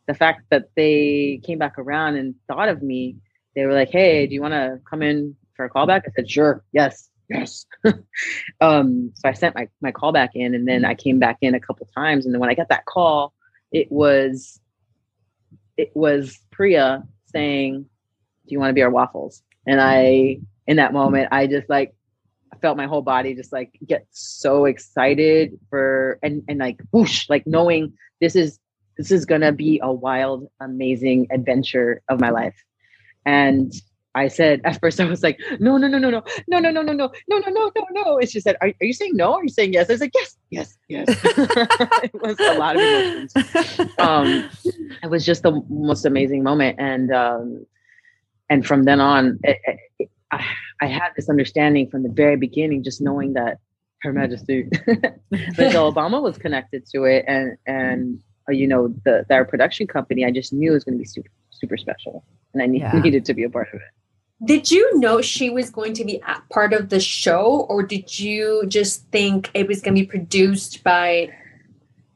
the 0.07 0.15
fact 0.15 0.43
that 0.51 0.71
they 0.75 1.41
came 1.45 1.59
back 1.59 1.79
around 1.79 2.17
and 2.17 2.35
thought 2.49 2.69
of 2.69 2.83
me, 2.83 3.17
they 3.55 3.67
were 3.67 3.75
like, 3.75 3.91
"Hey, 3.91 4.27
do 4.27 4.35
you 4.35 4.41
want 4.41 4.55
to 4.55 4.81
come 4.89 5.03
in 5.03 5.37
for 5.57 5.65
a 5.65 5.71
callback?" 5.71 6.03
I 6.07 6.13
said, 6.17 6.31
"Sure, 6.31 6.65
yes, 6.73 7.11
yes." 7.29 7.67
um, 8.61 9.13
so 9.15 9.29
I 9.29 9.33
sent 9.33 9.55
my 9.55 9.69
my 9.81 9.93
callback 9.93 10.31
in, 10.35 10.55
and 10.55 10.67
then 10.67 10.85
I 10.85 10.95
came 10.95 11.19
back 11.19 11.39
in 11.41 11.55
a 11.55 11.61
couple 11.61 11.89
times. 11.95 12.25
And 12.25 12.35
then 12.35 12.41
when 12.41 12.51
I 12.51 12.55
got 12.55 12.69
that 12.69 12.85
call, 12.87 13.33
it 13.73 13.91
was 13.91 14.61
it 15.77 15.91
was 15.95 16.39
Priya 16.51 17.03
saying, 17.27 17.83
"Do 17.83 18.53
you 18.53 18.59
want 18.61 18.71
to 18.71 18.75
be 18.75 18.83
our 18.83 18.91
waffles?" 18.91 19.43
And 19.67 19.81
I, 19.81 20.39
in 20.67 20.77
that 20.77 20.93
moment, 20.93 21.29
I 21.33 21.47
just 21.47 21.69
like 21.69 21.95
felt 22.61 22.77
my 22.77 22.87
whole 22.87 23.03
body 23.03 23.35
just 23.35 23.53
like 23.53 23.79
get 23.87 24.07
so 24.11 24.65
excited 24.65 25.59
for 25.69 26.19
and 26.23 26.43
and 26.49 26.59
like 26.59 26.81
whoosh, 26.93 27.29
like 27.29 27.47
knowing 27.47 27.93
this 28.21 28.37
is 28.37 28.59
this 28.97 29.11
is 29.11 29.25
gonna 29.25 29.53
be 29.53 29.81
a 29.83 29.93
wild, 29.93 30.49
amazing 30.61 31.27
adventure 31.31 32.03
of 32.09 32.21
my 32.21 32.31
life. 32.31 32.57
And 33.27 33.73
I 34.15 34.29
said 34.29 34.61
at 34.65 34.81
first 34.81 35.01
I 35.01 35.07
was 35.07 35.23
like, 35.23 35.41
no, 35.59 35.77
no, 35.77 35.89
no, 35.89 35.99
no, 35.99 36.11
no, 36.11 36.23
no, 36.49 36.59
no, 36.59 36.71
no, 36.71 36.83
no, 36.83 36.93
no, 36.93 37.11
no, 37.29 37.39
no, 37.39 37.39
no, 37.49 37.71
no, 37.75 37.87
no. 37.91 38.19
And 38.19 38.29
she 38.29 38.41
said, 38.41 38.57
are, 38.61 38.69
are 38.69 38.87
you 38.87 38.93
saying 38.93 39.17
no? 39.17 39.35
Are 39.35 39.43
you 39.43 39.49
saying 39.49 39.73
yes? 39.73 39.91
I 39.91 39.95
was 39.95 40.01
like, 40.01 40.13
yes, 40.15 40.37
yes, 40.51 40.77
yes. 40.89 41.07
it 41.09 42.15
was 42.15 42.39
a 42.39 42.59
lot 42.59 42.77
of 42.77 42.83
emotions. 42.83 43.91
Um, 43.99 44.51
it 45.03 45.11
was 45.11 45.25
just 45.25 45.43
the 45.43 45.63
most 45.69 46.05
amazing 46.05 46.43
moment. 46.43 46.77
And 46.79 47.13
um, 47.13 47.67
and 48.51 48.65
from 48.65 48.85
then 48.85 49.01
on, 49.01 49.39
it, 49.43 49.59
it, 49.99 50.11
I, 50.31 50.45
I 50.81 50.87
had 50.87 51.11
this 51.17 51.29
understanding 51.29 51.89
from 51.89 52.03
the 52.03 52.09
very 52.09 52.37
beginning, 52.37 52.83
just 52.85 53.01
knowing 53.01 53.33
that 53.33 53.59
Her 54.03 54.13
Majesty 54.13 54.69
Michelle 55.31 55.93
Obama 55.93 56.23
was 56.23 56.39
connected 56.39 56.87
to 56.93 57.05
it, 57.05 57.25
and 57.27 57.57
and 57.67 58.21
uh, 58.49 58.53
you 58.53 58.69
know 58.69 58.95
the 59.05 59.25
their 59.29 59.45
production 59.45 59.87
company. 59.87 60.25
I 60.25 60.31
just 60.31 60.53
knew 60.53 60.71
it 60.71 60.75
was 60.75 60.85
going 60.85 60.95
to 60.95 61.03
be 61.03 61.05
super 61.05 61.31
super 61.51 61.77
special, 61.77 62.25
and 62.53 62.63
I 62.63 62.67
need, 62.67 62.83
yeah. 62.83 63.01
needed 63.01 63.25
to 63.27 63.35
be 63.35 63.45
a 63.45 63.51
part 63.51 63.69
of 63.73 63.81
it. 63.81 64.04
Did 64.45 64.71
you 64.71 64.99
know 64.99 65.21
she 65.21 65.51
was 65.51 65.71
going 65.71 65.95
to 65.95 66.05
be 66.05 66.23
part 66.51 66.73
of 66.73 66.89
the 66.89 67.01
show, 67.01 67.67
or 67.69 67.83
did 67.83 68.19
you 68.19 68.65
just 68.69 69.07
think 69.11 69.51
it 69.55 69.67
was 69.67 69.81
going 69.81 69.95
to 69.95 70.01
be 70.03 70.07
produced 70.07 70.85
by 70.85 71.31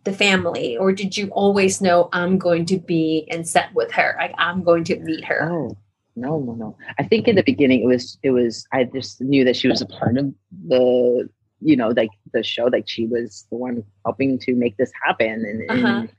the 0.05 0.13
family, 0.13 0.77
or 0.77 0.93
did 0.93 1.17
you 1.17 1.29
always 1.29 1.81
know 1.81 2.09
I'm 2.13 2.39
going 2.39 2.67
to 2.67 2.79
be 2.79 3.27
in 3.29 3.45
set 3.45 3.73
with 3.75 3.93
her? 3.93 4.17
Like 4.19 4.35
I'm 4.39 4.63
going 4.63 4.85
to 4.85 4.99
meet 4.99 5.25
her. 5.25 5.51
Oh 5.51 5.77
no, 6.17 6.41
no, 6.41 6.55
no. 6.55 6.77
I 6.99 7.05
think 7.05 7.29
in 7.29 7.37
the 7.37 7.43
beginning 7.43 7.83
it 7.83 7.87
was 7.87 8.19
it 8.23 8.31
was 8.31 8.67
I 8.73 8.85
just 8.85 9.21
knew 9.21 9.45
that 9.45 9.57
she 9.57 9.69
was 9.69 9.81
a 9.81 9.87
part 9.87 10.19
of 10.19 10.35
the 10.67 11.29
you 11.61 11.77
know 11.77 11.89
like 11.89 12.11
the 12.33 12.43
show 12.43 12.65
like 12.67 12.89
she 12.89 13.07
was 13.07 13.47
the 13.51 13.57
one 13.57 13.83
helping 14.05 14.39
to 14.39 14.55
make 14.55 14.77
this 14.77 14.93
happen 15.05 15.45
and, 15.45 15.71
uh-huh. 15.71 15.87
and 15.87 16.13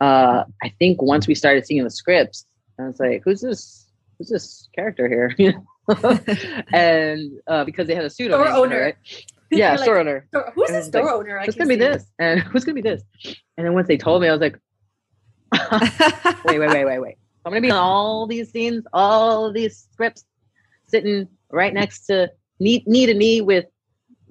uh, 0.00 0.44
I 0.62 0.68
think 0.78 1.02
once 1.02 1.26
we 1.26 1.34
started 1.34 1.66
seeing 1.66 1.82
the 1.82 1.90
scripts 1.90 2.46
I 2.78 2.86
was 2.86 3.00
like 3.00 3.22
who's 3.24 3.40
this 3.40 3.85
who's 4.18 4.28
this 4.28 4.68
character 4.74 5.08
here? 5.08 5.34
And 6.72 7.30
uh, 7.46 7.64
because 7.64 7.86
they 7.86 7.94
had 7.94 8.04
a 8.04 8.10
pseudo 8.10 8.42
store 8.42 8.48
owner. 8.48 8.80
right? 8.80 8.96
yeah 9.52 9.72
like, 9.72 9.80
store 9.80 9.98
owner. 9.98 10.26
who's 10.54 10.70
the 10.70 10.82
store 10.82 11.04
like, 11.04 11.14
owner? 11.14 11.40
Who's 11.44 11.54
gonna 11.54 11.68
be 11.68 11.76
this? 11.76 12.06
And 12.18 12.40
who's 12.40 12.64
gonna 12.64 12.74
be 12.74 12.80
this? 12.80 13.02
And 13.56 13.64
then 13.64 13.72
once 13.74 13.86
they 13.86 13.96
told 13.96 14.20
me 14.22 14.28
I 14.28 14.32
was 14.32 14.40
like 14.40 14.58
wait 16.44 16.58
wait 16.58 16.68
wait 16.68 16.84
wait 16.84 16.98
wait. 16.98 17.16
I'm 17.44 17.52
gonna 17.52 17.60
be 17.60 17.70
on 17.70 17.76
all 17.76 18.26
these 18.26 18.50
scenes, 18.50 18.84
all 18.92 19.52
these 19.52 19.86
scripts, 19.92 20.24
sitting 20.88 21.28
right 21.52 21.72
next 21.72 22.06
to 22.06 22.30
knee, 22.58 22.82
knee 22.86 23.06
to 23.06 23.14
knee 23.14 23.40
with 23.40 23.66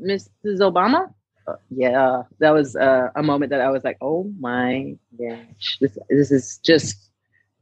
Mrs. 0.02 0.60
Obama. 0.60 1.14
Uh, 1.48 1.56
yeah, 1.70 2.24
that 2.40 2.52
was 2.52 2.76
uh, 2.76 3.10
a 3.16 3.24
moment 3.24 3.52
that 3.52 3.62
I 3.62 3.70
was 3.70 3.84
like, 3.84 3.98
"Oh 4.02 4.30
my 4.40 4.96
gosh, 5.18 5.78
this 5.80 5.98
this 6.10 6.32
is 6.32 6.60
just 6.64 7.12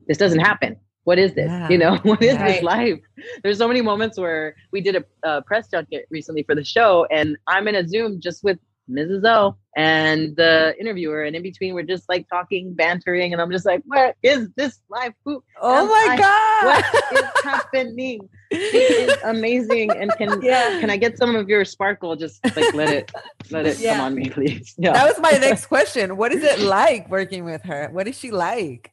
this 0.08 0.18
doesn't 0.18 0.40
happen. 0.40 0.78
What 1.04 1.20
is 1.20 1.34
this? 1.34 1.48
Yeah. 1.48 1.70
You 1.70 1.78
know, 1.78 1.98
what 2.04 2.22
is 2.22 2.36
right. 2.38 2.56
this 2.56 2.64
life?" 2.64 3.00
There's 3.44 3.58
so 3.58 3.68
many 3.68 3.82
moments 3.82 4.20
where 4.20 4.56
we 4.72 4.82
did 4.82 4.96
a, 4.96 5.04
a 5.24 5.42
press 5.42 5.68
junket 5.70 6.06
recently 6.10 6.44
for 6.44 6.56
the 6.56 6.64
show, 6.64 7.06
and 7.12 7.38
I'm 7.48 7.68
in 7.68 7.76
a 7.76 7.88
Zoom 7.88 8.20
just 8.20 8.44
with 8.44 8.60
Mrs. 8.90 9.24
O 9.26 9.56
and 9.76 10.36
the 10.36 10.76
interviewer, 10.80 11.24
and 11.24 11.36
in 11.36 11.42
between 11.42 11.74
we're 11.74 11.84
just 11.84 12.08
like 12.10 12.28
talking, 12.28 12.74
bantering, 12.74 13.34
and 13.34 13.42
I'm 13.42 13.50
just 13.52 13.66
like, 13.66 13.82
"What 13.86 14.16
is 14.22 14.50
this 14.56 14.80
life? 14.90 15.14
Who 15.26 15.44
oh 15.62 15.88
my 15.88 16.08
I, 16.14 16.18
god, 16.18 16.84
what 17.12 17.24
is 17.24 17.44
happening? 17.44 18.30
It 18.52 19.10
is 19.10 19.18
amazing, 19.24 19.92
and 19.92 20.12
can 20.18 20.42
yeah. 20.42 20.80
can 20.80 20.90
I 20.90 20.98
get 20.98 21.18
some 21.18 21.36
of 21.36 21.48
your 21.48 21.64
sparkle? 21.66 22.16
Just 22.16 22.44
like 22.56 22.74
let 22.74 22.90
it 22.90 23.12
let 23.52 23.66
it 23.66 23.80
yeah. 23.80 23.96
come 23.96 24.06
on 24.06 24.16
me, 24.16 24.30
please. 24.30 24.76
Yeah. 24.84 24.94
That 24.94 25.08
was 25.08 25.20
my 25.20 25.32
next 25.32 25.68
question. 25.68 26.18
What 26.18 26.34
is 26.34 26.44
it 26.44 26.60
like 26.60 27.10
working 27.10 27.46
with 27.46 27.64
her? 27.64 27.90
What 27.92 28.08
is 28.08 28.18
she 28.18 28.32
like? 28.32 28.92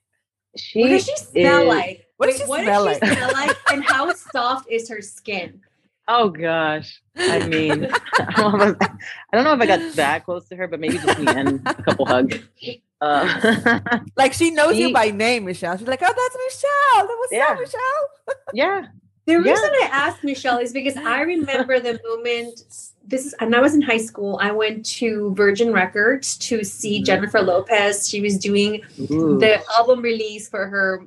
She 0.57 0.81
what 0.81 0.89
does 0.89 1.05
she 1.05 1.17
smell 1.17 1.63
is, 1.63 1.69
like? 1.69 2.07
What 2.17 2.27
does 2.27 2.39
she, 2.39 2.45
what 2.45 2.63
smell, 2.63 2.85
does 2.87 2.99
she 2.99 3.07
like? 3.07 3.19
smell 3.19 3.33
like? 3.33 3.57
And 3.73 3.85
how 3.85 4.13
soft 4.13 4.71
is 4.71 4.89
her 4.89 5.01
skin? 5.01 5.61
Oh 6.09 6.29
gosh. 6.29 7.01
I 7.17 7.47
mean, 7.47 7.89
I 8.19 8.33
don't, 8.37 8.59
know 8.59 8.69
if 8.69 8.77
I, 8.81 8.87
I 9.33 9.37
don't 9.37 9.45
know 9.45 9.53
if 9.53 9.61
I 9.61 9.67
got 9.67 9.93
that 9.95 10.25
close 10.25 10.49
to 10.49 10.57
her, 10.57 10.67
but 10.67 10.81
maybe 10.81 10.99
just 10.99 11.19
me 11.21 11.27
and 11.29 11.63
a 11.67 11.75
couple 11.75 12.07
hugs. 12.07 12.39
Uh, 13.03 13.81
like 14.15 14.35
she 14.35 14.51
knows 14.51 14.75
she, 14.75 14.89
you 14.89 14.93
by 14.93 15.11
name, 15.11 15.47
Michelle. 15.47 15.75
She's 15.79 15.89
like, 15.89 16.03
"Oh, 16.03 16.15
that's 16.15 16.37
Michelle. 16.45 17.07
That 17.07 17.17
was 17.19 17.29
yeah. 17.33 17.57
Michelle." 17.59 18.37
yeah. 18.53 18.87
The 19.31 19.39
reason 19.41 19.71
yeah. 19.81 19.87
I 19.87 19.91
asked 19.93 20.25
Michelle 20.25 20.59
is 20.59 20.73
because 20.73 20.97
I 20.97 21.21
remember 21.21 21.79
the 21.79 22.01
moment. 22.05 22.65
This 23.07 23.27
is, 23.27 23.33
and 23.35 23.55
I 23.55 23.61
was 23.61 23.75
in 23.75 23.83
high 23.83 23.99
school. 23.99 24.39
I 24.43 24.51
went 24.51 24.85
to 24.87 25.33
Virgin 25.35 25.73
Records 25.73 26.37
to 26.39 26.65
see 26.65 26.97
mm-hmm. 26.97 27.05
Jennifer 27.05 27.41
Lopez. 27.41 28.09
She 28.09 28.21
was 28.21 28.39
doing 28.39 28.83
Ooh. 29.11 29.39
the 29.39 29.63
album 29.79 30.03
release 30.03 30.49
for 30.49 30.67
her 30.67 31.05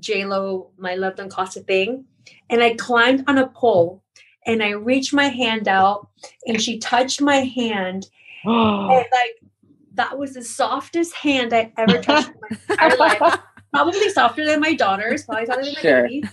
J 0.00 0.24
Lo 0.24 0.70
"My 0.78 0.94
Love 0.94 1.16
Don't 1.16 1.28
Cost 1.28 1.58
a 1.58 1.60
Thing," 1.60 2.06
and 2.48 2.62
I 2.62 2.74
climbed 2.74 3.24
on 3.26 3.36
a 3.38 3.46
pole 3.48 4.02
and 4.46 4.62
I 4.62 4.70
reached 4.70 5.12
my 5.12 5.28
hand 5.28 5.68
out 5.68 6.08
and 6.46 6.62
she 6.62 6.78
touched 6.78 7.20
my 7.20 7.36
hand. 7.36 8.08
and 8.44 8.88
like 8.88 9.36
that 9.94 10.16
was 10.18 10.34
the 10.34 10.44
softest 10.44 11.14
hand 11.14 11.52
I 11.52 11.72
ever 11.76 12.00
touched 12.00 12.28
in 12.28 12.34
my 12.40 12.58
entire 12.70 12.96
life. 12.96 13.38
Probably 13.72 14.08
softer 14.10 14.44
than 14.44 14.60
my 14.60 14.74
daughter's, 14.74 15.24
probably 15.24 15.46
softer 15.46 15.64
than 15.64 15.74
my 15.74 15.80
sure. 15.80 16.02
baby. 16.02 16.24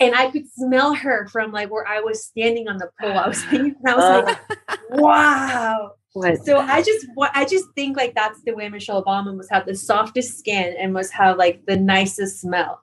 And 0.00 0.14
I 0.14 0.30
could 0.30 0.50
smell 0.50 0.94
her 0.94 1.28
from 1.28 1.52
like 1.52 1.70
where 1.70 1.86
I 1.86 2.00
was 2.00 2.24
standing 2.24 2.68
on 2.68 2.78
the 2.78 2.90
pole. 3.00 3.18
I 3.18 3.28
was 3.28 3.44
thinking, 3.44 3.76
I 3.86 3.94
was 3.94 4.04
uh, 4.04 4.22
like, 4.24 4.80
wow. 4.90 5.92
What? 6.14 6.44
So 6.44 6.58
I 6.58 6.82
just 6.82 7.06
I 7.34 7.44
just 7.44 7.66
think 7.76 7.96
like 7.96 8.14
that's 8.14 8.40
the 8.42 8.52
way 8.52 8.68
Michelle 8.68 9.04
Obama 9.04 9.36
must 9.36 9.52
have 9.52 9.66
the 9.66 9.74
softest 9.74 10.38
skin 10.38 10.74
and 10.78 10.92
must 10.92 11.12
have 11.12 11.36
like 11.36 11.64
the 11.66 11.76
nicest 11.76 12.40
smell. 12.40 12.82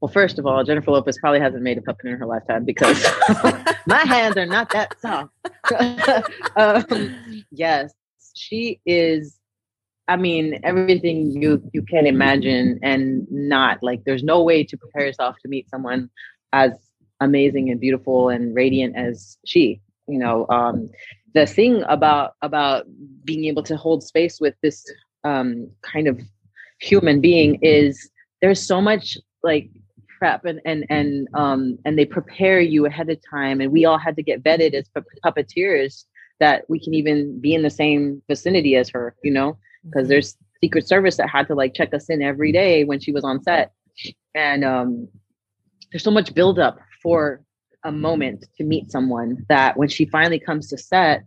Well, 0.00 0.12
first 0.12 0.38
of 0.38 0.46
all, 0.46 0.62
Jennifer 0.64 0.90
Lopez 0.90 1.18
probably 1.18 1.40
hasn't 1.40 1.62
made 1.62 1.78
a 1.78 1.82
puppet 1.82 2.06
in 2.06 2.18
her 2.18 2.26
lifetime 2.26 2.64
because 2.64 3.02
my 3.86 4.04
hands 4.04 4.36
are 4.36 4.46
not 4.46 4.70
that 4.70 4.94
soft. 5.00 5.32
um, 6.56 7.44
yes, 7.50 7.94
she 8.34 8.80
is. 8.84 9.38
I 10.06 10.16
mean, 10.16 10.60
everything 10.64 11.40
you 11.40 11.62
you 11.72 11.82
can 11.82 12.06
imagine, 12.06 12.78
and 12.82 13.26
not 13.30 13.82
like 13.82 14.04
there's 14.04 14.22
no 14.22 14.42
way 14.42 14.62
to 14.64 14.76
prepare 14.76 15.06
yourself 15.06 15.36
to 15.42 15.48
meet 15.48 15.68
someone 15.70 16.10
as 16.52 16.72
amazing 17.20 17.70
and 17.70 17.80
beautiful 17.80 18.28
and 18.28 18.54
radiant 18.54 18.96
as 18.96 19.38
she. 19.46 19.80
You 20.06 20.18
know, 20.18 20.46
um, 20.50 20.90
the 21.34 21.46
thing 21.46 21.82
about 21.88 22.34
about 22.42 22.84
being 23.24 23.46
able 23.46 23.62
to 23.64 23.76
hold 23.76 24.02
space 24.02 24.40
with 24.40 24.54
this 24.62 24.84
um, 25.24 25.70
kind 25.80 26.06
of 26.06 26.20
human 26.80 27.20
being 27.20 27.58
is 27.62 28.10
there's 28.42 28.64
so 28.64 28.80
much 28.80 29.16
like 29.42 29.70
prep 30.18 30.44
and 30.44 30.60
and 30.64 30.84
and 30.90 31.28
um 31.34 31.78
and 31.84 31.98
they 31.98 32.04
prepare 32.04 32.60
you 32.60 32.86
ahead 32.86 33.08
of 33.08 33.18
time 33.28 33.60
and 33.60 33.72
we 33.72 33.84
all 33.84 33.98
had 33.98 34.16
to 34.16 34.22
get 34.22 34.42
vetted 34.42 34.74
as 34.74 34.88
puppeteers 35.24 36.04
that 36.40 36.64
we 36.68 36.78
can 36.78 36.94
even 36.94 37.40
be 37.40 37.54
in 37.54 37.62
the 37.62 37.70
same 37.70 38.22
vicinity 38.28 38.76
as 38.76 38.88
her 38.88 39.14
you 39.22 39.30
know 39.30 39.56
because 39.84 40.08
there's 40.08 40.36
secret 40.60 40.86
service 40.86 41.16
that 41.16 41.28
had 41.28 41.46
to 41.46 41.54
like 41.54 41.74
check 41.74 41.92
us 41.92 42.08
in 42.08 42.22
every 42.22 42.52
day 42.52 42.84
when 42.84 42.98
she 42.98 43.12
was 43.12 43.24
on 43.24 43.42
set 43.42 43.72
and 44.34 44.64
um 44.64 45.08
there's 45.94 46.02
so 46.02 46.10
much 46.10 46.34
buildup 46.34 46.78
for 47.02 47.44
a 47.84 47.92
moment 47.92 48.46
to 48.56 48.64
meet 48.64 48.90
someone 48.90 49.44
that 49.48 49.76
when 49.76 49.88
she 49.88 50.06
finally 50.06 50.40
comes 50.40 50.68
to 50.70 50.78
set, 50.78 51.24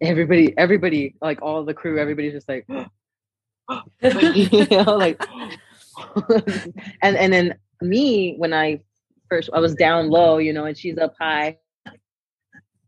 everybody, 0.00 0.56
everybody, 0.56 1.14
like 1.20 1.42
all 1.42 1.64
the 1.64 1.74
crew, 1.74 1.98
everybody's 1.98 2.32
just 2.32 2.48
like, 2.48 2.66
you 4.00 4.66
know, 4.70 4.96
like, 4.96 5.22
and 7.02 7.16
and 7.16 7.32
then 7.32 7.54
me 7.82 8.36
when 8.36 8.54
I 8.54 8.80
first 9.28 9.50
I 9.52 9.60
was 9.60 9.74
down 9.74 10.08
low, 10.08 10.38
you 10.38 10.52
know, 10.52 10.64
and 10.64 10.76
she's 10.76 10.96
up 10.96 11.14
high. 11.20 11.58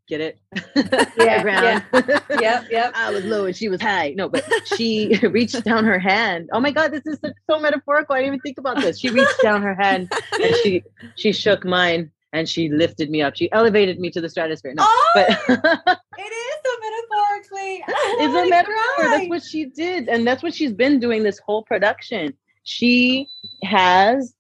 Get 0.09 0.21
it? 0.21 0.39
Yeah, 1.19 1.43
ground. 1.43 1.83
yeah. 1.93 2.21
Yep, 2.41 2.65
yep. 2.71 2.93
I 2.95 3.11
was 3.11 3.25
low 3.25 3.47
and 3.47 3.57
she 3.57 3.69
was 3.69 3.81
high. 3.81 4.11
No, 4.17 4.29
but 4.29 4.45
she 4.77 5.17
reached 5.23 5.65
down 5.65 5.85
her 5.85 5.99
hand. 5.99 6.49
Oh 6.53 6.61
my 6.61 6.71
god, 6.71 6.93
this 6.93 7.05
is 7.07 7.19
so, 7.51 7.59
metaphorical. 7.59 8.15
I 8.15 8.19
didn't 8.21 8.35
even 8.35 8.41
think 8.41 8.59
about 8.59 8.77
this. 8.81 8.99
She 9.01 9.09
reached 9.11 9.43
down 9.43 9.63
her 9.63 9.75
hand 9.75 10.13
and 10.41 10.55
she 10.63 10.83
she 11.17 11.33
shook 11.33 11.65
mine 11.65 12.13
and 12.33 12.49
she 12.49 12.69
lifted 12.69 13.11
me 13.11 13.23
up. 13.23 13.35
She 13.35 13.51
elevated 13.51 13.99
me 13.99 14.11
to 14.11 14.21
the 14.21 14.29
stratosphere. 14.29 14.75
No, 14.75 14.85
Oh, 14.87 15.11
but 15.15 15.29
it 15.31 16.33
is 16.33 16.57
so 16.65 16.73
metaphorically. 16.85 17.85
Oh, 17.89 18.17
it's 18.21 18.35
a 18.47 18.49
metaphor. 18.51 18.75
cry. 18.97 19.09
That's 19.19 19.29
what 19.29 19.43
she 19.43 19.65
did, 19.67 20.09
and 20.09 20.27
that's 20.27 20.43
what 20.43 20.55
she's 20.55 20.73
been 20.73 21.01
doing 21.01 21.23
this 21.25 21.39
whole 21.39 21.63
production. 21.63 22.35
She 22.63 23.27
has 23.65 24.35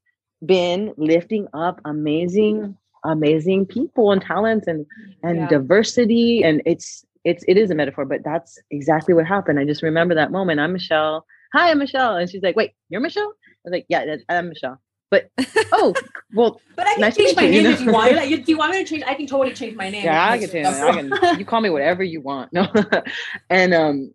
been 0.44 0.92
lifting 0.96 1.48
up 1.54 1.80
amazing, 1.84 2.76
amazing 3.10 3.66
people 3.66 4.12
and 4.12 4.20
talents 4.22 4.66
and 4.66 4.86
and 5.22 5.36
Yeah. 5.38 5.48
diversity, 5.48 6.42
and 6.44 6.62
it's 6.66 7.04
it's 7.24 7.44
it 7.48 7.56
is 7.56 7.70
a 7.70 7.74
metaphor, 7.74 8.04
but 8.04 8.22
that's 8.24 8.58
exactly 8.70 9.14
what 9.14 9.26
happened. 9.26 9.58
I 9.58 9.64
just 9.64 9.82
remember 9.82 10.14
that 10.14 10.30
moment. 10.30 10.60
I'm 10.60 10.72
Michelle. 10.72 11.26
Hi, 11.52 11.70
I'm 11.70 11.78
Michelle, 11.78 12.16
and 12.16 12.28
she's 12.30 12.42
like, 12.42 12.56
"Wait, 12.56 12.72
you're 12.88 13.00
Michelle?" 13.00 13.32
I 13.48 13.60
was 13.64 13.72
like, 13.72 13.86
"Yeah, 13.88 14.16
I'm 14.28 14.48
Michelle." 14.48 14.80
But 15.10 15.30
oh, 15.72 15.94
well, 16.34 16.60
But 16.76 16.86
I 16.86 16.92
can 16.94 17.00
Nice 17.02 17.16
change 17.16 17.36
my 17.36 17.42
you, 17.42 17.50
name 17.50 17.64
you 17.64 17.70
if 17.70 17.80
you 17.80 17.92
want. 17.92 18.14
Like, 18.16 18.28
you- 18.28 18.42
do 18.42 18.50
you 18.52 18.58
want 18.58 18.72
me 18.72 18.82
to 18.82 18.88
change? 18.88 19.04
I 19.06 19.14
can 19.14 19.26
totally 19.26 19.54
change 19.54 19.76
my 19.76 19.88
name. 19.88 20.04
Yeah, 20.04 20.30
I 20.30 20.38
can 20.38 20.50
change. 20.50 20.66
I 20.66 20.92
can. 21.00 21.38
You 21.38 21.44
call 21.44 21.60
me 21.60 21.70
whatever 21.70 22.02
you 22.02 22.20
want. 22.20 22.52
No, 22.52 22.66
and 23.50 23.72
um, 23.72 24.14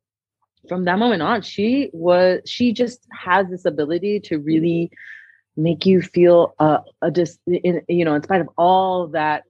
from 0.69 0.83
that 0.85 0.99
moment 0.99 1.21
on, 1.21 1.41
she 1.41 1.89
was. 1.93 2.41
She 2.45 2.73
just 2.73 2.99
has 3.11 3.49
this 3.49 3.65
ability 3.65 4.19
to 4.21 4.37
really 4.39 4.91
make 5.57 5.85
you 5.85 6.01
feel 6.01 6.55
uh, 6.59 6.79
a 7.01 7.11
just 7.11 7.39
you 7.45 8.05
know, 8.05 8.15
in 8.15 8.23
spite 8.23 8.41
of 8.41 8.49
all 8.57 9.07
that 9.07 9.43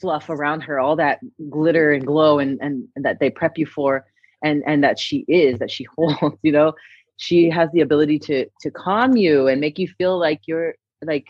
fluff 0.00 0.30
around 0.30 0.62
her, 0.62 0.80
all 0.80 0.96
that 0.96 1.20
glitter 1.48 1.92
and 1.92 2.06
glow, 2.06 2.38
and 2.38 2.58
and, 2.60 2.88
and 2.96 3.04
that 3.04 3.20
they 3.20 3.30
prep 3.30 3.58
you 3.58 3.66
for, 3.66 4.06
and 4.42 4.62
and 4.66 4.82
that 4.84 4.98
she 4.98 5.24
is 5.28 5.58
that 5.58 5.70
she 5.70 5.84
holds. 5.96 6.38
You 6.42 6.52
know, 6.52 6.74
she 7.20 7.50
has 7.50 7.70
the 7.72 7.82
ability 7.82 8.18
to 8.18 8.46
to 8.60 8.70
calm 8.70 9.16
you 9.16 9.46
and 9.46 9.60
make 9.60 9.78
you 9.78 9.86
feel 9.86 10.18
like 10.18 10.40
you're 10.46 10.74
like 11.02 11.26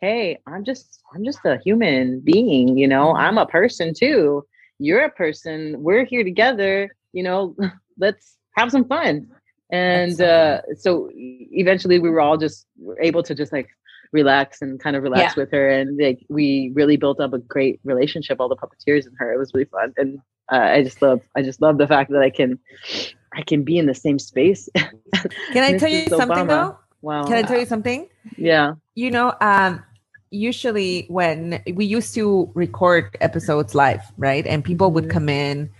hey 0.00 0.38
i'm 0.46 0.64
just 0.64 1.00
i'm 1.14 1.24
just 1.24 1.38
a 1.44 1.58
human 1.64 2.20
being 2.20 2.76
you 2.76 2.86
know 2.88 3.14
i'm 3.14 3.38
a 3.38 3.46
person 3.46 3.94
too 3.94 4.44
you're 4.78 5.04
a 5.04 5.10
person 5.10 5.76
we're 5.78 6.04
here 6.04 6.24
together 6.24 6.94
you 7.12 7.22
know 7.22 7.56
let's 7.98 8.36
have 8.56 8.70
some 8.70 8.84
fun 8.84 9.28
and 9.70 10.20
uh 10.20 10.60
so 10.76 11.10
eventually 11.12 11.98
we 11.98 12.08
were 12.10 12.20
all 12.20 12.36
just 12.36 12.66
able 13.00 13.22
to 13.22 13.34
just 13.34 13.52
like 13.52 13.68
relax 14.12 14.62
and 14.62 14.80
kind 14.80 14.96
of 14.96 15.02
relax 15.02 15.36
with 15.36 15.50
her 15.52 15.68
and 15.68 15.98
like 16.00 16.18
we 16.30 16.72
really 16.74 16.96
built 16.96 17.20
up 17.20 17.32
a 17.34 17.38
great 17.38 17.78
relationship 17.84 18.40
all 18.40 18.48
the 18.48 18.56
puppeteers 18.56 19.06
and 19.06 19.14
her 19.18 19.32
it 19.32 19.38
was 19.38 19.52
really 19.52 19.66
fun 19.66 19.92
and 19.98 20.18
uh, 20.50 20.56
i 20.76 20.82
just 20.82 21.02
love 21.02 21.20
i 21.36 21.42
just 21.42 21.60
love 21.60 21.76
the 21.76 21.86
fact 21.86 22.10
that 22.10 22.22
i 22.22 22.30
can 22.30 22.58
i 23.34 23.42
can 23.42 23.62
be 23.64 23.76
in 23.76 23.84
the 23.86 23.94
same 23.94 24.18
space 24.18 24.68
Can 25.52 25.62
I 25.64 25.76
tell 25.78 25.88
you 25.90 26.06
Mrs. 26.06 26.16
something 26.16 26.46
Obama. 26.46 26.48
though? 26.48 26.78
wow 27.02 27.22
Can 27.24 27.36
I 27.36 27.42
tell 27.42 27.58
you 27.58 27.66
something? 27.66 28.08
yeah 28.36 28.72
You 28.94 29.10
know, 29.10 29.34
um, 29.40 29.84
usually 30.30 31.06
when 31.08 31.62
we 31.74 31.84
used 31.84 32.14
to 32.14 32.50
record 32.54 33.16
episodes 33.20 33.74
live, 33.74 34.02
right? 34.18 34.46
And 34.46 34.64
people 34.64 34.90
would 34.92 35.04
Mhm. 35.06 35.10
come 35.10 35.28
in 35.28 35.70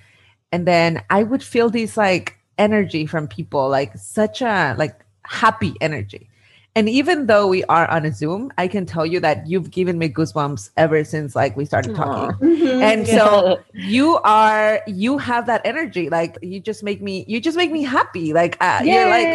and 0.52 0.66
then 0.66 1.02
I 1.10 1.22
would 1.22 1.42
feel 1.42 1.68
these 1.70 1.96
like 1.96 2.37
energy 2.58 3.06
from 3.06 3.28
people, 3.28 3.68
like 3.68 3.96
such 3.96 4.42
a 4.42 4.74
like 4.78 5.04
happy 5.24 5.74
energy. 5.80 6.28
And 6.76 6.88
even 6.88 7.26
though 7.26 7.48
we 7.48 7.64
are 7.64 7.90
on 7.90 8.04
a 8.06 8.12
Zoom, 8.12 8.52
I 8.56 8.68
can 8.68 8.86
tell 8.86 9.04
you 9.04 9.18
that 9.20 9.48
you've 9.48 9.70
given 9.72 9.98
me 9.98 10.08
goosebumps 10.08 10.70
ever 10.76 11.02
since 11.02 11.34
like 11.34 11.56
we 11.56 11.64
started 11.64 11.94
talking. 11.94 12.30
Mhm. 12.40 12.82
And 12.82 13.06
Yeah. 13.08 13.16
so 13.16 13.64
you 13.74 14.18
are 14.18 14.80
you 14.86 15.18
have 15.18 15.46
that 15.46 15.62
energy 15.64 16.08
like 16.10 16.38
you 16.42 16.60
just 16.60 16.82
make 16.84 17.02
me 17.02 17.24
you 17.26 17.40
just 17.40 17.56
make 17.56 17.72
me 17.72 17.82
happy 17.82 18.32
like 18.32 18.56
uh, 18.60 18.80
you're 18.84 19.08
like 19.08 19.28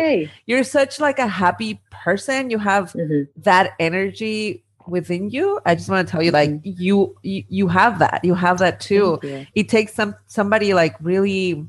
you're 0.46 0.64
such 0.64 1.00
like 1.02 1.20
a 1.20 1.28
happy 1.28 1.82
person 1.92 2.50
you 2.50 2.60
have 2.60 2.94
Mhm. 2.94 3.28
that 3.44 3.72
energy 3.80 4.64
within 4.88 5.30
you 5.30 5.60
i 5.66 5.74
just 5.76 5.90
want 5.90 6.06
to 6.08 6.12
tell 6.12 6.22
you 6.22 6.32
like 6.32 6.52
you, 6.64 7.16
you 7.24 7.44
you 7.50 7.68
have 7.70 8.00
that 8.00 8.20
you 8.24 8.34
have 8.36 8.58
that 8.60 8.80
too 8.82 9.18
it 9.56 9.70
takes 9.70 9.94
some 9.94 10.14
somebody 10.28 10.74
like 10.74 10.96
really 11.02 11.66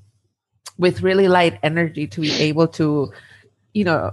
with 0.78 1.02
really 1.02 1.28
light 1.28 1.58
energy 1.62 2.06
to 2.06 2.20
be 2.20 2.32
able 2.32 2.66
to 2.68 3.12
you 3.74 3.84
know 3.84 4.10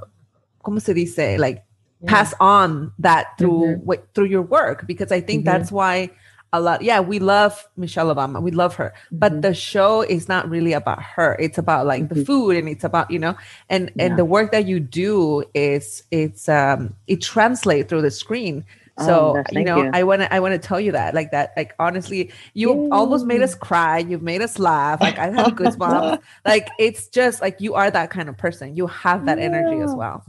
como 0.63 0.79
se 0.79 0.93
dice 0.93 1.37
like 1.39 1.63
pass 2.05 2.33
on 2.39 2.91
that 2.99 3.37
through 3.37 3.77
Mhm. 3.77 3.83
what 3.83 4.07
through 4.13 4.25
your 4.25 4.41
work 4.41 4.85
because 4.87 5.11
i 5.11 5.21
think 5.21 5.41
Mhm. 5.41 5.45
that's 5.45 5.71
why 5.71 6.09
a 6.53 6.59
lot 6.59 6.81
yeah 6.81 6.99
we 6.99 7.17
love 7.19 7.67
michelle 7.77 8.13
obama 8.13 8.41
we 8.41 8.51
love 8.51 8.75
her 8.75 8.91
but 9.11 9.31
Mhm. 9.33 9.41
the 9.41 9.53
show 9.53 10.01
is 10.01 10.27
not 10.27 10.49
really 10.49 10.73
about 10.73 11.01
her 11.01 11.35
it's 11.39 11.57
about 11.57 11.85
like 11.85 12.09
the 12.09 12.15
Mhm. 12.15 12.25
food 12.25 12.55
and 12.57 12.67
it's 12.67 12.83
about 12.83 13.09
you 13.09 13.19
know 13.19 13.35
and 13.69 13.91
Yeah. 13.95 14.05
and 14.05 14.17
the 14.17 14.25
work 14.25 14.51
that 14.51 14.65
you 14.65 14.79
do 14.79 15.43
is 15.53 16.03
it's 16.11 16.49
um 16.49 16.93
it 17.07 17.21
translates 17.21 17.87
through 17.89 18.01
the 18.01 18.11
screen 18.11 18.65
Oh, 19.01 19.05
so 19.05 19.43
you 19.51 19.63
know 19.63 19.83
you. 19.83 19.91
i 19.93 20.03
want 20.03 20.21
to 20.21 20.33
i 20.33 20.39
want 20.39 20.53
to 20.53 20.67
tell 20.67 20.79
you 20.79 20.91
that 20.93 21.13
like 21.13 21.31
that 21.31 21.53
like 21.57 21.73
honestly 21.79 22.31
you 22.53 22.89
almost 22.91 23.25
made 23.25 23.41
us 23.41 23.55
cry 23.55 23.99
you've 23.99 24.21
made 24.21 24.41
us 24.41 24.59
laugh 24.59 25.01
like 25.01 25.17
i 25.19 25.29
have 25.29 25.53
goosebumps 25.55 26.19
like 26.45 26.69
it's 26.79 27.07
just 27.07 27.41
like 27.41 27.59
you 27.59 27.73
are 27.73 27.89
that 27.91 28.09
kind 28.09 28.29
of 28.29 28.37
person 28.37 28.75
you 28.75 28.87
have 28.87 29.25
that 29.25 29.39
energy 29.39 29.81
as 29.81 29.93
well 29.95 30.23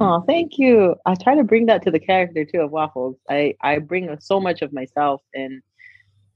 Oh, 0.00 0.22
thank 0.26 0.58
you. 0.58 0.96
I 1.06 1.14
try 1.14 1.36
to 1.36 1.44
bring 1.44 1.66
that 1.66 1.82
to 1.82 1.90
the 1.90 2.00
character 2.00 2.44
too 2.44 2.60
of 2.60 2.70
Waffles. 2.70 3.16
I 3.30 3.54
I 3.60 3.78
bring 3.78 4.14
so 4.20 4.40
much 4.40 4.62
of 4.62 4.72
myself, 4.72 5.22
and 5.34 5.62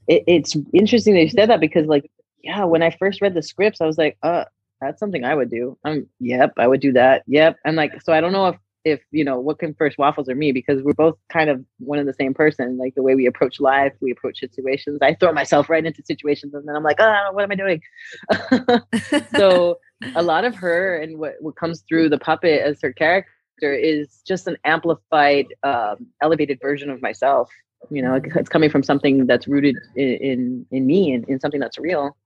it, 0.06 0.24
it's 0.26 0.56
interesting 0.72 1.14
that 1.14 1.22
you 1.22 1.30
said 1.30 1.50
that 1.50 1.60
because, 1.60 1.86
like, 1.86 2.10
yeah, 2.42 2.64
when 2.64 2.82
I 2.82 2.90
first 2.90 3.20
read 3.20 3.34
the 3.34 3.42
scripts, 3.42 3.80
I 3.80 3.86
was 3.86 3.98
like, 3.98 4.16
uh, 4.22 4.44
that's 4.80 5.00
something 5.00 5.24
I 5.24 5.34
would 5.34 5.50
do. 5.50 5.76
Um, 5.84 6.06
yep, 6.20 6.52
I 6.56 6.68
would 6.68 6.80
do 6.80 6.92
that. 6.92 7.24
Yep, 7.26 7.56
and 7.64 7.76
like, 7.76 8.00
so 8.02 8.12
I 8.12 8.20
don't 8.20 8.32
know 8.32 8.46
if 8.46 8.56
if 8.90 9.00
you 9.10 9.24
know 9.24 9.38
what 9.38 9.58
came 9.58 9.74
first, 9.74 9.98
Waffles 9.98 10.28
or 10.28 10.34
me, 10.34 10.52
because 10.52 10.82
we're 10.82 10.92
both 10.94 11.16
kind 11.28 11.50
of 11.50 11.64
one 11.78 11.98
and 11.98 12.08
the 12.08 12.14
same 12.14 12.34
person. 12.34 12.78
Like 12.78 12.94
the 12.94 13.02
way 13.02 13.14
we 13.14 13.26
approach 13.26 13.60
life, 13.60 13.92
we 14.00 14.10
approach 14.10 14.40
situations. 14.40 14.98
I 15.02 15.14
throw 15.14 15.32
myself 15.32 15.68
right 15.68 15.84
into 15.84 16.02
situations, 16.04 16.54
and 16.54 16.66
then 16.66 16.76
I'm 16.76 16.82
like, 16.82 17.00
ah, 17.00 17.28
what 17.32 17.44
am 17.44 17.52
I 17.52 17.54
doing? 17.54 17.82
so 19.36 19.78
a 20.14 20.22
lot 20.22 20.44
of 20.44 20.54
her 20.56 20.96
and 20.96 21.18
what, 21.18 21.34
what 21.40 21.56
comes 21.56 21.82
through 21.88 22.08
the 22.08 22.18
puppet 22.18 22.60
as 22.62 22.80
her 22.82 22.92
character 22.92 23.26
is 23.60 24.22
just 24.26 24.46
an 24.46 24.56
amplified 24.64 25.46
um, 25.64 26.06
elevated 26.22 26.58
version 26.60 26.90
of 26.90 27.02
myself 27.02 27.50
you 27.90 28.02
know 28.02 28.20
it's 28.22 28.48
coming 28.48 28.70
from 28.70 28.82
something 28.82 29.26
that's 29.26 29.46
rooted 29.46 29.76
in 29.96 30.08
in, 30.08 30.66
in 30.70 30.86
me 30.86 31.12
and 31.12 31.28
in 31.28 31.40
something 31.40 31.60
that's 31.60 31.78
real 31.78 32.16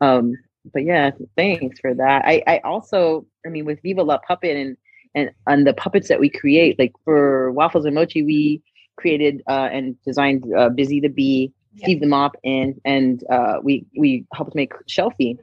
um 0.00 0.34
but 0.72 0.84
yeah 0.84 1.10
thanks 1.36 1.80
for 1.80 1.94
that 1.94 2.24
i 2.24 2.42
i 2.46 2.58
also 2.58 3.26
i 3.44 3.48
mean 3.48 3.64
with 3.64 3.80
viva 3.82 4.02
la 4.02 4.18
puppet 4.18 4.56
and 4.56 4.76
and 5.16 5.30
and 5.48 5.66
the 5.66 5.74
puppets 5.74 6.08
that 6.08 6.20
we 6.20 6.30
create 6.30 6.78
like 6.78 6.92
for 7.04 7.50
waffles 7.52 7.84
and 7.84 7.94
mochi 7.94 8.22
we 8.22 8.62
created 8.96 9.42
uh, 9.48 9.68
and 9.72 9.96
designed 10.04 10.44
uh, 10.56 10.68
busy 10.68 11.00
the 11.00 11.08
bee 11.08 11.52
steve 11.78 12.00
the 12.00 12.06
mop 12.06 12.36
and 12.44 12.80
and 12.84 13.24
uh, 13.30 13.58
we 13.62 13.84
we 13.98 14.24
helped 14.32 14.54
make 14.54 14.72
shelfie. 14.88 15.36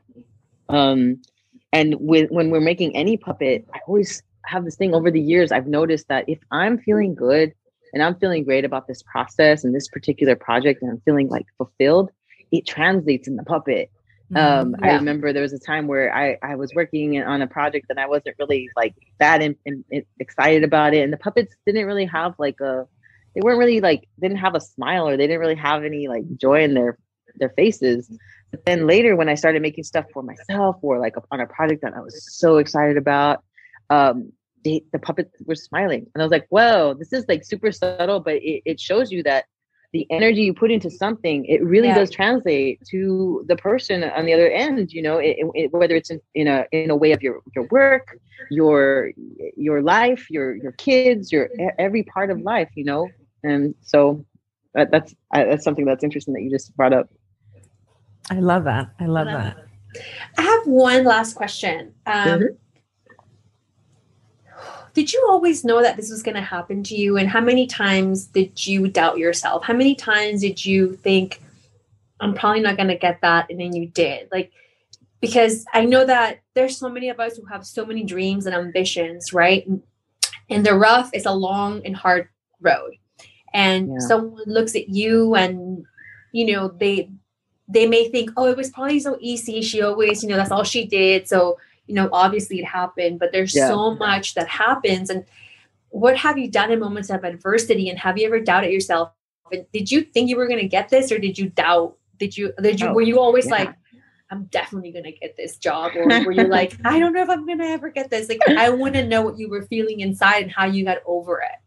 Um 0.69 1.21
and 1.73 1.95
with 1.99 2.29
when 2.31 2.51
we're 2.51 2.61
making 2.61 2.95
any 2.95 3.17
puppet 3.17 3.67
i 3.73 3.79
always 3.87 4.23
have 4.45 4.63
this 4.63 4.75
thing 4.75 4.93
over 4.93 5.11
the 5.11 5.19
years 5.19 5.51
i've 5.51 5.67
noticed 5.67 6.07
that 6.07 6.23
if 6.27 6.39
i'm 6.51 6.77
feeling 6.77 7.13
good 7.15 7.53
and 7.93 8.01
i'm 8.01 8.15
feeling 8.15 8.43
great 8.43 8.63
about 8.63 8.87
this 8.87 9.03
process 9.03 9.63
and 9.63 9.75
this 9.75 9.87
particular 9.87 10.35
project 10.35 10.81
and 10.81 10.91
i'm 10.91 11.01
feeling 11.01 11.27
like 11.27 11.45
fulfilled 11.57 12.11
it 12.51 12.65
translates 12.65 13.27
in 13.27 13.35
the 13.35 13.43
puppet 13.43 13.91
um 14.35 14.75
i 14.81 14.93
remember 14.93 15.31
there 15.31 15.41
was 15.41 15.53
a 15.53 15.59
time 15.59 15.87
where 15.87 16.13
i 16.15 16.37
i 16.43 16.55
was 16.55 16.73
working 16.73 17.21
on 17.21 17.41
a 17.41 17.47
project 17.47 17.85
and 17.89 17.99
i 17.99 18.07
wasn't 18.07 18.35
really 18.39 18.69
like 18.75 18.95
that 19.19 19.41
in, 19.41 19.55
in, 19.65 19.83
in- 19.89 20.05
excited 20.19 20.63
about 20.63 20.93
it. 20.93 21.03
And 21.03 21.13
the 21.13 21.17
puppets 21.17 21.55
didn't 21.65 21.85
really 21.85 22.05
have 22.05 22.33
like 22.37 22.59
a 22.59 22.87
they 23.35 23.41
weren't 23.41 23.59
really 23.59 23.81
like 23.81 24.07
didn't 24.19 24.37
have 24.37 24.55
a 24.55 24.61
smile 24.61 25.07
or 25.07 25.17
they 25.17 25.27
didn't 25.27 25.39
really 25.39 25.55
have 25.55 25.83
any 25.83 26.07
like 26.07 26.23
joy 26.37 26.63
in 26.63 26.73
their 26.73 26.97
their 27.35 27.49
faces. 27.49 28.11
But 28.51 28.65
then 28.65 28.85
later 28.87 29.15
when 29.15 29.29
i 29.29 29.35
started 29.35 29.61
making 29.61 29.83
stuff 29.83 30.05
for 30.13 30.23
myself 30.23 30.77
or 30.81 30.99
like 30.99 31.15
on 31.31 31.39
a 31.39 31.47
project 31.47 31.81
that 31.81 31.93
i 31.95 32.01
was 32.01 32.15
so 32.37 32.57
excited 32.57 32.97
about 32.97 33.43
um 33.89 34.31
they, 34.63 34.81
the 34.93 34.99
puppets 34.99 35.35
were 35.45 35.55
smiling. 35.55 36.07
And 36.13 36.21
i 36.21 36.25
was 36.25 36.31
like 36.31 36.47
whoa 36.49 36.93
this 36.93 37.13
is 37.13 37.25
like 37.27 37.43
super 37.43 37.71
subtle 37.71 38.19
but 38.19 38.35
it, 38.35 38.61
it 38.65 38.79
shows 38.79 39.11
you 39.11 39.23
that 39.23 39.45
the 39.93 40.07
energy 40.09 40.41
you 40.41 40.53
put 40.53 40.71
into 40.71 40.89
something 40.89 41.45
it 41.45 41.63
really 41.63 41.87
Yeah. 41.89 41.95
does 41.99 42.09
translate 42.09 42.79
to 42.89 43.45
the 43.47 43.55
person 43.55 44.03
on 44.03 44.25
the 44.25 44.33
other 44.33 44.49
end 44.49 44.91
you 44.91 45.01
know 45.01 45.17
it, 45.17 45.37
it, 45.53 45.71
whether 45.71 45.95
it's 45.95 46.09
in, 46.09 46.19
in 46.35 46.47
a 46.47 46.65
in 46.71 46.89
a 46.89 46.95
way 46.95 47.11
of 47.11 47.21
your 47.21 47.41
your 47.55 47.65
work 47.71 48.17
your 48.49 49.11
your 49.55 49.81
life 49.81 50.29
your 50.29 50.55
your 50.55 50.73
kids 50.73 51.31
your 51.31 51.49
every 51.79 52.03
part 52.03 52.29
of 52.31 52.41
life 52.41 52.69
you 52.75 52.83
know 52.83 53.09
and 53.43 53.75
so 53.81 54.25
that, 54.73 54.89
that's 54.91 55.13
I, 55.31 55.43
that's 55.45 55.63
something 55.63 55.85
that's 55.85 56.03
interesting 56.03 56.33
that 56.33 56.41
you 56.41 56.49
just 56.49 56.75
brought 56.75 56.93
up. 56.93 57.07
I 58.31 58.39
love 58.39 58.63
that. 58.63 58.89
I 58.99 59.05
love 59.05 59.27
that. 59.27 59.57
I 60.37 60.41
have 60.41 60.65
one 60.65 61.03
last 61.03 61.35
question. 61.35 61.93
Um, 62.05 62.39
Mhm. 62.39 62.57
Did 64.93 65.11
you 65.11 65.25
always 65.29 65.63
know 65.63 65.81
that 65.81 65.97
this 65.97 66.11
was 66.11 66.21
going 66.21 66.35
to 66.35 66.41
happen 66.41 66.83
to 66.83 66.95
you? 66.95 67.17
And 67.17 67.27
how 67.27 67.41
many 67.41 67.65
times 67.65 68.27
did 68.27 68.65
you 68.65 68.87
doubt 68.87 69.17
yourself? 69.17 69.63
How 69.63 69.73
many 69.73 69.95
times 69.95 70.41
did 70.41 70.63
you 70.63 70.95
think, 70.97 71.41
I'm 72.19 72.33
probably 72.35 72.61
not 72.61 72.77
going 72.77 72.89
to 72.89 72.97
get 72.97 73.19
that? 73.21 73.49
And 73.49 73.59
then 73.59 73.75
you 73.75 73.87
did. 73.87 74.29
Like, 74.31 74.51
because 75.19 75.65
I 75.73 75.85
know 75.85 76.05
that 76.05 76.41
there's 76.53 76.77
so 76.77 76.89
many 76.89 77.09
of 77.09 77.19
us 77.19 77.37
who 77.37 77.45
have 77.45 77.65
so 77.65 77.85
many 77.85 78.03
dreams 78.03 78.45
and 78.45 78.53
ambitions, 78.53 79.33
right? 79.33 79.67
And 80.49 80.65
the 80.65 80.75
rough 80.75 81.09
is 81.13 81.25
a 81.25 81.31
long 81.31 81.81
and 81.85 81.95
hard 81.95 82.29
road. 82.61 82.93
And 83.53 83.93
Yeah. 83.93 83.99
someone 83.99 84.43
looks 84.45 84.75
at 84.75 84.89
you 84.89 85.33
and, 85.35 85.85
you 86.33 86.53
know, 86.53 86.67
they, 86.67 87.09
they 87.67 87.87
may 87.87 88.09
think, 88.09 88.31
oh, 88.37 88.45
it 88.45 88.57
was 88.57 88.69
probably 88.69 88.99
so 88.99 89.17
easy. 89.19 89.61
She 89.61 89.81
always, 89.81 90.21
you 90.21 90.29
know, 90.29 90.35
that's 90.35 90.51
all 90.51 90.63
she 90.63 90.85
did. 90.85 91.27
So, 91.27 91.57
you 91.87 91.95
know, 91.95 92.09
obviously 92.11 92.59
it 92.59 92.65
happened, 92.65 93.19
but 93.19 93.31
there's 93.31 93.55
Yeah. 93.55 93.67
so 93.67 93.95
much 93.95 94.35
that 94.35 94.47
happens. 94.47 95.09
And 95.09 95.25
what 95.89 96.17
have 96.17 96.37
you 96.37 96.49
done 96.49 96.71
in 96.71 96.79
moments 96.79 97.09
of 97.09 97.23
adversity? 97.23 97.89
And 97.89 97.99
have 97.99 98.17
you 98.17 98.25
ever 98.25 98.39
doubted 98.39 98.71
yourself? 98.71 99.11
And 99.51 99.65
did 99.71 99.91
you 99.91 100.01
think 100.01 100.29
you 100.29 100.37
were 100.37 100.47
going 100.47 100.61
to 100.61 100.67
get 100.67 100.89
this, 100.89 101.11
or 101.11 101.19
did 101.19 101.37
you 101.37 101.49
doubt? 101.49 101.97
Did 102.17 102.37
you? 102.37 102.53
Did 102.61 102.79
you? 102.79 102.87
Oh, 102.87 102.93
were 102.93 103.01
you 103.01 103.19
always 103.19 103.45
yeah. 103.45 103.51
like, 103.51 103.75
I'm 104.31 104.45
definitely 104.45 104.91
going 104.91 105.03
to 105.03 105.11
get 105.11 105.35
this 105.37 105.57
job, 105.57 105.91
or 105.95 106.05
were 106.25 106.31
you 106.31 106.47
like, 106.47 106.73
I 106.85 106.97
don't 106.99 107.13
know 107.13 107.21
if 107.21 107.29
I'm 107.29 107.45
going 107.45 107.59
to 107.59 107.65
ever 107.65 107.89
get 107.89 108.09
this? 108.09 108.29
Like, 108.29 108.39
I 108.47 108.69
want 108.69 108.95
to 108.95 109.05
know 109.05 109.21
what 109.21 109.37
you 109.37 109.49
were 109.49 109.63
feeling 109.63 109.99
inside 109.99 110.43
and 110.43 110.51
how 110.51 110.65
you 110.65 110.85
got 110.85 110.99
over 111.05 111.39
it. 111.39 111.59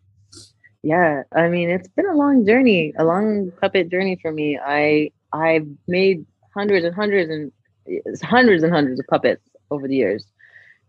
Yeah, 0.83 1.23
I 1.33 1.49
mean, 1.49 1.69
it's 1.71 1.89
been 1.89 2.09
a 2.09 2.15
long 2.15 2.47
journey, 2.47 2.93
a 2.99 3.05
long 3.05 3.53
puppet 3.61 3.91
journey 3.91 4.19
for 4.23 4.33
me. 4.33 4.59
I 4.59 5.11
I've 5.33 5.69
made 5.87 6.25
hundreds 6.55 6.85
and 6.85 6.95
hundreds 6.95 7.31
and 7.31 7.53
eh, 7.89 7.99
hundreds 8.25 8.63
and 8.63 8.73
hundreds 8.73 8.99
of 8.99 9.07
puppets 9.07 9.43
over 9.71 9.89
the 9.89 9.97
years, 9.97 10.27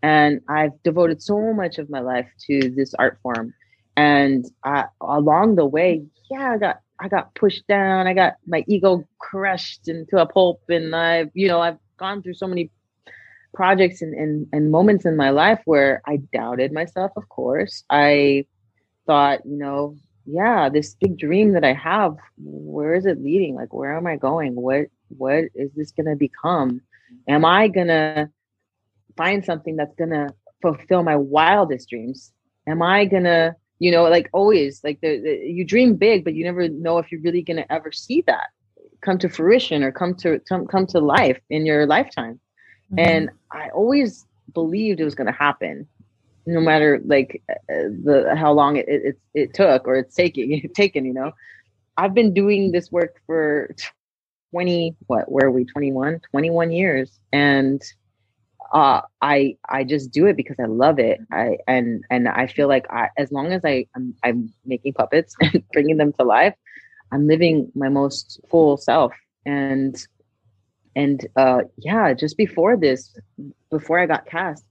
and 0.02 0.40
I've 0.48 0.80
devoted 0.82 1.22
so 1.22 1.52
much 1.52 1.78
of 1.78 1.90
my 1.90 2.00
life 2.00 2.28
to 2.46 2.70
this 2.70 2.94
art 2.94 3.18
form. 3.22 3.54
And 3.96 4.44
I, 4.64 4.84
along 5.00 5.56
the 5.56 5.66
way, 5.66 6.04
yeah, 6.30 6.52
I 6.52 6.58
got 6.58 6.80
I 7.00 7.08
got 7.08 7.34
pushed 7.34 7.66
down. 7.66 8.06
I 8.06 8.14
got 8.14 8.34
my 8.46 8.64
ego 8.66 9.06
crushed 9.18 9.88
into 9.88 10.18
a 10.18 10.26
pulp, 10.26 10.62
and 10.68 10.94
I've 10.94 11.30
you 11.34 11.48
know 11.48 11.60
I've 11.60 11.78
gone 11.96 12.22
through 12.22 12.34
so 12.34 12.46
many 12.46 12.70
projects 13.54 14.02
and, 14.02 14.14
and 14.14 14.46
and 14.52 14.70
moments 14.70 15.04
in 15.04 15.16
my 15.16 15.30
life 15.30 15.60
where 15.64 16.02
I 16.06 16.18
doubted 16.32 16.72
myself. 16.72 17.12
Of 17.16 17.28
course, 17.28 17.84
I 17.90 18.46
thought, 19.06 19.44
you 19.44 19.58
know, 19.58 19.96
yeah, 20.26 20.68
this 20.68 20.94
big 20.94 21.18
dream 21.18 21.52
that 21.54 21.64
I 21.64 21.72
have, 21.72 22.16
where 22.36 22.94
is 22.94 23.06
it 23.06 23.22
leading? 23.22 23.54
Like, 23.54 23.72
where 23.72 23.96
am 23.96 24.06
I 24.06 24.16
going? 24.16 24.54
What 24.54 24.86
what 25.08 25.44
is 25.54 25.72
this 25.74 25.92
gonna 25.92 26.16
become? 26.16 26.82
Am 27.26 27.44
I 27.44 27.68
gonna 27.68 28.30
find 29.18 29.44
something 29.44 29.76
that's 29.76 29.94
gonna 29.96 30.28
fulfill 30.62 31.02
my 31.02 31.16
wildest 31.16 31.90
dreams? 31.90 32.32
Am 32.66 32.80
I 32.80 33.04
gonna, 33.04 33.54
you 33.78 33.90
know, 33.90 34.04
like 34.04 34.30
always, 34.32 34.82
like 34.82 35.00
the, 35.02 35.20
the 35.20 35.32
you 35.56 35.64
dream 35.64 35.96
big, 35.96 36.24
but 36.24 36.34
you 36.34 36.44
never 36.44 36.68
know 36.68 36.98
if 36.98 37.12
you're 37.12 37.20
really 37.20 37.42
gonna 37.42 37.66
ever 37.68 37.92
see 37.92 38.22
that 38.26 38.46
come 39.00 39.18
to 39.18 39.28
fruition 39.28 39.82
or 39.82 39.92
come 39.92 40.14
to 40.14 40.40
come, 40.48 40.66
come 40.66 40.86
to 40.86 41.00
life 41.00 41.40
in 41.50 41.66
your 41.66 41.86
lifetime. 41.86 42.40
Mm-hmm. 42.92 42.98
And 42.98 43.30
I 43.52 43.68
always 43.70 44.26
believed 44.54 45.00
it 45.00 45.04
was 45.04 45.14
gonna 45.14 45.32
happen 45.32 45.86
no 46.48 46.60
matter 46.60 47.00
like 47.04 47.42
uh, 47.50 47.88
the 48.04 48.34
how 48.36 48.52
long 48.52 48.76
it, 48.76 48.88
it 48.88 49.02
it 49.04 49.18
it 49.34 49.54
took 49.54 49.86
or 49.86 49.96
it's 49.96 50.14
taking 50.14 50.68
taken 50.74 51.04
you 51.04 51.12
know 51.12 51.30
i've 51.98 52.14
been 52.14 52.32
doing 52.32 52.72
this 52.72 52.90
work 52.90 53.20
for 53.26 53.74
20 54.52 54.96
what 55.06 55.30
where 55.30 55.48
are 55.48 55.50
we 55.50 55.64
21 55.66 56.20
21 56.30 56.72
years 56.72 57.20
and 57.32 57.82
uh 58.72 59.00
i 59.22 59.56
i 59.68 59.84
just 59.84 60.10
do 60.12 60.26
it 60.26 60.36
because 60.36 60.56
i 60.60 60.66
love 60.66 60.98
it. 60.98 61.20
I 61.32 61.58
and 61.66 62.04
and 62.10 62.28
i 62.28 62.46
feel 62.46 62.68
like 62.68 62.86
i 62.90 63.08
as 63.16 63.32
long 63.32 63.52
as 63.52 63.64
i 63.64 63.86
i'm, 63.94 64.14
I'm 64.22 64.52
making 64.66 64.94
puppets 64.94 65.34
and 65.40 65.62
bringing 65.72 65.96
them 65.96 66.12
to 66.14 66.24
life 66.24 66.54
i'm 67.12 67.26
living 67.26 67.70
my 67.74 67.88
most 67.88 68.40
full 68.50 68.76
self. 68.76 69.12
And 69.46 69.96
and 70.96 71.26
uh 71.36 71.60
yeah 71.78 72.12
just 72.12 72.36
before 72.36 72.76
this 72.76 73.16
before 73.70 73.98
i 73.98 74.06
got 74.06 74.26
cast 74.26 74.64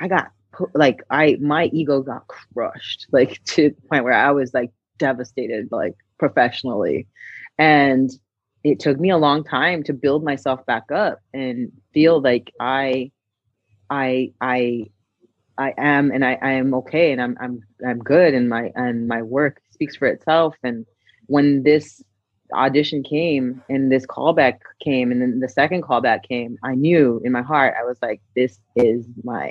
i 0.00 0.08
got 0.08 0.30
like 0.74 1.02
i 1.10 1.36
my 1.40 1.66
ego 1.66 2.00
got 2.00 2.26
crushed 2.26 3.06
like 3.12 3.42
to 3.44 3.70
the 3.70 3.88
point 3.88 4.04
where 4.04 4.12
i 4.14 4.30
was 4.30 4.54
like 4.54 4.70
devastated 4.98 5.68
like 5.70 5.94
professionally. 6.18 7.06
And 7.58 8.10
it 8.62 8.80
took 8.80 8.98
me 8.98 9.10
a 9.10 9.18
long 9.18 9.44
time 9.44 9.82
to 9.84 9.92
build 9.92 10.24
myself 10.24 10.64
back 10.66 10.90
up 10.90 11.20
and 11.32 11.70
feel 11.92 12.20
like 12.20 12.52
i 12.60 13.10
i 13.90 14.32
i 14.40 14.84
i 15.58 15.72
am 15.78 16.10
and 16.10 16.24
i 16.24 16.38
i 16.42 16.52
am 16.52 16.74
okay 16.74 17.12
and 17.12 17.20
i'm 17.20 17.36
i'm 17.40 17.60
i'm 17.86 17.98
good 17.98 18.34
and 18.34 18.48
my 18.48 18.72
and 18.74 19.06
my 19.08 19.22
work 19.22 19.60
speaks 19.70 19.96
for 19.96 20.06
itself. 20.06 20.54
And 20.62 20.86
when 21.26 21.62
this 21.62 22.02
audition 22.52 23.02
came 23.02 23.62
and 23.68 23.90
this 23.90 24.06
callback 24.06 24.58
came 24.82 25.10
and 25.10 25.20
then 25.22 25.40
the 25.40 25.48
second 25.48 25.82
callback 25.82 26.22
came 26.28 26.58
i 26.62 26.74
knew 26.74 27.20
in 27.24 27.32
my 27.32 27.40
heart 27.42 27.74
i 27.80 27.82
was 27.82 27.98
like 28.02 28.20
this 28.36 28.60
is 28.76 29.06
my 29.24 29.50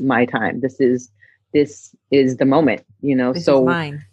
my 0.00 0.24
time. 0.24 0.60
This 0.60 0.80
is 0.80 1.10
this 1.52 1.94
is 2.10 2.36
the 2.36 2.44
moment 2.44 2.84
you 3.00 3.16
know? 3.16 3.32
This 3.32 3.44
so 3.44 3.62
is 3.62 3.66
mine. 3.66 4.04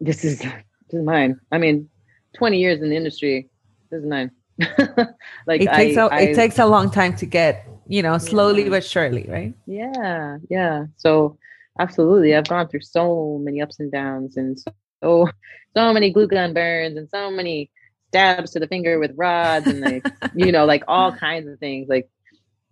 this 0.00 0.24
is 0.24 0.38
this 0.40 1.00
is 1.00 1.04
mine. 1.04 1.40
I 1.52 1.58
mean 1.58 1.88
20 2.36 2.58
years 2.58 2.80
in 2.82 2.90
the 2.90 2.96
industry 2.96 3.48
this 3.90 4.02
is 4.02 4.06
mine. 4.06 4.30
Like 5.46 5.62
It 5.62 5.66
takes 5.66 5.96
I, 5.96 6.00
a 6.00 6.08
I- 6.12 6.20
it 6.20 6.34
takes 6.34 6.58
a 6.58 6.66
long 6.66 6.90
time 6.90 7.16
to 7.16 7.26
get, 7.26 7.66
you 7.86 8.02
know, 8.02 8.18
slowly 8.18 8.64
Yeah. 8.64 8.70
but 8.70 8.84
surely, 8.84 9.26
right? 9.28 9.54
yeah 9.66 10.38
yeah. 10.50 10.84
So 10.96 11.38
absolutely. 11.78 12.34
I've 12.34 12.48
gone 12.48 12.68
through 12.68 12.80
so 12.82 13.38
many 13.42 13.60
ups 13.62 13.80
and 13.80 13.90
downs 13.92 14.36
and 14.36 14.58
so 15.02 15.28
so 15.76 15.92
many 15.92 16.10
glue 16.12 16.26
gun 16.28 16.54
burns 16.54 16.96
and 16.96 17.08
so 17.10 17.30
many 17.30 17.70
stabs 18.08 18.52
to 18.52 18.60
the 18.60 18.68
finger 18.68 18.98
with 18.98 19.10
rods 19.16 19.66
and 19.66 19.80
like 19.80 20.04
you 20.34 20.52
know 20.52 20.64
like 20.64 20.84
all 20.86 21.10
kinds 21.12 21.48
of 21.48 21.58
things 21.58 21.88
like 21.88 22.08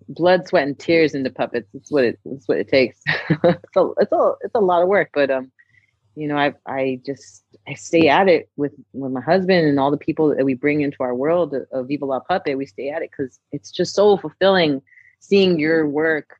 blood 0.08 0.46
sweat 0.46 0.66
and 0.66 0.78
tears 0.78 1.14
into 1.14 1.30
puppets. 1.30 1.68
It's 1.74 1.90
what 1.90 2.04
it 2.04 2.18
it's 2.24 2.46
what 2.48 2.58
it 2.58 2.68
takes. 2.68 3.00
So 3.74 3.94
it's 3.98 4.12
a 4.12 4.32
it's 4.42 4.54
a 4.54 4.60
lot 4.60 4.82
of 4.82 4.88
work 4.88 5.10
but 5.14 5.30
um 5.30 5.50
you 6.14 6.28
know 6.28 6.36
i 6.36 6.52
i 6.66 7.00
just 7.06 7.42
i 7.66 7.72
stay 7.72 8.08
at 8.08 8.28
it 8.28 8.50
with 8.56 8.72
with 8.92 9.12
my 9.12 9.20
husband 9.22 9.66
and 9.66 9.80
all 9.80 9.90
the 9.90 9.96
people 9.96 10.28
that 10.34 10.44
we 10.44 10.52
bring 10.54 10.82
into 10.82 10.98
our 11.02 11.14
world 11.14 11.54
of, 11.54 11.62
of 11.72 11.88
viva 11.88 12.04
la 12.04 12.20
puppet. 12.20 12.58
We 12.58 12.66
stay 12.66 12.90
at 12.90 13.02
it 13.02 13.10
because 13.10 13.38
it's 13.50 13.70
just 13.70 13.94
so 13.94 14.16
fulfilling 14.18 14.82
seeing 15.22 15.58
your 15.58 15.88
work 15.88 16.36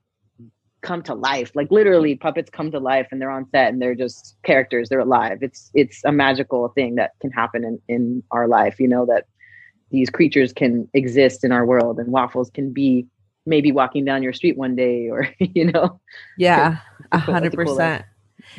come 0.83 1.03
to 1.05 1.15
life. 1.15 1.53
Like 1.55 1.71
literally 1.71 2.17
puppets 2.17 2.51
come 2.51 2.71
to 2.73 2.81
life 2.81 3.07
and 3.11 3.21
they're 3.21 3.31
on 3.31 3.49
set 3.51 3.73
and 3.73 3.81
they're 3.81 3.95
just 3.95 4.37
characters 4.43 4.89
they're 4.89 4.99
alive. 4.99 5.39
It's 5.41 5.71
it's 5.75 6.05
a 6.05 6.13
magical 6.13 6.69
thing 6.71 6.97
that 6.97 7.13
can 7.21 7.31
happen 7.31 7.65
in 7.65 7.81
in 7.89 8.23
our 8.33 8.49
life 8.49 8.81
you 8.81 8.89
know 8.89 9.07
that 9.07 9.27
these 9.91 10.11
creatures 10.11 10.53
can 10.53 10.89
exist 10.95 11.45
in 11.45 11.53
our 11.53 11.65
world 11.65 11.99
and 11.99 12.11
waffles 12.11 12.51
can 12.51 12.73
be 12.73 13.07
maybe 13.47 13.71
walking 13.73 14.05
down 14.05 14.23
your 14.23 14.33
street 14.33 14.57
one 14.57 14.75
day 14.75 15.09
or 15.09 15.29
you 15.39 15.71
know. 15.71 16.01
Yeah, 16.37 16.79
a 17.13 17.19
hundred 17.19 17.55
percent. 17.55 18.05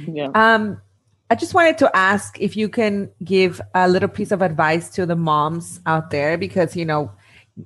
Yeah. 0.07 0.29
Um, 0.33 0.81
I 1.29 1.35
just 1.35 1.53
wanted 1.53 1.77
to 1.79 1.95
ask 1.95 2.39
if 2.39 2.55
you 2.55 2.69
can 2.69 3.09
give 3.23 3.59
a 3.73 3.89
little 3.89 4.09
piece 4.09 4.31
of 4.31 4.41
advice 4.41 4.89
to 4.91 5.05
the 5.05 5.15
moms 5.15 5.81
out 5.85 6.11
there 6.11 6.37
because 6.37 6.75
you 6.75 6.85
know, 6.85 7.11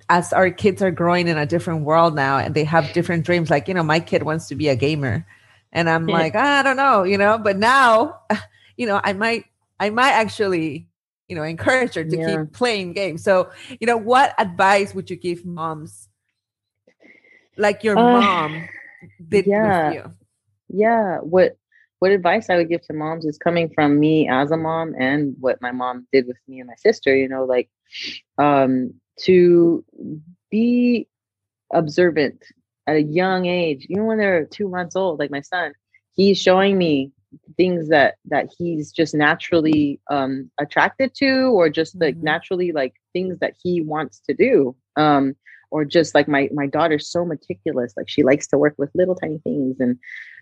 as 0.09 0.33
our 0.33 0.49
kids 0.49 0.81
are 0.81 0.91
growing 0.91 1.27
in 1.27 1.37
a 1.37 1.45
different 1.45 1.83
world 1.83 2.15
now 2.15 2.37
and 2.37 2.53
they 2.55 2.63
have 2.63 2.91
different 2.93 3.25
dreams. 3.25 3.49
Like 3.49 3.67
you 3.67 3.73
know, 3.73 3.83
my 3.83 3.99
kid 3.99 4.23
wants 4.23 4.47
to 4.49 4.55
be 4.55 4.67
a 4.69 4.75
gamer, 4.75 5.25
and 5.71 5.89
I'm 5.89 6.07
like, 6.09 6.35
I 6.35 6.63
don't 6.63 6.77
know, 6.77 7.03
you 7.03 7.17
know. 7.17 7.37
But 7.37 7.57
now, 7.57 8.19
you 8.77 8.85
know, 8.87 8.99
I 9.03 9.13
might, 9.13 9.45
I 9.79 9.89
might 9.89 10.11
actually, 10.11 10.87
you 11.27 11.35
know, 11.35 11.43
encourage 11.43 11.95
her 11.95 12.05
to 12.05 12.17
Yeah. 12.17 12.17
keep 12.17 12.51
playing 12.53 12.93
games. 12.93 13.23
So, 13.23 13.49
you 13.79 13.87
know, 13.87 13.97
what 13.97 14.33
advice 14.37 14.93
would 14.95 15.09
you 15.09 15.15
give 15.15 15.45
moms, 15.45 16.09
like 17.57 17.83
your 17.83 17.97
Uh, 17.97 17.97
mom 17.97 18.69
did 19.29 19.45
yeah. 19.45 19.61
with 19.61 19.83
you? 19.85 20.13
yeah 20.69 21.17
what 21.19 21.57
what 21.99 22.11
advice 22.11 22.49
i 22.49 22.57
would 22.57 22.69
give 22.69 22.81
to 22.81 22.93
moms 22.93 23.25
is 23.25 23.37
coming 23.37 23.69
from 23.73 23.99
me 23.99 24.27
as 24.29 24.51
a 24.51 24.57
mom 24.57 24.93
and 24.99 25.35
what 25.39 25.61
my 25.61 25.71
mom 25.71 26.07
did 26.11 26.27
with 26.27 26.37
me 26.47 26.59
and 26.59 26.67
my 26.67 26.75
sister 26.75 27.15
you 27.15 27.27
know 27.27 27.45
like 27.45 27.69
um 28.37 28.93
to 29.19 29.83
be 30.51 31.07
observant 31.73 32.43
at 32.87 32.95
a 32.97 33.03
young 33.03 33.45
age 33.45 33.85
even 33.89 34.05
when 34.05 34.17
they're 34.17 34.45
two 34.45 34.69
months 34.69 34.95
old 34.95 35.19
like 35.19 35.31
my 35.31 35.41
son 35.41 35.73
he's 36.15 36.39
showing 36.39 36.77
me 36.77 37.11
things 37.57 37.89
that 37.89 38.15
that 38.25 38.49
he's 38.57 38.91
just 38.91 39.13
naturally 39.13 39.99
um 40.09 40.49
attracted 40.59 41.13
to 41.15 41.51
or 41.53 41.69
just 41.69 41.99
like 42.01 42.17
Mhm. 42.17 42.23
naturally 42.23 42.71
like 42.71 42.93
things 43.13 43.39
that 43.39 43.53
he 43.61 43.81
wants 43.81 44.21
to 44.21 44.33
do 44.33 44.75
um 44.97 45.35
or 45.71 45.85
just 45.85 46.15
like 46.15 46.27
my 46.29 46.49
my 46.53 46.67
daughter's 46.67 47.11
so 47.11 47.25
meticulous 47.25 47.93
like 47.97 48.09
she 48.09 48.23
likes 48.23 48.47
to 48.47 48.57
work 48.57 48.75
with 48.77 48.89
little 48.95 49.15
tiny 49.15 49.39
things 49.39 49.77
and 49.79 49.97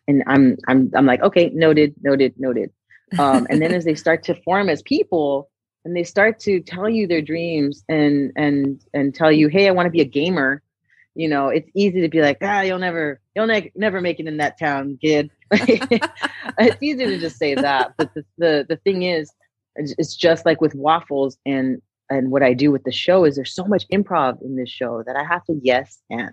and 0.07 0.23
i'm 0.27 0.55
i'm 0.67 0.91
i'm 0.95 1.07
like 1.07 1.21
okay 1.23 1.49
noted 1.53 1.95
noted 2.03 2.33
noted 2.37 2.71
um 3.17 3.47
and 3.49 3.61
then 3.61 3.73
as 3.73 3.85
they 3.85 3.95
start 3.95 4.23
to 4.23 4.35
form 4.43 4.69
as 4.69 4.83
people 4.83 5.49
and 5.85 5.95
they 5.95 6.03
start 6.03 6.39
to 6.41 6.59
tell 6.59 6.89
you 6.89 7.07
their 7.07 7.21
dreams 7.21 7.83
and 7.87 8.31
and 8.35 8.83
and 8.93 9.15
tell 9.15 9.31
you, 9.31 9.47
hey, 9.47 9.67
I 9.67 9.71
want 9.71 9.85
to 9.85 9.91
be 9.91 10.01
a 10.01 10.05
gamer, 10.05 10.61
you 11.13 11.29
know, 11.29 11.47
it's 11.47 11.69
easy 11.73 12.01
to 12.01 12.09
be 12.09 12.21
like, 12.21 12.39
ah, 12.41 12.61
you'll 12.61 12.79
never, 12.79 13.21
you'll 13.35 13.47
ne- 13.47 13.71
never 13.75 14.01
make 14.01 14.19
it 14.19 14.27
in 14.27 14.37
that 14.37 14.59
town, 14.59 14.97
kid. 15.01 15.31
it's 15.51 16.77
easy 16.81 17.05
to 17.05 17.17
just 17.17 17.37
say 17.37 17.55
that, 17.55 17.93
but 17.97 18.13
the, 18.13 18.25
the 18.37 18.65
the 18.67 18.77
thing 18.77 19.03
is, 19.03 19.31
it's 19.75 20.15
just 20.15 20.45
like 20.45 20.59
with 20.59 20.75
waffles 20.75 21.37
and 21.45 21.81
and 22.09 22.31
what 22.31 22.43
I 22.43 22.53
do 22.53 22.71
with 22.71 22.83
the 22.83 22.91
show 22.91 23.23
is 23.23 23.35
there's 23.35 23.55
so 23.55 23.65
much 23.65 23.87
improv 23.89 24.41
in 24.41 24.55
this 24.55 24.69
show 24.69 25.03
that 25.05 25.15
I 25.15 25.23
have 25.23 25.43
to 25.45 25.59
yes 25.63 26.01
and 26.09 26.31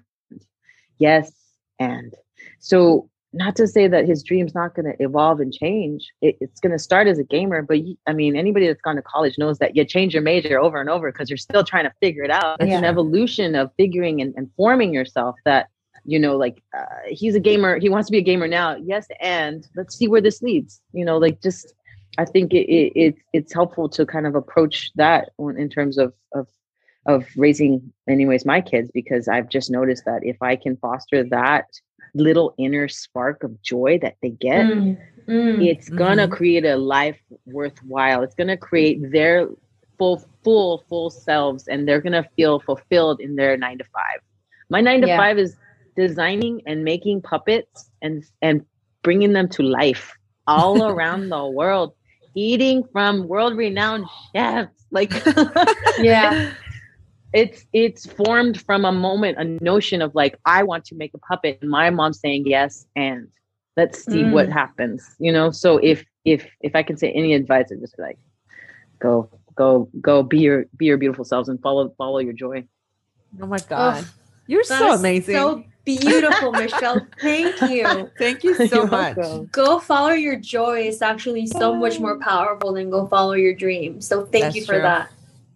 yes 0.99 1.33
and 1.79 2.15
so 2.59 3.09
not 3.35 3.57
to 3.57 3.67
say 3.67 3.89
that 3.89 4.07
his 4.07 4.23
dream's 4.23 4.55
not 4.55 4.75
going 4.75 4.85
to 4.85 5.03
evolve 5.03 5.41
and 5.41 5.53
change. 5.53 6.11
It, 6.21 6.37
it's 6.41 6.61
going 6.61 6.73
to 6.73 6.79
start 6.79 7.07
as 7.07 7.19
a 7.19 7.25
gamer, 7.25 7.63
but 7.63 7.85
you, 7.85 7.97
I 8.07 8.13
mean, 8.13 8.37
anybody 8.37 8.67
that's 8.67 8.83
gone 8.83 8.97
to 8.97 9.03
college 9.03 9.39
knows 9.39 9.59
that 9.59 9.75
you 9.75 9.85
change 9.85 10.13
your 10.13 10.23
major 10.23 10.61
over 10.61 10.81
and 10.81 10.91
over 10.91 11.11
because 11.11 11.31
you're 11.31 11.37
still 11.39 11.65
trying 11.65 11.85
to 11.85 11.93
figure 12.01 12.25
it 12.25 12.31
out. 12.31 12.61
It's 12.61 12.71
yeah. 12.71 12.79
an 12.79 12.85
evolution 12.85 13.55
of 13.55 13.71
figuring 13.77 14.21
and, 14.21 14.35
and 14.37 14.51
forming 14.57 14.93
yourself 14.93 15.37
that, 15.45 15.69
you 16.05 16.19
know, 16.19 16.37
like 16.37 16.63
uh, 16.77 16.85
he's 17.09 17.35
a 17.35 17.41
gamer. 17.41 17.79
He 17.79 17.89
wants 17.89 18.09
to 18.09 18.13
be 18.13 18.19
a 18.19 18.23
gamer 18.23 18.49
now. 18.49 18.77
Yes. 18.77 19.07
And 19.21 19.67
let's 19.77 19.97
see 19.97 20.09
where 20.09 20.21
this 20.21 20.43
leads, 20.43 20.83
you 20.93 21.05
know, 21.05 21.17
like 21.17 21.41
just, 21.41 21.73
I 22.19 22.27
think 22.27 22.53
it, 22.53 22.71
it, 22.71 22.93
it 22.95 23.15
it's 23.33 23.55
helpful 23.55 23.89
to 23.91 24.05
kind 24.05 24.27
of 24.27 24.35
approach 24.35 24.91
that 24.97 25.31
in 25.39 25.71
terms 25.71 25.97
of, 25.97 26.13
of, 26.35 26.49
of 27.07 27.27
raising 27.37 27.93
anyways, 28.07 28.45
my 28.45 28.61
kids, 28.61 28.91
because 28.93 29.27
I've 29.27 29.49
just 29.49 29.71
noticed 29.71 30.05
that 30.05 30.21
if 30.23 30.37
I 30.43 30.57
can 30.57 30.77
foster 30.77 31.25
that, 31.31 31.67
little 32.15 32.55
inner 32.59 32.89
spark 32.89 33.43
of 33.43 33.61
joy 33.63 33.99
that 34.03 34.17
they 34.23 34.31
get, 34.31 34.67
mm, 34.67 34.99
mm, 35.27 35.67
it's 35.67 35.89
gonna 35.89 36.25
mm-hmm. 36.25 36.35
create 36.35 36.65
a 36.65 36.77
life 36.77 37.19
worthwhile. 37.47 38.23
It's 38.23 38.35
gonna 38.35 38.57
create 38.57 39.11
their 39.11 39.49
full, 39.99 40.25
full, 40.43 40.85
full 40.89 41.11
selves, 41.11 41.69
and 41.69 41.87
they're 41.87 42.01
gonna 42.01 42.29
feel 42.37 42.61
fulfilled 42.61 43.21
in 43.21 43.37
their 43.37 43.57
nine 43.57 43.79
to 43.79 43.85
five. 43.85 44.21
My 44.69 44.81
nine 44.81 45.01
to 45.03 45.09
yeah. 45.09 45.17
five 45.17 45.39
is 45.39 45.57
designing 45.97 46.63
and 46.67 46.85
making 46.85 47.23
puppets 47.23 47.91
and 48.01 48.25
and 48.41 48.65
bringing 49.03 49.33
them 49.33 49.49
to 49.51 49.63
life 49.63 50.17
all 50.47 50.83
around 50.91 51.29
the 51.29 51.47
world, 51.47 51.95
eating 52.35 52.85
from 52.93 53.29
world 53.29 53.57
renowned 53.57 54.07
chefs. 54.35 54.87
Like, 54.91 55.13
yeah, 55.99 56.53
it's 57.33 57.65
it's 57.73 58.07
formed 58.07 58.61
from 58.61 58.85
a 58.85 58.93
moment 58.93 59.39
a 59.39 59.45
notion 59.65 60.03
of 60.03 60.15
like 60.15 60.39
i 60.45 60.63
want 60.63 60.85
to 60.85 60.95
make 60.95 61.13
a 61.15 61.19
puppet. 61.19 61.59
And 61.63 61.71
my 61.71 61.91
mom 61.91 62.13
saying 62.13 62.47
yes 62.47 62.87
and 62.95 63.29
let's 63.77 64.05
see 64.05 64.23
mm. 64.23 64.33
what 64.33 64.49
happens 64.49 65.17
you 65.19 65.33
know? 65.33 65.51
So 65.51 65.79
if 65.79 66.05
if 66.25 66.47
if 66.61 66.77
i 66.77 66.83
can 66.83 66.97
say 66.97 67.11
any 67.13 67.35
advice 67.35 67.67
i'd 67.73 67.81
just 67.81 67.97
be 67.97 68.03
like 68.03 68.19
go 68.99 69.29
go 69.55 69.89
go 70.01 70.23
be 70.23 70.39
your 70.39 70.67
be 70.77 70.87
your 70.87 70.97
beautiful 70.97 71.25
selves 71.25 71.49
and 71.49 71.61
follow 71.61 71.89
follow 71.99 72.19
your 72.19 72.33
joy. 72.33 72.65
Oh 73.41 73.47
my 73.47 73.59
god. 73.59 74.05
Oh, 74.05 74.11
you're 74.47 74.65
so 74.65 74.93
amazing 74.93 75.35
so 75.35 75.65
beautiful 75.85 76.53
michelle. 76.53 77.07
Thank 77.21 77.61
you. 77.63 78.11
Thank 78.19 78.45
you 78.45 78.55
so 78.69 78.87
much. 78.87 79.17
welcome. 79.17 79.49
go 79.53 79.79
follow 79.79 80.11
your 80.11 80.37
joy 80.37 80.81
it's 80.81 81.03
actually 81.03 81.47
so 81.47 81.75
much 81.75 81.99
more 81.99 82.19
powerful 82.19 82.73
than 82.75 82.91
go 82.91 83.07
follow 83.07 83.33
your 83.33 83.55
dreams 83.55 84.07
so 84.07 84.25
thank 84.27 84.45
That's 84.45 84.57
you 84.57 84.65
for 84.65 84.75
true. 84.75 84.83
that 84.83 85.11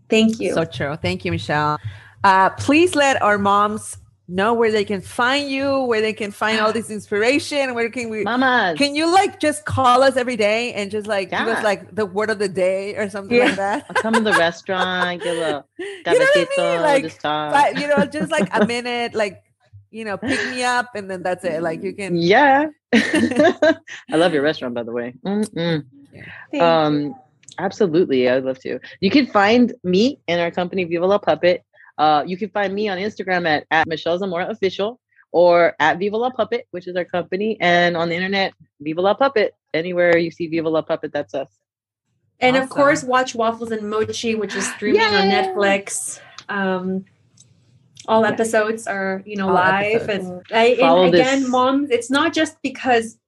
Thank 0.08 0.40
you. 0.40 0.54
So 0.54 0.64
true. 0.64 0.96
Thank 0.96 1.24
you, 1.24 1.32
Michelle. 1.32 1.78
Uh, 2.24 2.50
please 2.50 2.94
let 2.94 3.20
our 3.22 3.38
moms 3.38 3.98
know 4.28 4.52
where 4.54 4.72
they 4.72 4.84
can 4.84 5.00
find 5.00 5.48
you, 5.48 5.82
where 5.82 6.00
they 6.00 6.12
can 6.12 6.32
find 6.32 6.58
all 6.58 6.72
this 6.72 6.90
inspiration. 6.90 7.74
Where 7.74 7.88
can 7.90 8.10
we, 8.10 8.24
mamas? 8.24 8.76
Can 8.76 8.94
you 8.96 9.12
like 9.12 9.38
just 9.38 9.64
call 9.64 10.02
us 10.02 10.16
every 10.16 10.36
day 10.36 10.72
and 10.72 10.90
just 10.90 11.06
like 11.06 11.30
yeah. 11.30 11.44
give 11.44 11.56
us 11.56 11.64
like 11.64 11.94
the 11.94 12.06
word 12.06 12.30
of 12.30 12.38
the 12.38 12.48
day 12.48 12.96
or 12.96 13.08
something 13.08 13.36
yeah. 13.36 13.44
like 13.44 13.56
that? 13.56 13.86
I'll 13.88 14.02
come 14.02 14.14
to 14.14 14.20
the 14.20 14.32
restaurant, 14.38 15.22
give 15.22 15.38
a 15.38 15.64
you 15.78 16.02
know 16.04 16.26
what 16.34 16.48
I 16.58 16.72
mean? 16.72 16.82
like, 16.82 17.02
just 17.04 17.22
but, 17.22 17.78
you 17.78 17.86
know, 17.86 18.04
just 18.06 18.30
like 18.30 18.48
a 18.52 18.66
minute, 18.74 19.14
like 19.14 19.42
you 19.90 20.04
know, 20.04 20.16
pick 20.16 20.50
me 20.50 20.64
up, 20.64 20.94
and 20.94 21.10
then 21.10 21.22
that's 21.22 21.44
it. 21.44 21.62
Like 21.62 21.82
you 21.82 21.94
can. 21.94 22.16
Yeah. 22.16 22.66
I 22.92 23.76
love 24.10 24.34
your 24.34 24.42
restaurant, 24.42 24.74
by 24.74 24.82
the 24.82 24.92
way. 24.92 25.14
Um. 25.24 25.44
You 26.52 27.14
Absolutely. 27.58 28.28
I'd 28.28 28.44
love 28.44 28.58
to. 28.60 28.78
You 29.00 29.10
can 29.10 29.26
find 29.26 29.74
me 29.82 30.20
and 30.28 30.40
our 30.40 30.50
company, 30.50 30.84
Viva 30.84 31.06
La 31.06 31.18
Puppet. 31.18 31.62
Uh, 31.98 32.22
you 32.26 32.36
can 32.36 32.50
find 32.50 32.74
me 32.74 32.88
on 32.88 32.98
Instagram 32.98 33.46
at, 33.46 33.66
at 33.70 33.86
Michelle 33.86 34.18
Zamora 34.18 34.48
Official 34.48 35.00
or 35.32 35.74
at 35.80 35.98
Viva 35.98 36.16
La 36.16 36.30
Puppet, 36.30 36.66
which 36.70 36.86
is 36.86 36.96
our 36.96 37.04
company. 37.04 37.56
And 37.60 37.96
on 37.96 38.08
the 38.08 38.14
internet, 38.14 38.52
Viva 38.80 39.00
La 39.00 39.14
Puppet. 39.14 39.54
Anywhere 39.74 40.16
you 40.16 40.30
see 40.30 40.46
Viva 40.46 40.68
La 40.68 40.82
Puppet, 40.82 41.12
that's 41.12 41.34
us. 41.34 41.48
And 42.40 42.56
awesome. 42.56 42.64
of 42.64 42.70
course, 42.70 43.02
watch 43.02 43.34
Waffles 43.34 43.70
and 43.70 43.88
Mochi, 43.88 44.34
which 44.34 44.54
is 44.54 44.66
streaming 44.74 45.00
Yay! 45.00 45.06
on 45.06 45.24
Netflix. 45.28 46.20
Um, 46.48 47.04
all 48.08 48.24
episodes 48.24 48.86
are, 48.86 49.22
you 49.26 49.36
know, 49.36 49.48
all 49.48 49.54
live. 49.54 50.02
Episodes. 50.02 50.42
And, 50.50 50.58
I, 50.58 50.64
and 50.80 51.14
again, 51.14 51.40
this. 51.40 51.48
moms, 51.48 51.90
it's 51.90 52.10
not 52.10 52.32
just 52.32 52.60
because 52.62 53.18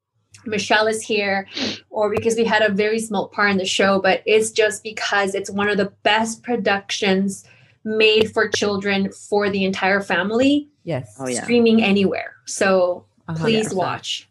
Michelle 0.48 0.86
is 0.86 1.02
here 1.02 1.46
or 1.90 2.10
because 2.10 2.36
we 2.36 2.44
had 2.44 2.62
a 2.62 2.72
very 2.72 2.98
small 2.98 3.28
part 3.28 3.50
in 3.50 3.58
the 3.58 3.64
show, 3.64 4.00
but 4.00 4.22
it's 4.26 4.50
just 4.50 4.82
because 4.82 5.34
it's 5.34 5.50
one 5.50 5.68
of 5.68 5.76
the 5.76 5.92
best 6.02 6.42
productions 6.42 7.44
made 7.84 8.32
for 8.32 8.48
children 8.48 9.12
for 9.12 9.50
the 9.50 9.64
entire 9.64 10.00
family. 10.00 10.68
Yes. 10.84 11.16
Oh, 11.18 11.28
yeah. 11.28 11.42
Streaming 11.42 11.82
anywhere. 11.82 12.34
So 12.46 13.06
100%. 13.28 13.36
please 13.38 13.74
watch. 13.74 14.28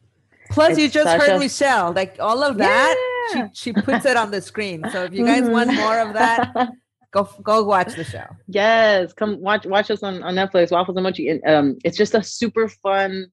Plus, 0.49 0.71
it's 0.71 0.79
you 0.79 0.89
just 0.89 1.21
heard 1.21 1.35
a... 1.35 1.39
Michelle, 1.39 1.93
like 1.93 2.17
all 2.19 2.43
of 2.43 2.57
that. 2.57 2.95
Yeah. 3.33 3.49
She, 3.53 3.71
she 3.71 3.73
puts 3.73 4.05
it 4.05 4.15
on 4.15 4.31
the 4.31 4.41
screen. 4.41 4.83
So 4.91 5.03
if 5.03 5.13
you 5.13 5.25
guys 5.25 5.43
mm-hmm. 5.43 5.51
want 5.51 5.73
more 5.73 5.99
of 5.99 6.13
that, 6.13 6.71
go 7.11 7.29
go 7.43 7.63
watch 7.63 7.95
the 7.95 8.03
show. 8.03 8.25
Yes, 8.47 9.11
come 9.13 9.41
watch 9.41 9.65
watch 9.65 9.91
us 9.91 10.03
on, 10.03 10.23
on 10.23 10.35
Netflix. 10.35 10.71
Waffles 10.71 10.95
and 10.95 11.03
Mochi. 11.03 11.29
And, 11.29 11.45
um, 11.45 11.77
it's 11.83 11.97
just 11.97 12.15
a 12.15 12.23
super 12.23 12.69
fun 12.69 13.27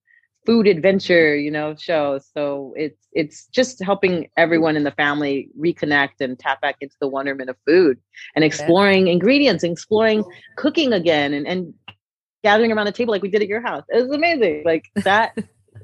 food 0.46 0.66
adventure, 0.66 1.36
you 1.36 1.50
know, 1.50 1.74
show. 1.76 2.20
So 2.34 2.74
it's 2.76 3.06
it's 3.12 3.46
just 3.46 3.82
helping 3.82 4.28
everyone 4.36 4.76
in 4.76 4.84
the 4.84 4.90
family 4.92 5.48
reconnect 5.58 6.20
and 6.20 6.38
tap 6.38 6.60
back 6.60 6.76
into 6.80 6.96
the 7.00 7.08
wonderment 7.08 7.50
of 7.50 7.56
food 7.66 7.98
and 8.34 8.44
exploring 8.44 9.08
ingredients, 9.08 9.64
exploring 9.64 10.24
cooking 10.56 10.92
again 10.92 11.32
and, 11.32 11.46
and 11.46 11.74
gathering 12.42 12.72
around 12.72 12.86
the 12.86 12.92
table 12.92 13.12
like 13.12 13.22
we 13.22 13.30
did 13.30 13.42
at 13.42 13.48
your 13.48 13.62
house. 13.62 13.84
It 13.88 14.02
was 14.02 14.10
amazing. 14.10 14.62
Like 14.64 14.90
that 14.96 15.36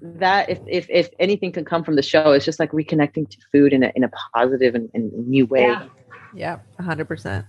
that 0.03 0.51
if, 0.51 0.59
if 0.67 0.87
if 0.91 1.11
anything 1.19 1.53
can 1.53 1.65
come 1.65 1.85
from 1.85 1.97
the 1.97 2.03
show, 2.03 2.33
it's 2.33 2.45
just 2.45 2.61
like 2.61 2.73
reconnecting 2.73 3.29
to 3.29 3.37
food 3.53 3.73
in 3.73 3.83
a 3.83 3.93
in 3.95 4.05
a 4.05 4.11
positive 4.35 4.75
and, 4.75 4.91
and 4.95 5.13
new 5.29 5.47
way. 5.47 5.63
Yeah. 5.63 5.87
Yeah, 6.33 6.59
hundred 6.79 7.07
percent. 7.07 7.45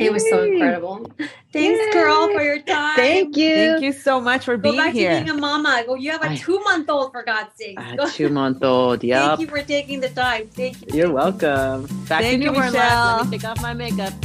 It 0.00 0.12
was 0.12 0.28
so 0.30 0.42
incredible. 0.42 1.10
Thanks, 1.52 1.78
Yay. 1.84 1.92
girl, 1.92 2.32
for 2.32 2.42
your 2.42 2.60
time. 2.60 2.96
Thank 2.96 3.36
you. 3.36 3.54
Thank 3.54 3.82
you 3.82 3.92
so 3.92 4.20
much 4.20 4.44
for 4.46 4.56
Go 4.56 4.70
being 4.70 4.76
back 4.76 4.92
here. 4.94 5.10
To 5.10 5.24
being 5.24 5.36
a 5.36 5.40
mama. 5.40 5.82
Go. 5.86 5.94
You 5.94 6.12
have 6.12 6.22
a 6.24 6.34
two 6.36 6.58
month 6.60 6.88
old 6.88 7.12
for 7.12 7.22
God's 7.22 7.50
sake. 7.54 7.78
A 7.78 8.08
two 8.08 8.30
month 8.30 8.64
old. 8.64 9.04
Yeah. 9.04 9.28
Thank 9.28 9.40
you 9.40 9.46
for 9.48 9.62
taking 9.62 10.00
the 10.00 10.08
time. 10.08 10.48
Thank 10.48 10.80
you. 10.80 10.98
You're 10.98 11.12
welcome. 11.12 11.86
Back 12.08 12.22
Thank 12.22 12.40
to 12.40 12.44
you, 12.46 12.52
Michelle. 12.52 13.16
Let 13.18 13.26
me 13.26 13.38
take 13.38 13.46
off 13.46 13.60
my 13.60 13.74
makeup. 13.74 14.12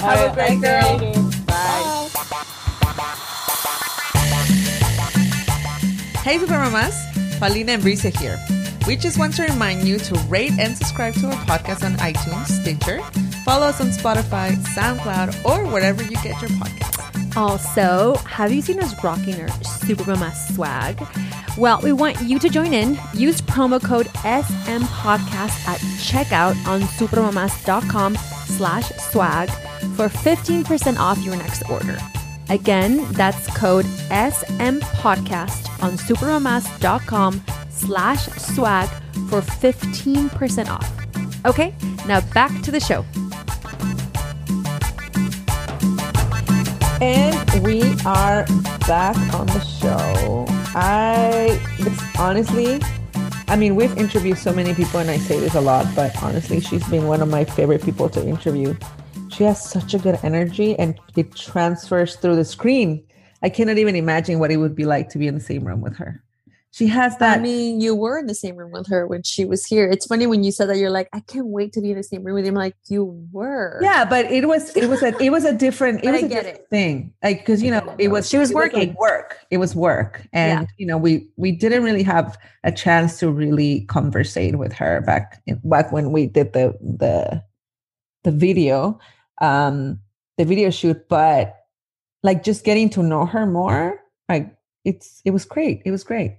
have 0.00 0.30
a 0.30 0.34
great 0.34 0.60
girl. 0.60 0.98
Bye. 1.46 2.08
Hey, 6.24 6.38
Super 6.38 6.58
Mamas. 6.58 6.96
Paulina 7.38 7.72
and 7.72 7.82
Brisa 7.82 8.16
here. 8.16 8.38
We 8.86 8.96
just 8.96 9.18
want 9.18 9.34
to 9.34 9.42
remind 9.44 9.86
you 9.86 9.98
to 9.98 10.14
rate 10.28 10.52
and 10.58 10.76
subscribe 10.76 11.14
to 11.14 11.26
our 11.26 11.44
podcast 11.44 11.84
on 11.84 11.94
iTunes, 11.98 12.46
Stitcher, 12.46 13.00
follow 13.44 13.66
us 13.66 13.80
on 13.80 13.88
Spotify, 13.88 14.52
SoundCloud, 14.74 15.44
or 15.44 15.70
wherever 15.70 16.02
you 16.02 16.16
get 16.22 16.40
your 16.40 16.50
podcasts. 16.50 17.36
Also, 17.36 18.14
have 18.26 18.52
you 18.52 18.60
seen 18.60 18.78
us 18.80 19.02
rocking 19.02 19.40
our 19.40 19.48
Supermama 19.48 20.34
swag? 20.54 21.02
Well, 21.56 21.80
we 21.82 21.92
want 21.92 22.20
you 22.20 22.38
to 22.38 22.48
join 22.48 22.72
in. 22.72 22.98
Use 23.14 23.40
promo 23.40 23.82
code 23.82 24.06
SM 24.16 24.84
Podcast 24.84 25.66
at 25.66 25.80
checkout 26.00 26.56
on 26.66 26.82
supermamas.com 26.82 28.16
slash 28.16 28.90
swag 29.10 29.50
for 29.96 30.08
15% 30.08 30.98
off 30.98 31.18
your 31.18 31.36
next 31.36 31.68
order. 31.70 31.98
Again, 32.48 33.06
that's 33.12 33.46
code 33.56 33.86
SM 34.10 34.80
Podcast 35.00 35.68
on 35.82 35.92
supermamas.com 35.92 37.42
slash 37.70 38.26
swag 38.28 38.88
for 39.28 39.40
15% 39.40 40.68
off. 40.68 41.46
Okay, 41.46 41.74
now 42.06 42.20
back 42.32 42.62
to 42.62 42.70
the 42.70 42.80
show. 42.80 43.04
And 47.02 47.64
we 47.64 47.82
are 48.06 48.46
back 48.86 49.16
on 49.34 49.48
the 49.48 49.58
show. 49.58 50.46
I 50.76 51.60
honestly, 52.16 52.80
I 53.48 53.56
mean, 53.56 53.74
we've 53.74 53.98
interviewed 53.98 54.38
so 54.38 54.52
many 54.52 54.72
people, 54.72 55.00
and 55.00 55.10
I 55.10 55.16
say 55.16 55.40
this 55.40 55.56
a 55.56 55.60
lot, 55.60 55.92
but 55.96 56.14
honestly, 56.22 56.60
she's 56.60 56.88
been 56.88 57.08
one 57.08 57.20
of 57.20 57.28
my 57.28 57.44
favorite 57.44 57.82
people 57.82 58.08
to 58.10 58.24
interview. 58.24 58.76
She 59.30 59.42
has 59.42 59.68
such 59.68 59.94
a 59.94 59.98
good 59.98 60.20
energy, 60.22 60.78
and 60.78 60.96
it 61.16 61.34
transfers 61.34 62.14
through 62.14 62.36
the 62.36 62.44
screen. 62.44 63.04
I 63.42 63.48
cannot 63.48 63.78
even 63.78 63.96
imagine 63.96 64.38
what 64.38 64.52
it 64.52 64.58
would 64.58 64.76
be 64.76 64.84
like 64.84 65.08
to 65.08 65.18
be 65.18 65.26
in 65.26 65.34
the 65.34 65.40
same 65.40 65.64
room 65.64 65.80
with 65.80 65.96
her 65.96 66.22
She 66.74 66.86
has 66.86 67.18
that. 67.18 67.38
I 67.38 67.42
mean, 67.42 67.82
you 67.82 67.94
were 67.94 68.18
in 68.18 68.26
the 68.26 68.34
same 68.34 68.56
room 68.56 68.72
with 68.72 68.88
her 68.88 69.06
when 69.06 69.22
she 69.24 69.44
was 69.44 69.66
here. 69.66 69.86
It's 69.90 70.06
funny 70.06 70.26
when 70.26 70.42
you 70.42 70.50
said 70.50 70.70
that. 70.70 70.78
You're 70.78 70.88
like, 70.88 71.10
I 71.12 71.20
can't 71.20 71.48
wait 71.48 71.74
to 71.74 71.82
be 71.82 71.90
in 71.90 71.98
the 71.98 72.02
same 72.02 72.24
room 72.24 72.34
with 72.34 72.46
him. 72.46 72.54
Like 72.54 72.74
you 72.88 73.28
were. 73.30 73.78
yeah, 73.82 74.06
but 74.06 74.24
it 74.32 74.48
was 74.48 74.74
it 74.74 74.88
was 74.88 75.02
a 75.02 75.14
it 75.22 75.28
was 75.30 75.44
a 75.44 75.52
different 75.52 76.02
it 76.02 76.10
was 76.10 76.22
I 76.22 76.26
a 76.26 76.28
different 76.30 76.56
it. 76.60 76.66
thing. 76.70 77.12
Like 77.22 77.40
because 77.40 77.62
you 77.62 77.70
know 77.70 77.94
it, 77.98 78.04
it 78.06 78.08
was 78.08 78.26
She 78.28 78.38
was 78.38 78.50
it 78.50 78.54
like 78.54 78.72
working. 78.72 78.94
work. 78.98 79.38
It 79.50 79.58
was 79.58 79.74
work, 79.76 80.26
and 80.32 80.60
Yeah. 80.62 80.66
you 80.78 80.86
know 80.86 80.96
we 80.96 81.28
we 81.36 81.52
didn't 81.52 81.82
really 81.84 82.02
have 82.04 82.38
a 82.64 82.72
chance 82.72 83.18
to 83.18 83.30
really 83.30 83.82
conversate 83.82 84.56
with 84.56 84.72
her 84.72 85.02
back 85.02 85.42
in, 85.46 85.60
back 85.64 85.92
when 85.92 86.10
we 86.10 86.24
did 86.26 86.54
the 86.54 86.74
the 86.80 87.44
the 88.24 88.30
video 88.32 88.98
um 89.42 90.00
the 90.38 90.46
video 90.46 90.70
shoot, 90.70 91.06
but 91.10 91.54
like 92.22 92.42
just 92.42 92.64
getting 92.64 92.88
to 92.88 93.02
know 93.02 93.26
her 93.26 93.44
more, 93.44 94.00
like 94.30 94.56
it's 94.86 95.20
it 95.26 95.32
was 95.32 95.44
great. 95.44 95.82
It 95.84 95.90
was 95.90 96.02
great. 96.02 96.38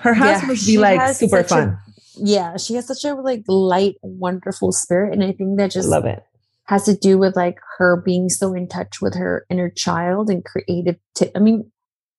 Her 0.00 0.14
house 0.14 0.42
Yeah, 0.42 0.48
must 0.48 0.66
be 0.66 0.78
like 0.78 1.14
super 1.14 1.38
such 1.42 1.46
a- 1.46 1.48
fun. 1.48 1.78
Yeah, 2.18 2.56
she 2.56 2.74
has 2.74 2.86
such 2.86 3.04
a 3.04 3.14
like 3.14 3.44
light, 3.46 3.96
wonderful 4.02 4.72
spirit, 4.72 5.12
and 5.12 5.22
I 5.22 5.32
think 5.32 5.58
that 5.58 5.64
I 5.64 5.68
just 5.68 5.88
love 5.88 6.06
it. 6.06 6.24
has 6.64 6.84
to 6.86 6.96
do 6.96 7.18
with 7.18 7.36
like 7.36 7.58
her 7.78 8.02
being 8.04 8.28
so 8.28 8.54
in 8.54 8.66
touch 8.68 9.00
with 9.02 9.14
her 9.14 9.44
inner 9.50 9.70
child 9.70 10.30
and 10.30 10.44
creative. 10.44 10.96
T- 11.14 11.30
I 11.36 11.38
mean, 11.38 11.70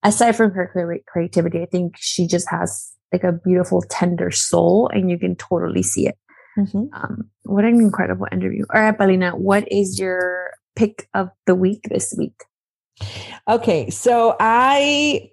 aside 0.03 0.34
from 0.38 0.51
her 0.51 0.68
crea- 0.72 1.03
creativity, 1.07 1.61
I 1.61 1.65
think 1.65 1.95
she 1.97 2.28
just 2.28 2.47
has 2.49 2.91
like 3.11 3.24
a 3.24 3.32
beautiful, 3.34 3.82
tender 3.89 4.30
soul, 4.32 4.89
and 4.93 5.09
you 5.09 5.18
can 5.18 5.36
totally 5.36 5.82
see 5.84 6.07
it. 6.07 6.18
Mhm. 6.57 6.89
Um, 6.93 7.30
what 7.43 7.65
an 7.65 7.76
incredible 7.82 8.28
interview! 8.32 8.65
All 8.74 8.80
right, 8.82 8.97
Paulina, 8.97 9.32
what 9.36 9.70
is 9.72 9.99
your 9.99 10.51
pick 10.76 11.07
of 11.15 11.30
the 11.47 11.55
week 11.55 11.88
this 11.89 12.13
week? 12.18 12.43
Okay, 13.47 13.89
so 13.89 14.36
I 14.39 15.32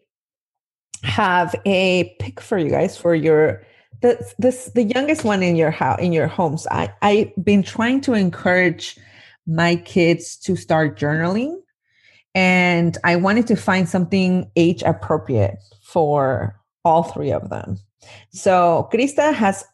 have 1.05 1.55
a 1.65 2.15
pick 2.19 2.41
for 2.41 2.59
you 2.59 2.71
guys 2.71 2.97
for 2.97 3.15
your 3.15 3.63
the 4.01 4.19
this 4.39 4.71
the 4.75 4.83
youngest 4.83 5.25
one 5.25 5.43
in 5.43 5.55
your 5.55 5.71
house 5.71 6.01
in 6.01 6.13
your 6.13 6.27
homes. 6.27 6.67
I 6.71 6.93
I've 7.03 7.33
been 7.45 7.63
trying 7.63 8.01
to 8.03 8.15
encourage 8.15 8.99
my 9.47 9.77
kids 9.77 10.37
to 10.39 10.57
start 10.57 10.99
journaling, 10.99 11.57
and 12.35 12.97
I 13.05 13.17
wanted 13.17 13.47
to 13.49 13.57
find 13.57 13.89
something 13.89 14.51
age 14.57 14.83
appropriate 14.83 15.59
for 15.83 16.59
all 16.85 17.03
three 17.03 17.33
of 17.33 17.51
them. 17.51 17.79
So 18.31 18.89
Krista 18.93 19.33
has 19.35 19.65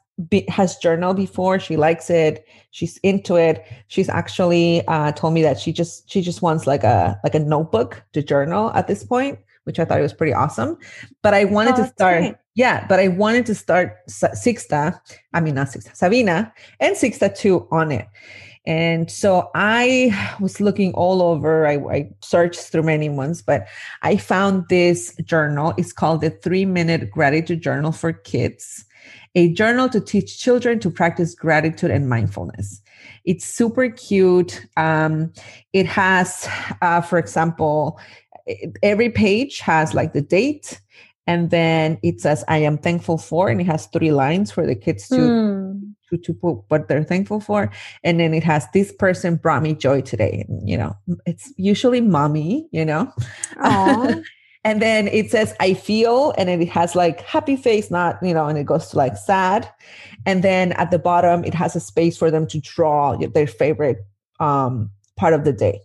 has 0.48 0.76
journaled 0.76 1.16
before. 1.16 1.58
She 1.58 1.76
likes 1.76 2.10
it. 2.10 2.44
She's 2.72 2.98
into 2.98 3.36
it. 3.36 3.64
She's 3.88 4.08
actually 4.08 4.86
uh, 4.86 5.12
told 5.12 5.34
me 5.34 5.42
that 5.42 5.58
she 5.58 5.72
just 5.72 6.10
she 6.10 6.20
just 6.20 6.42
wants 6.42 6.66
like 6.66 6.84
a 6.84 7.18
like 7.24 7.34
a 7.34 7.40
notebook 7.40 8.02
to 8.12 8.22
journal 8.22 8.70
at 8.74 8.86
this 8.86 9.04
point, 9.04 9.38
which 9.64 9.78
I 9.78 9.84
thought 9.84 9.98
it 9.98 10.02
was 10.02 10.12
pretty 10.14 10.32
awesome. 10.34 10.76
But 11.22 11.34
I 11.34 11.44
wanted 11.44 11.74
Oh, 11.74 11.82
to 11.82 11.86
start. 11.88 12.18
great. 12.20 12.34
Yeah, 12.54 12.86
but 12.88 12.98
I 12.98 13.08
wanted 13.08 13.46
to 13.46 13.54
start 13.54 13.96
Sixta. 14.08 14.98
I 15.32 15.40
mean, 15.40 15.54
not 15.54 15.68
Sixta, 15.68 15.94
Sabina 15.96 16.52
and 16.80 16.96
Sixta 16.96 17.34
too 17.36 17.66
on 17.70 17.92
it. 17.92 18.06
And 18.66 19.10
so 19.10 19.50
I 19.54 20.12
was 20.38 20.60
looking 20.60 20.92
all 20.92 21.22
over. 21.22 21.66
I, 21.66 21.76
I 21.76 22.10
searched 22.22 22.60
through 22.60 22.82
many 22.82 23.08
ones, 23.08 23.40
but 23.40 23.66
I 24.02 24.16
found 24.18 24.64
this 24.68 25.16
journal. 25.24 25.72
It's 25.78 25.92
called 25.94 26.20
the 26.20 26.30
Three 26.30 26.66
Minute 26.66 27.10
Gratitude 27.10 27.62
Journal 27.62 27.90
for 27.92 28.12
Kids, 28.12 28.84
a 29.34 29.50
journal 29.54 29.88
to 29.88 30.00
teach 30.00 30.38
children 30.38 30.78
to 30.80 30.90
practice 30.90 31.34
gratitude 31.34 31.90
and 31.90 32.08
mindfulness. 32.08 32.82
It's 33.24 33.46
super 33.46 33.88
cute. 33.88 34.66
Um, 34.76 35.32
it 35.72 35.86
has, 35.86 36.46
uh, 36.82 37.00
for 37.00 37.18
example, 37.18 37.98
every 38.82 39.10
page 39.10 39.60
has 39.60 39.94
like 39.94 40.12
the 40.12 40.22
date, 40.22 40.80
and 41.26 41.50
then 41.50 41.98
it 42.02 42.20
says, 42.20 42.44
I 42.48 42.58
am 42.58 42.78
thankful 42.78 43.18
for, 43.18 43.48
and 43.48 43.60
it 43.60 43.66
has 43.66 43.86
three 43.86 44.12
lines 44.12 44.50
for 44.50 44.66
the 44.66 44.74
kids 44.74 45.08
to 45.10 45.14
Hmm. 45.16 45.92
to, 46.10 46.18
to 46.18 46.34
put 46.34 46.54
what 46.68 46.88
they're 46.88 47.04
thankful 47.04 47.40
for. 47.40 47.70
And 48.02 48.18
then 48.18 48.34
it 48.34 48.42
has 48.42 48.66
this 48.74 48.92
person 48.92 49.36
brought 49.36 49.62
me 49.62 49.74
joy 49.74 50.00
today. 50.00 50.44
And, 50.48 50.68
you 50.68 50.76
know, 50.76 50.96
it's 51.24 51.52
usually 51.56 52.00
mommy, 52.00 52.68
you 52.72 52.84
know. 52.84 53.12
And 54.64 54.82
then 54.82 55.08
it 55.08 55.30
says 55.30 55.54
I 55.58 55.72
feel, 55.74 56.34
and 56.36 56.48
then 56.48 56.60
it 56.60 56.68
has 56.68 56.94
like 56.94 57.20
happy 57.22 57.56
face, 57.56 57.90
not, 57.90 58.18
you 58.22 58.34
know, 58.34 58.46
and 58.46 58.58
it 58.58 58.64
goes 58.66 58.88
to 58.88 58.96
like 58.98 59.16
sad. 59.16 59.70
And 60.26 60.44
then 60.44 60.72
at 60.72 60.90
the 60.90 60.98
bottom, 60.98 61.44
it 61.44 61.54
has 61.54 61.74
a 61.76 61.80
space 61.80 62.18
for 62.18 62.30
them 62.30 62.46
to 62.48 62.60
draw 62.60 63.16
their 63.16 63.46
favorite 63.46 63.98
um, 64.38 64.90
part 65.16 65.32
of 65.32 65.44
the 65.44 65.52
day. 65.52 65.80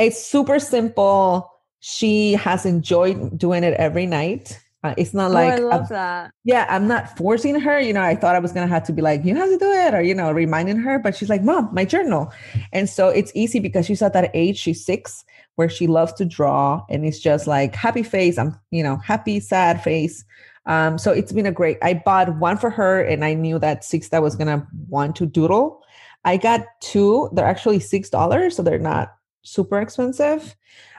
It's 0.00 0.22
super 0.22 0.58
simple. 0.58 1.50
She 1.80 2.32
has 2.32 2.64
enjoyed 2.64 3.38
doing 3.38 3.64
it 3.64 3.74
every 3.74 4.06
night. 4.06 4.58
Uh, 4.82 4.94
it's 4.96 5.12
not 5.12 5.30
like 5.30 5.60
oh, 5.60 5.68
a 5.68 5.68
I 5.68 5.76
love 5.76 5.88
that. 5.90 6.30
yeah, 6.44 6.66
I'm 6.70 6.88
not 6.88 7.14
forcing 7.18 7.60
her. 7.60 7.78
You 7.78 7.92
know, 7.92 8.00
I 8.00 8.14
thought 8.14 8.34
I 8.34 8.38
was 8.38 8.50
gonna 8.52 8.66
have 8.66 8.84
to 8.84 8.94
be 8.94 9.02
like, 9.02 9.24
you 9.26 9.34
have 9.34 9.50
to 9.50 9.58
do 9.58 9.70
it, 9.70 9.92
or 9.92 10.00
you 10.00 10.14
know, 10.14 10.32
reminding 10.32 10.78
her. 10.78 10.98
But 10.98 11.14
she's 11.14 11.28
like, 11.28 11.42
Mom, 11.42 11.68
my 11.74 11.84
journal. 11.84 12.32
And 12.72 12.88
so 12.88 13.08
it's 13.08 13.30
easy 13.34 13.60
because 13.60 13.84
she's 13.84 14.00
at 14.00 14.14
that 14.14 14.30
age, 14.32 14.58
she's 14.58 14.82
six, 14.84 15.22
where 15.56 15.68
she 15.68 15.86
loves 15.86 16.14
to 16.14 16.24
draw, 16.24 16.82
and 16.88 17.04
it's 17.04 17.20
just 17.20 17.46
like 17.46 17.74
happy 17.74 18.02
face. 18.02 18.38
I'm, 18.38 18.58
you 18.70 18.82
know, 18.82 18.96
happy, 18.96 19.38
sad 19.38 19.82
face. 19.82 20.24
Um, 20.64 20.96
so 20.96 21.12
it's 21.12 21.32
been 21.32 21.46
a 21.46 21.52
great. 21.52 21.76
I 21.82 21.94
bought 21.94 22.38
one 22.38 22.56
for 22.56 22.70
her, 22.70 23.02
and 23.02 23.22
I 23.22 23.34
knew 23.34 23.58
that 23.58 23.84
six 23.84 24.08
that 24.08 24.22
was 24.22 24.34
gonna 24.34 24.66
want 24.88 25.14
to 25.16 25.26
doodle. 25.26 25.82
I 26.24 26.38
got 26.38 26.64
two. 26.80 27.28
They're 27.34 27.46
actually 27.46 27.80
six 27.80 28.08
dollars, 28.08 28.56
so 28.56 28.62
they're 28.62 28.78
not 28.78 29.14
super 29.42 29.80
expensive. 29.80 30.56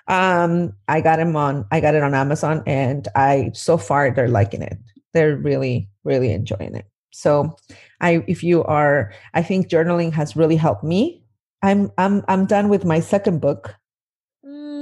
Um, 0.07 0.73
I 0.87 1.01
got 1.01 1.17
them 1.17 1.35
on. 1.35 1.65
I 1.71 1.79
got 1.79 1.95
it 1.95 2.03
on 2.03 2.13
Amazon, 2.13 2.63
and 2.65 3.07
I 3.15 3.51
so 3.53 3.77
far 3.77 4.11
they're 4.11 4.27
liking 4.27 4.61
it. 4.61 4.77
They're 5.13 5.37
really, 5.37 5.89
really 6.03 6.31
enjoying 6.31 6.75
it. 6.75 6.85
So, 7.11 7.55
I 8.01 8.23
if 8.27 8.43
you 8.43 8.63
are, 8.63 9.13
I 9.33 9.43
think 9.43 9.67
journaling 9.69 10.11
has 10.13 10.35
really 10.35 10.55
helped 10.55 10.83
me. 10.83 11.23
I'm 11.63 11.91
I'm 11.97 12.23
I'm 12.27 12.45
done 12.45 12.69
with 12.69 12.85
my 12.85 12.99
second 12.99 13.41
book, 13.41 13.75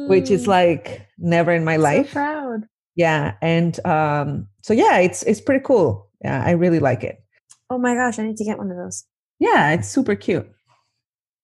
which 0.05 0.31
is 0.31 0.47
Mm, 0.47 0.47
like 0.47 1.07
never 1.17 1.51
in 1.53 1.63
my 1.63 1.77
so 1.77 1.83
life. 1.83 2.13
proud. 2.13 2.67
Yeah, 2.95 3.35
and 3.41 3.83
um, 3.85 4.47
so 4.63 4.73
yeah, 4.73 4.97
it's 4.99 5.23
it's 5.23 5.41
pretty 5.41 5.63
cool. 5.65 6.09
Yeah, 6.23 6.43
I 6.45 6.51
really 6.51 6.79
like 6.79 7.03
it. 7.03 7.23
Oh 7.69 7.77
my 7.79 7.95
gosh, 7.95 8.19
I 8.19 8.23
need 8.27 8.37
to 8.37 8.43
get 8.45 8.57
one 8.59 8.69
of 8.71 8.77
those. 8.77 9.05
Yeah, 9.39 9.71
it's 9.71 9.87
super 9.89 10.15
cute. 10.15 10.49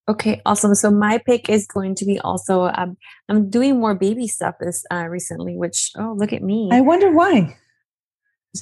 Okay, 0.08 0.40
awesome. 0.46 0.74
So 0.74 0.90
my 0.90 1.18
pick 1.18 1.48
is 1.48 1.66
going 1.66 1.96
to 1.96 2.04
be 2.04 2.20
also 2.20 2.70
um, 2.74 2.96
I'm 3.28 3.50
doing 3.50 3.80
more 3.80 3.94
baby 3.94 4.28
stuff 4.28 4.54
this 4.60 4.84
uh, 4.92 5.06
recently, 5.08 5.56
which 5.56 5.90
oh 5.96 6.14
look 6.16 6.32
at 6.32 6.42
me. 6.42 6.68
I 6.72 6.80
wonder 6.80 7.10
why. 7.10 7.56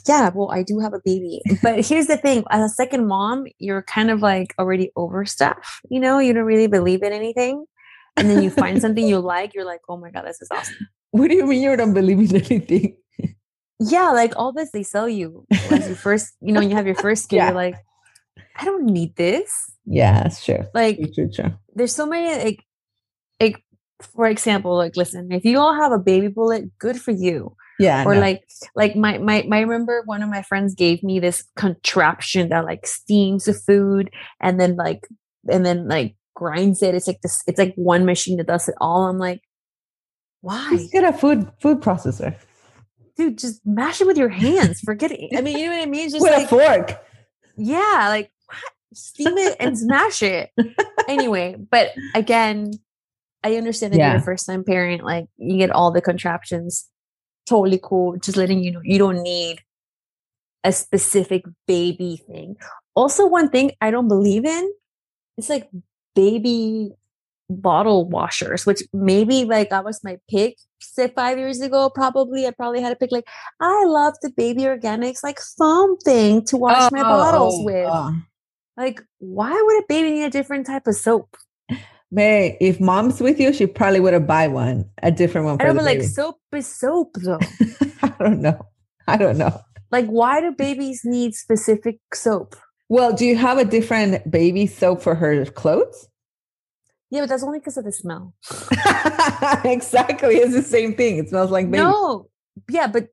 yeah, 0.08 0.30
well 0.34 0.50
I 0.50 0.62
do 0.62 0.80
have 0.80 0.94
a 0.94 1.00
baby, 1.04 1.42
but 1.62 1.84
here's 1.86 2.06
the 2.06 2.16
thing: 2.16 2.44
as 2.50 2.70
a 2.70 2.74
second 2.74 3.06
mom, 3.06 3.44
you're 3.58 3.82
kind 3.82 4.10
of 4.10 4.22
like 4.22 4.54
already 4.58 4.90
over 4.96 5.26
stuff. 5.26 5.80
You 5.90 6.00
know, 6.00 6.18
you 6.18 6.32
don't 6.32 6.44
really 6.44 6.66
believe 6.66 7.02
in 7.02 7.12
anything, 7.12 7.66
and 8.16 8.30
then 8.30 8.42
you 8.42 8.50
find 8.50 8.80
something 8.80 9.06
you 9.06 9.18
like, 9.18 9.52
you're 9.54 9.66
like, 9.66 9.80
oh 9.88 9.98
my 9.98 10.10
god, 10.10 10.24
this 10.24 10.40
is 10.40 10.48
awesome. 10.50 10.88
What 11.10 11.28
do 11.28 11.36
you 11.36 11.46
mean 11.46 11.62
you 11.62 11.76
don't 11.76 11.94
believe 11.94 12.18
in 12.18 12.36
anything? 12.36 12.96
Yeah, 13.80 14.10
like 14.10 14.32
all 14.36 14.52
this 14.52 14.70
they 14.70 14.82
sell 14.82 15.08
you 15.08 15.46
as 15.70 15.88
you 15.88 15.94
first, 16.06 16.34
you 16.40 16.52
know, 16.52 16.60
you 16.60 16.74
have 16.74 16.86
your 16.86 16.94
first 16.94 17.28
kid. 17.28 17.36
Yeah. 17.36 17.46
You're 17.46 17.54
like, 17.54 17.76
I 18.56 18.64
don't 18.64 18.86
need 18.86 19.16
this. 19.16 19.73
Yeah, 19.86 20.24
mm-hmm. 20.24 20.42
sure. 20.42 20.66
Like 20.74 20.96
True, 20.98 21.12
true, 21.12 21.30
true. 21.30 21.52
there's 21.74 21.94
so 21.94 22.06
many 22.06 22.42
like 22.42 22.64
like 23.40 23.64
for 24.14 24.26
example 24.26 24.76
like 24.76 24.96
listen 24.96 25.30
if 25.30 25.44
you 25.44 25.58
all 25.58 25.74
have 25.74 25.92
a 25.92 25.98
baby 25.98 26.28
bullet 26.28 26.76
good 26.78 27.00
for 27.00 27.10
you. 27.10 27.56
Yeah. 27.78 28.04
Or 28.04 28.16
like 28.16 28.44
like 28.76 28.94
my 28.94 29.18
my 29.18 29.44
my 29.48 29.58
I 29.58 29.60
remember 29.60 30.02
one 30.06 30.22
of 30.22 30.30
my 30.30 30.42
friends 30.42 30.74
gave 30.74 31.02
me 31.02 31.18
this 31.18 31.44
contraption 31.56 32.48
that 32.50 32.64
like 32.64 32.86
steams 32.86 33.46
the 33.46 33.54
food 33.54 34.10
and 34.40 34.60
then 34.60 34.76
like 34.76 35.08
and 35.50 35.66
then 35.66 35.88
like 35.88 36.16
grinds 36.36 36.82
it. 36.82 36.94
It's 36.94 37.08
like 37.08 37.20
this 37.22 37.42
it's 37.46 37.58
like 37.58 37.74
one 37.74 38.04
machine 38.04 38.36
that 38.36 38.46
does 38.46 38.68
it 38.68 38.76
all. 38.80 39.06
I'm 39.06 39.18
like 39.18 39.40
why? 40.40 40.70
Just 40.72 40.92
get 40.92 41.04
a 41.04 41.12
food 41.12 41.50
food 41.60 41.80
processor. 41.80 42.36
Dude 43.16 43.38
just 43.38 43.60
mash 43.66 44.00
it 44.00 44.06
with 44.06 44.18
your 44.18 44.28
hands. 44.28 44.80
Forget 44.80 45.10
it. 45.10 45.36
I 45.36 45.40
mean 45.40 45.58
you 45.58 45.66
know 45.66 45.76
what 45.76 45.82
i 45.82 45.86
mean? 45.86 46.04
It's 46.04 46.12
just 46.12 46.22
with 46.22 46.32
like 46.32 46.46
a 46.46 46.48
fork. 46.48 47.04
yeah 47.56 48.06
like 48.08 48.30
steam 48.94 49.36
it 49.38 49.56
and 49.60 49.78
smash 49.78 50.22
it. 50.22 50.50
Anyway 51.08 51.56
but 51.70 51.90
again 52.14 52.72
i 53.42 53.56
understand 53.56 53.92
that 53.92 53.98
you're 53.98 54.16
a 54.16 54.22
first 54.22 54.46
time 54.46 54.64
parent 54.64 55.04
like 55.04 55.26
you 55.36 55.58
get 55.58 55.70
all 55.70 55.92
the 55.92 56.00
contraptions 56.00 56.88
totally 57.46 57.78
cool 57.82 58.16
just 58.16 58.38
letting 58.38 58.62
you 58.64 58.70
know 58.70 58.80
you 58.82 58.98
don't 58.98 59.22
need 59.22 59.58
a 60.64 60.72
specific 60.72 61.44
baby 61.66 62.22
thing. 62.26 62.56
Also 62.94 63.26
one 63.26 63.50
thing 63.50 63.72
i 63.82 63.90
don't 63.90 64.08
believe 64.08 64.46
in 64.46 64.72
it's 65.36 65.50
like 65.50 65.68
baby 66.14 66.90
bottle 67.50 68.08
washers 68.08 68.64
which 68.64 68.82
maybe 68.94 69.44
like 69.44 69.68
that 69.68 69.84
was 69.84 70.02
my 70.02 70.16
pick 70.30 70.56
say 70.80 71.08
five 71.08 71.36
years 71.38 71.60
ago 71.60 71.90
probably. 71.90 72.46
I 72.46 72.50
probably 72.52 72.80
had 72.80 72.92
a 72.92 72.96
pick 72.96 73.12
like 73.12 73.28
i 73.60 73.84
love 73.84 74.14
the 74.22 74.30
baby 74.30 74.62
organics 74.62 75.22
like 75.22 75.38
foam 75.58 75.98
thing 75.98 76.44
to 76.46 76.56
wash 76.56 76.90
my 76.92 77.00
oh, 77.00 77.02
bottles 77.02 77.56
Oh, 77.58 77.64
with. 77.64 77.86
oh. 77.90 78.14
Like, 78.76 79.02
why 79.18 79.52
would 79.52 79.82
a 79.82 79.86
baby 79.88 80.10
need 80.10 80.24
a 80.24 80.30
different 80.30 80.66
type 80.66 80.86
of 80.86 80.94
soap? 80.94 81.36
May 82.10 82.56
if 82.60 82.80
mom's 82.80 83.20
with 83.20 83.40
you, 83.40 83.52
she 83.52 83.66
probably 83.66 84.00
would 84.00 84.12
have 84.12 84.26
buy 84.26 84.46
one, 84.46 84.88
a 85.02 85.10
different 85.10 85.46
one 85.46 85.60
I 85.60 85.64
don't 85.64 85.76
like 85.76 86.02
soap 86.02 86.38
is 86.52 86.72
soap 86.72 87.16
though. 87.16 87.40
I 88.02 88.14
don't 88.18 88.40
know. 88.40 88.66
I 89.08 89.16
don't 89.16 89.38
know. 89.38 89.60
Like, 89.90 90.06
why 90.06 90.40
do 90.40 90.52
babies 90.52 91.02
need 91.04 91.34
specific 91.34 91.98
soap? 92.12 92.56
Well, 92.88 93.12
do 93.12 93.24
you 93.24 93.36
have 93.36 93.58
a 93.58 93.64
different 93.64 94.30
baby 94.30 94.66
soap 94.66 95.02
for 95.02 95.14
her 95.14 95.44
clothes? 95.46 96.08
Yeah, 97.10 97.20
but 97.20 97.28
that's 97.28 97.42
only 97.42 97.60
because 97.60 97.76
of 97.76 97.84
the 97.84 97.92
smell. 97.92 98.34
exactly. 99.64 100.36
It's 100.36 100.52
the 100.52 100.62
same 100.62 100.94
thing. 100.94 101.18
It 101.18 101.28
smells 101.28 101.50
like 101.50 101.70
baby. 101.70 101.82
No, 101.82 102.28
yeah, 102.68 102.86
but 102.86 103.08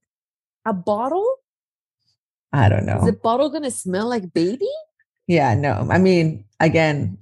a 0.65 0.73
bottle 0.73 1.27
I 2.53 2.69
don't 2.69 2.85
know. 2.85 2.99
is 2.99 3.05
the 3.05 3.13
bottle 3.13 3.49
gonna 3.49 3.71
smell 3.71 4.07
like 4.07 4.33
baby? 4.33 4.69
Yeah, 5.31 5.55
no. 5.55 5.87
I 5.89 5.97
mean, 5.97 6.43
again, 6.59 7.17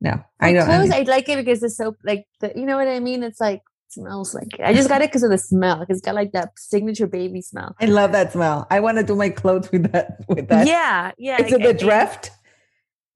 no. 0.00 0.14
I. 0.40 0.50
I 0.58 0.64
clothes, 0.64 0.82
mean- 0.90 0.92
I 0.92 1.02
like 1.02 1.28
it 1.28 1.36
because 1.36 1.60
the 1.60 1.70
soap, 1.70 1.96
like 2.04 2.26
the, 2.40 2.52
you 2.56 2.66
know 2.66 2.76
what 2.76 2.88
I 2.88 2.98
mean. 2.98 3.22
It's 3.22 3.40
like 3.40 3.62
smells 3.88 4.34
like. 4.34 4.48
I 4.62 4.74
just 4.74 4.88
got 4.88 5.02
it 5.02 5.10
because 5.10 5.22
of 5.22 5.30
the 5.30 5.38
smell. 5.38 5.86
It's 5.88 6.00
got 6.00 6.16
like 6.16 6.32
that 6.32 6.50
signature 6.58 7.06
baby 7.06 7.40
smell. 7.40 7.76
I 7.80 7.84
love 7.86 8.10
that 8.12 8.32
smell. 8.32 8.66
I 8.70 8.80
want 8.80 8.98
to 8.98 9.04
do 9.04 9.14
my 9.14 9.30
clothes 9.30 9.70
with 9.70 9.92
that. 9.92 10.18
With 10.28 10.48
that. 10.48 10.66
yeah, 10.66 11.12
yeah. 11.16 11.40
Is 11.40 11.52
it 11.52 11.60
like, 11.60 11.78
the 11.78 11.86
I 11.86 11.88
Dreft? 11.88 12.30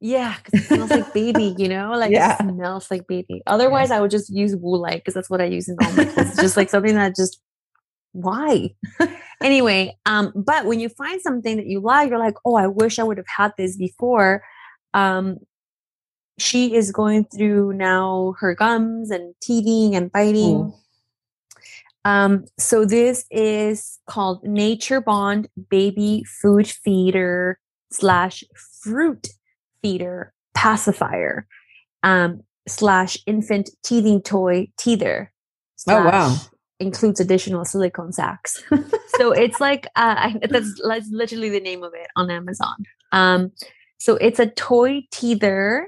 Yeah, 0.04 0.34
because 0.44 0.60
it 0.62 0.66
smells 0.66 0.90
like 0.90 1.12
baby. 1.12 1.54
You 1.58 1.68
know, 1.68 1.92
like 1.98 2.12
Yeah. 2.12 2.34
it 2.34 2.42
smells 2.54 2.90
like 2.92 3.08
baby. 3.08 3.42
Otherwise, 3.46 3.90
I 3.90 4.00
would 4.00 4.12
just 4.12 4.30
use 4.30 4.54
Woolite 4.54 4.98
because 5.02 5.14
that's 5.14 5.30
what 5.30 5.40
I 5.40 5.46
use 5.46 5.68
in 5.68 5.76
all 5.82 5.92
my 5.94 6.04
clothes. 6.04 6.36
Just 6.36 6.56
like 6.56 6.70
something 6.70 6.94
that 6.94 7.16
just 7.16 7.40
why 8.12 8.70
anyway 9.44 9.96
um 10.06 10.32
but 10.34 10.64
when 10.66 10.80
you 10.80 10.88
find 10.88 11.20
something 11.20 11.56
that 11.56 11.66
you 11.66 11.80
like 11.80 12.08
you're 12.10 12.18
like 12.18 12.36
oh 12.44 12.54
i 12.54 12.66
wish 12.66 12.98
i 12.98 13.02
would 13.02 13.16
have 13.16 13.26
had 13.26 13.52
this 13.56 13.76
before 13.76 14.42
um 14.94 15.36
she 16.38 16.74
is 16.74 16.90
going 16.90 17.24
through 17.24 17.72
now 17.72 18.34
her 18.38 18.54
gums 18.54 19.10
and 19.10 19.34
teething 19.42 19.94
and 19.94 20.10
biting 20.12 20.56
Ooh. 20.56 20.74
um 22.04 22.44
so 22.58 22.84
this 22.84 23.24
is 23.30 23.98
called 24.08 24.42
nature 24.44 25.00
bond 25.00 25.48
baby 25.70 26.24
food 26.24 26.66
feeder 26.66 27.58
slash 27.90 28.42
fruit 28.82 29.28
feeder 29.82 30.32
pacifier 30.54 31.46
um 32.02 32.40
slash 32.66 33.18
infant 33.26 33.70
teething 33.84 34.22
toy 34.22 34.68
teether 34.78 35.28
Oh, 35.88 36.04
wow. 36.04 36.36
Includes 36.82 37.20
additional 37.20 37.64
silicone 37.64 38.12
sacks. 38.12 38.62
so 39.16 39.32
it's 39.32 39.60
like 39.60 39.86
uh, 39.96 40.14
I, 40.18 40.40
that's, 40.50 40.80
that's 40.86 41.08
literally 41.10 41.48
the 41.48 41.60
name 41.60 41.82
of 41.82 41.92
it 41.94 42.08
on 42.16 42.30
Amazon. 42.30 42.76
Um, 43.12 43.52
so 43.98 44.16
it's 44.16 44.38
a 44.38 44.46
toy 44.50 45.02
teether 45.12 45.84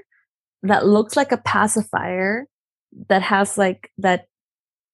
that 0.63 0.85
looks 0.87 1.15
like 1.15 1.31
a 1.31 1.37
pacifier 1.37 2.47
that 3.09 3.21
has 3.21 3.57
like 3.57 3.91
that 3.97 4.25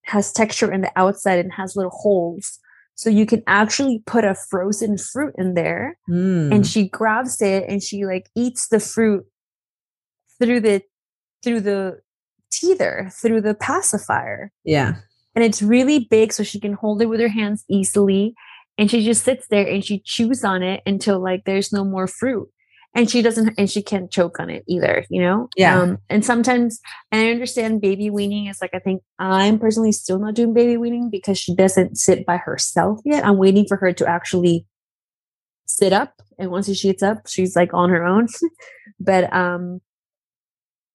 has 0.06 0.32
texture 0.32 0.72
in 0.72 0.82
the 0.82 0.92
outside 0.96 1.40
and 1.40 1.54
has 1.54 1.76
little 1.76 1.92
holes. 1.92 2.60
So 2.96 3.10
you 3.10 3.26
can 3.26 3.42
actually 3.48 4.04
put 4.06 4.26
a 4.26 4.36
frozen 4.36 4.98
fruit 4.98 5.34
in 5.38 5.54
there 5.54 5.98
Mm. 6.10 6.54
and 6.54 6.68
she 6.68 6.90
grabs 6.90 7.42
it 7.42 7.64
and 7.68 7.82
she 7.82 8.06
like 8.06 8.30
eats 8.36 8.68
the 8.70 8.80
fruit 8.80 9.24
through 10.42 10.60
the 10.62 10.82
through 11.44 11.62
the 11.62 12.00
teether 12.52 13.14
through 13.14 13.42
the 13.42 13.54
pacifier 13.56 14.52
yeah. 14.66 14.96
And 15.36 15.44
it's 15.44 15.62
really 15.62 16.08
big 16.10 16.34
so 16.34 16.44
she 16.44 16.60
can 16.60 16.74
hold 16.74 17.02
it 17.02 17.08
with 17.08 17.20
her 17.20 17.28
hands 17.30 17.64
easily. 17.70 18.34
And 18.78 18.90
she 18.90 19.04
just 19.06 19.24
sits 19.24 19.48
there 19.50 19.68
and 19.68 19.84
she 19.84 20.00
chews 20.00 20.44
on 20.44 20.64
it 20.64 20.82
until 20.86 21.22
like 21.22 21.44
there's 21.46 21.72
no 21.72 21.84
more 21.84 22.08
fruit. 22.08 22.50
And 22.94 23.10
she 23.10 23.22
doesn't 23.22 23.54
and 23.58 23.70
she 23.70 23.82
can't 23.82 24.12
choke 24.12 24.38
on 24.40 24.50
it 24.50 24.64
either 24.68 25.06
you 25.10 25.22
know? 25.22 25.48
Yeah. 25.56 25.80
um 25.80 25.98
and 26.10 26.26
sometimes 26.26 26.82
and 27.10 27.22
i 27.22 27.32
understand 27.32 27.80
baby 27.80 28.10
weaning 28.10 28.48
is 28.48 28.60
like 28.62 28.72
i 28.74 28.80
think 28.80 29.02
i'm 29.18 29.60
personally 29.60 29.94
still 29.94 30.20
not 30.20 30.34
doing 30.34 30.54
baby 30.54 30.76
weaning 30.76 31.10
because 31.10 31.38
she 31.38 31.56
doesn't 31.56 31.96
sit 31.98 32.26
by 32.26 32.36
herself 32.36 33.00
yet. 33.06 33.26
I'm 33.26 33.38
waiting 33.38 33.66
for 33.66 33.78
her 33.78 33.94
to 33.94 34.06
actually 34.06 34.66
sit 35.68 35.94
up 35.94 36.22
and 36.38 36.52
once 36.52 36.66
she 36.68 36.74
sits 36.76 37.02
up 37.02 37.28
she's 37.28 37.56
like 37.56 37.74
on 37.74 37.90
her 37.90 38.04
own. 38.04 38.28
But 39.00 39.34
um 39.34 39.80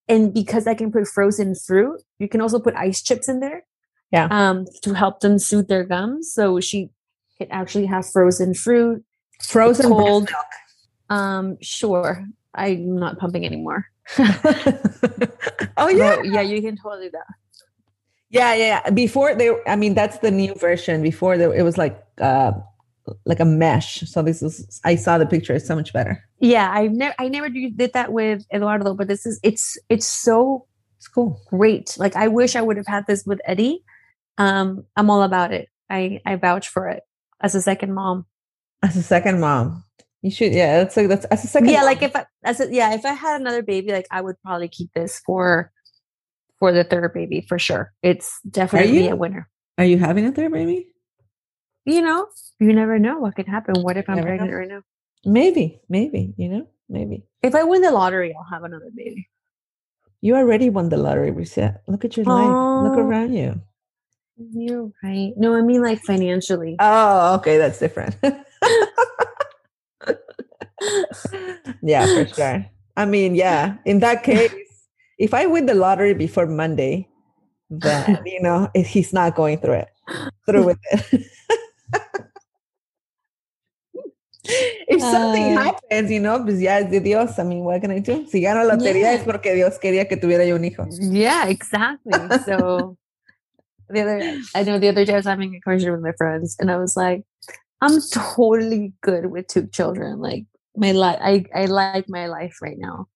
and 0.07 0.34
because 0.34 0.66
i 0.66 0.74
can 0.74 0.93
put 0.93 1.09
frozen 1.09 1.55
fruit 1.55 2.03
you 2.18 2.28
can 2.28 2.41
also 2.43 2.59
put 2.61 2.74
ice 2.76 3.03
chips 3.03 3.26
in 3.28 3.41
there 3.41 3.64
Yeah. 4.13 4.29
um 4.31 4.65
to 4.83 4.95
help 4.95 5.21
them 5.21 5.39
soothe 5.39 5.69
their 5.69 5.85
gums 5.85 6.33
so 6.33 6.61
she 6.61 6.91
can 7.39 7.49
actually 7.51 7.87
have 7.87 8.05
frozen 8.09 8.55
fruit 8.55 9.05
Frozen 9.43 9.91
cold 9.91 10.31
um 11.11 11.57
sure 11.61 12.25
i'm 12.55 12.97
not 12.97 13.19
pumping 13.19 13.45
anymore 13.45 13.87
oh 14.19 15.89
yeah. 15.89 16.23
Yeah 16.23 16.41
you 16.41 16.63
can 16.63 16.77
totally 16.77 17.07
do 17.07 17.11
that 17.13 17.27
Yeah, 18.31 18.55
yeah, 18.55 18.67
yeah. 18.85 18.91
Before 18.91 19.35
they, 19.35 19.51
I 19.67 19.77
mean, 19.77 19.95
that's 19.95 20.19
the 20.19 20.31
new 20.33 20.53
version. 20.59 21.01
Before 21.01 21.39
there, 21.39 21.55
it 21.55 21.63
was 21.63 21.79
like, 21.79 21.97
uh, 22.21 22.53
like 23.25 23.39
a 23.39 23.45
mesh. 23.45 24.01
So 24.13 24.21
this 24.21 24.43
is, 24.43 24.81
I 24.85 24.97
saw 24.97 25.17
the 25.17 25.27
picture. 25.27 25.55
It's 25.55 25.67
so 25.67 25.77
much 25.77 25.93
better. 25.93 26.15
yeah 26.41 26.69
i 26.79 26.89
never 26.89 27.15
i 27.25 27.27
never 27.37 27.49
did 27.49 27.93
that 27.99 28.09
with 28.19 28.39
eduardo 28.53 28.95
but 28.99 29.07
this 29.09 29.25
is 29.31 29.35
it's 29.51 29.65
it's 29.95 30.07
so 30.27 30.67
It's 30.99 31.09
cool. 31.09 31.31
great 31.55 31.87
like 32.03 32.15
i 32.25 32.27
wish 32.39 32.53
i 32.57 32.63
would 32.67 32.77
have 32.83 32.91
had 32.97 33.05
this 33.11 33.21
with 33.31 33.41
eddie 33.53 33.77
um 34.39 34.84
i'm 34.97 35.11
all 35.11 35.22
about 35.22 35.53
it 35.53 35.68
i 35.91 36.20
i 36.26 36.37
vouch 36.37 36.68
for 36.68 36.89
it 36.89 37.03
as 37.41 37.55
a 37.55 37.62
second 37.62 37.93
mom 37.95 38.26
As 38.82 38.97
a 38.97 39.03
second 39.03 39.41
mom, 39.41 39.84
you 40.22 40.30
should. 40.30 40.53
Yeah, 40.53 40.78
that's 40.78 40.97
like 40.97 41.09
that's 41.09 41.24
as 41.26 41.45
a 41.45 41.47
second. 41.49 41.68
yeah 41.70 41.78
mom. 41.78 41.87
like 41.87 42.03
if 42.03 42.14
i 42.16 42.24
as 42.45 42.61
a, 42.61 42.72
yeah 42.72 42.95
if 42.95 43.05
i 43.05 43.12
had 43.12 43.41
another 43.41 43.62
baby 43.62 43.93
like 43.93 44.07
i 44.11 44.20
would 44.20 44.37
probably 44.43 44.68
keep 44.68 44.93
this 44.95 45.20
for 45.26 45.70
for 46.59 46.72
the 46.72 46.84
third 46.84 47.12
baby 47.14 47.45
for 47.49 47.59
sure 47.59 47.93
it's 48.03 48.39
definitely 48.51 49.05
you? 49.05 49.12
a 49.12 49.16
winner 49.16 49.49
Are 49.78 49.84
you 49.84 49.99
having 49.99 50.24
a 50.26 50.32
third 50.32 50.53
baby? 50.53 50.89
you 51.84 52.01
know 52.03 52.26
you 52.59 52.72
never 52.72 52.99
know 52.99 53.18
what 53.18 53.34
could 53.37 53.47
happen 53.49 53.82
what 53.82 53.97
if 53.97 54.09
i'm 54.09 54.16
Never 54.16 54.28
know. 54.30 54.37
pregnant 54.37 54.57
right 54.59 54.68
now 54.68 54.82
Maybe, 55.28 55.80
maybe. 55.89 56.34
You 56.37 56.49
know, 56.49 56.68
maybe. 56.89 57.24
if 57.43 57.55
i 57.55 57.62
win 57.64 57.82
the 57.82 57.91
lottery 57.91 58.34
i'll 58.37 58.45
have 58.53 58.64
another 58.64 58.91
baby 58.95 59.28
You 60.22 60.34
already 60.37 60.70
won 60.70 60.89
the 60.89 60.97
lottery, 60.97 61.30
Reset. 61.30 61.82
Look 61.87 62.05
at 62.05 62.16
your 62.16 62.24
life. 62.26 62.57
Look 62.84 62.97
around 62.99 63.34
you. 63.34 63.61
You're 64.53 64.91
right 65.03 65.32
no 65.37 65.55
i 65.57 65.62
mean 65.62 65.80
like 65.82 66.01
financially 66.03 66.76
Oh, 66.78 67.34
okay, 67.37 67.57
that's 67.59 67.78
different. 67.78 68.14
yeah, 71.82 72.07
for 72.07 72.26
sure. 72.28 72.66
I 72.97 73.05
mean, 73.07 73.34
yeah. 73.34 73.76
In 73.84 74.01
that 74.01 74.22
case, 74.22 74.53
if 75.18 75.32
I 75.34 75.47
win 75.47 75.66
the 75.66 75.74
lottery 75.74 76.14
before 76.14 76.47
Monday, 76.47 77.09
then 77.70 78.20
you 78.26 78.41
know 78.43 78.68
he's 78.74 79.12
not 79.12 79.34
going 79.34 79.59
through 79.59 79.84
it, 79.84 79.89
through 80.47 80.64
with 80.64 80.78
it. 80.93 81.24
if 84.45 85.01
something 85.01 85.57
Uh, 85.57 85.62
happens, 85.62 86.11
you 86.11 86.20
know, 86.20 86.43
pues 86.45 86.61
ya 86.61 86.78
es 86.78 86.91
de 86.91 87.01
Dios. 87.01 87.39
I 87.39 87.43
mean, 87.43 87.64
what 87.64 87.80
can 87.80 87.91
I 87.91 88.01
do? 88.01 88.26
Si 88.26 88.41
gano 88.41 88.64
lotería 88.64 89.14
es 89.14 89.22
porque 89.24 89.55
Dios 89.55 89.78
quería 89.78 90.09
que 90.09 90.16
tuviera 90.16 90.45
yo 90.45 90.57
un 90.57 90.64
hijo. 90.64 90.87
Yeah, 91.01 91.49
exactly. 91.49 92.12
So 92.45 92.97
the 93.89 94.03
other, 94.03 94.41
I 94.55 94.62
know 94.62 94.78
the 94.78 94.89
other 94.89 95.05
day 95.05 95.12
I 95.12 95.16
was 95.16 95.26
having 95.26 95.55
a 95.55 95.61
conversation 95.61 95.93
with 95.93 96.03
my 96.03 96.12
friends, 96.16 96.57
and 96.59 96.70
I 96.70 96.76
was 96.76 96.97
like, 96.97 97.24
I'm 97.80 98.01
totally 98.12 98.93
good 99.03 99.26
with 99.26 99.49
two 99.49 99.66
children. 99.66 100.18
Like 100.20 100.47
my 100.76 100.93
life, 100.93 101.18
I 101.22 101.45
I 101.55 101.66
like 101.66 102.07
my 102.09 102.26
life 102.26 102.57
right 102.62 102.78
now. 102.78 103.07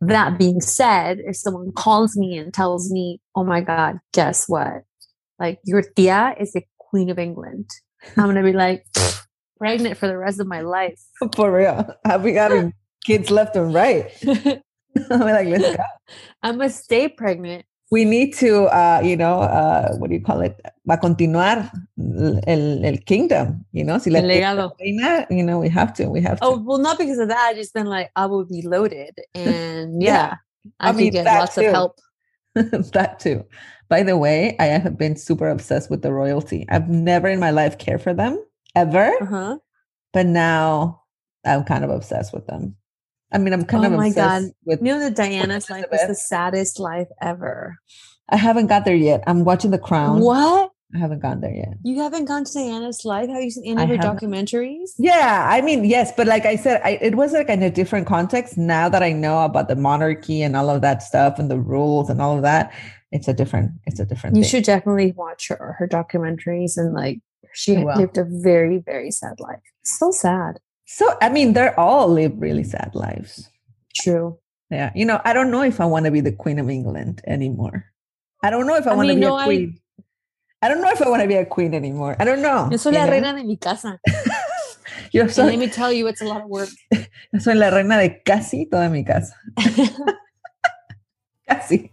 That 0.00 0.38
being 0.38 0.60
said, 0.60 1.18
if 1.20 1.36
someone 1.36 1.72
calls 1.72 2.16
me 2.16 2.36
and 2.36 2.52
tells 2.52 2.90
me, 2.90 3.20
"Oh 3.34 3.44
my 3.44 3.60
God, 3.60 3.98
guess 4.12 4.48
what? 4.48 4.84
Like 5.38 5.58
your 5.64 5.82
tia 5.82 6.34
is 6.38 6.52
the 6.52 6.62
queen 6.78 7.10
of 7.10 7.18
England," 7.18 7.70
I'm 8.16 8.26
gonna 8.26 8.42
be 8.42 8.52
like 8.52 8.84
pregnant 9.58 9.96
for 9.96 10.06
the 10.06 10.16
rest 10.16 10.40
of 10.40 10.46
my 10.46 10.60
life. 10.60 11.00
For 11.34 11.52
real. 11.52 11.84
I'll 12.04 12.18
be 12.18 12.34
having 12.34 12.72
kids 13.04 13.30
left 13.30 13.56
and 13.56 13.74
right. 13.74 14.10
I'm 15.10 15.20
like, 15.20 15.48
let's 15.48 15.76
go. 15.76 15.82
I'm 16.42 16.58
gonna 16.58 16.70
stay 16.70 17.08
pregnant. 17.08 17.64
We 17.90 18.04
need 18.04 18.34
to 18.34 18.64
uh 18.66 19.00
you 19.02 19.16
know 19.16 19.40
uh 19.40 19.94
what 19.96 20.08
do 20.10 20.14
you 20.14 20.22
call 20.22 20.40
it 20.40 20.60
va 20.86 20.94
a 20.94 20.98
continuar 20.98 21.70
el, 22.46 22.84
el 22.84 22.98
kingdom 23.06 23.64
you 23.72 23.82
know 23.84 23.98
si 23.98 24.10
El 24.14 24.24
legado. 24.24 24.72
reina, 24.78 25.26
you 25.30 25.42
know 25.42 25.58
we 25.58 25.68
have 25.68 25.92
to 25.94 26.08
we 26.10 26.20
have 26.20 26.38
to 26.40 26.46
Oh 26.46 26.58
well, 26.58 26.78
not 26.78 26.98
because 26.98 27.18
of 27.18 27.28
that. 27.28 27.54
Just 27.56 27.72
been 27.74 27.86
like 27.86 28.10
I 28.16 28.26
will 28.26 28.44
be 28.44 28.62
loaded, 28.62 29.14
and 29.34 30.02
Yeah. 30.02 30.12
yeah, 30.12 30.34
I, 30.80 30.90
I 30.90 30.92
mean, 30.92 31.10
get 31.10 31.26
lots 31.26 31.54
too. 31.54 31.66
of 31.66 31.72
help. 31.72 31.98
that 32.54 33.20
too 33.20 33.44
by 33.88 34.02
the 34.02 34.16
way 34.16 34.56
i 34.58 34.64
have 34.64 34.98
been 34.98 35.14
super 35.16 35.48
obsessed 35.48 35.90
with 35.90 36.02
the 36.02 36.12
royalty 36.12 36.66
i've 36.70 36.88
never 36.88 37.28
in 37.28 37.38
my 37.38 37.50
life 37.50 37.78
cared 37.78 38.02
for 38.02 38.12
them 38.12 38.42
ever 38.74 39.12
Uh 39.20 39.26
huh. 39.26 39.58
but 40.12 40.26
now 40.26 41.02
i'm 41.44 41.62
kind 41.64 41.84
of 41.84 41.90
obsessed 41.90 42.32
with 42.34 42.46
them 42.46 42.74
i 43.32 43.38
mean 43.38 43.52
i'm 43.52 43.64
kind 43.64 43.84
of, 43.84 43.92
Oh 43.92 43.94
of 43.94 44.00
my 44.00 44.10
God. 44.10 44.42
with 44.64 44.80
You 44.80 44.86
know 44.92 45.00
that 45.00 45.16
Diana's 45.16 45.68
life 45.70 45.86
is 45.92 46.06
the 46.06 46.14
saddest 46.14 46.78
life 46.80 47.08
ever. 47.20 47.78
i 48.28 48.36
haven't 48.36 48.66
got 48.68 48.84
there 48.84 48.94
yet 48.96 49.22
i'm 49.26 49.44
watching 49.44 49.70
the 49.70 49.78
crown 49.78 50.20
What? 50.20 50.70
i 50.94 50.98
haven't 50.98 51.20
gone 51.20 51.40
there 51.40 51.54
yet 51.54 51.74
You 51.84 52.00
haven't 52.02 52.24
gone 52.24 52.44
to 52.44 52.52
Diana's 52.52 53.04
life? 53.04 53.28
Have 53.28 53.42
you 53.42 53.50
seen 53.50 53.66
any 53.66 53.80
I 53.80 53.84
of 53.84 53.90
her 53.90 53.98
documentaries? 54.10 54.90
Yeah, 54.98 55.46
I 55.50 55.60
mean, 55.60 55.84
yes, 55.84 56.12
but 56.16 56.26
like 56.26 56.46
I 56.46 56.56
said, 56.56 56.80
I, 56.82 56.92
it 57.08 57.14
was 57.14 57.32
like 57.32 57.48
in 57.50 57.62
a 57.62 57.70
different 57.70 58.06
context. 58.06 58.56
Now 58.56 58.88
that 58.88 59.02
I 59.02 59.12
know 59.12 59.44
about 59.44 59.68
the 59.68 59.76
monarchy 59.76 60.40
and 60.42 60.56
all 60.56 60.70
of 60.70 60.80
that 60.80 61.02
stuff 61.02 61.38
and 61.38 61.50
the 61.50 61.58
rules 61.60 62.08
and 62.10 62.20
all 62.22 62.34
of 62.36 62.42
that, 62.42 62.72
it's 63.12 63.28
a 63.28 63.34
different, 63.34 63.72
it's 63.86 64.00
a 64.00 64.06
different. 64.06 64.36
You 64.36 64.42
thing. 64.42 64.50
should 64.50 64.64
definitely 64.64 65.12
watch 65.12 65.48
her 65.48 65.76
her 65.78 65.86
documentaries 65.86 66.76
and 66.80 66.94
like 66.94 67.20
She 67.52 67.76
lived 67.76 68.16
a 68.18 68.24
very, 68.24 68.78
very 68.78 69.10
sad 69.10 69.36
life. 69.40 69.60
So 69.84 70.10
sad. 70.10 70.58
So, 70.90 71.04
I 71.20 71.28
mean, 71.28 71.52
they're 71.52 71.78
all 71.78 72.08
live 72.08 72.32
really 72.40 72.64
sad 72.64 72.94
lives. 72.94 73.46
True. 73.94 74.38
Yeah. 74.70 74.90
You 74.94 75.04
know, 75.04 75.20
I 75.22 75.34
don't 75.34 75.50
know 75.50 75.62
if 75.62 75.82
I 75.82 75.84
want 75.84 76.06
to 76.06 76.10
be 76.10 76.22
the 76.22 76.32
Queen 76.32 76.58
of 76.58 76.70
England 76.70 77.20
anymore. 77.26 77.84
I 78.42 78.48
don't 78.48 78.66
know 78.66 78.74
if 78.74 78.86
I, 78.86 78.92
I 78.92 78.94
want 78.94 79.10
to 79.10 79.14
be 79.14 79.20
no, 79.20 79.36
a 79.36 79.40
I- 79.40 79.44
queen. 79.44 79.78
I, 80.62 80.68
don't 80.68 80.80
know 80.80 80.88
if 80.88 81.02
I 81.02 81.08
want 81.10 81.20
to 81.20 81.28
be 81.28 81.34
a 81.34 81.44
queen 81.44 81.74
anymore. 81.74 82.16
I 82.18 82.24
don't 82.24 82.40
know. 82.40 82.68
Yo 82.70 82.78
soy 82.78 82.92
la 82.92 83.04
know? 83.04 83.10
reina 83.12 83.34
de 83.34 83.44
mi 83.44 83.56
casa. 83.58 84.00
Yo 85.12 85.22
And 85.22 85.30
soy, 85.30 85.44
let 85.44 85.58
me 85.58 85.68
tell 85.68 85.92
you, 85.92 86.06
it's 86.06 86.22
a 86.22 86.24
lot 86.24 86.40
of 86.40 86.48
work. 86.48 86.70
yo 86.90 87.38
soy 87.38 87.54
la 87.54 87.68
reina 87.68 87.98
de 87.98 88.20
casi 88.24 88.64
toda 88.64 88.88
mi 88.88 89.04
casa. 89.04 89.34
Casi. 91.48 91.92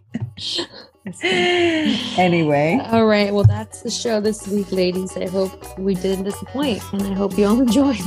Anyway, 2.17 2.79
All 2.85 3.05
right. 3.05 3.33
Well, 3.33 3.43
that's 3.43 3.81
the 3.81 3.91
show 3.91 4.19
this 4.19 4.47
week, 4.47 4.71
ladies. 4.71 5.15
I 5.15 5.27
hope 5.27 5.77
we 5.77 5.95
didn't 5.95 6.25
disappoint 6.25 6.81
and 6.93 7.03
I 7.03 7.13
hope 7.13 7.37
you 7.37 7.45
all 7.45 7.59
enjoyed. 7.67 7.97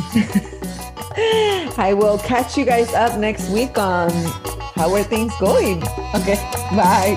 I 1.78 1.94
will 1.96 2.18
catch 2.18 2.57
you 2.57 2.64
guys 2.64 2.92
up 2.94 3.18
next 3.18 3.51
week 3.51 3.78
on 3.78 4.11
how 4.74 4.92
are 4.94 5.03
things 5.03 5.32
going. 5.38 5.82
Okay. 6.14 6.36
Bye. 6.72 7.16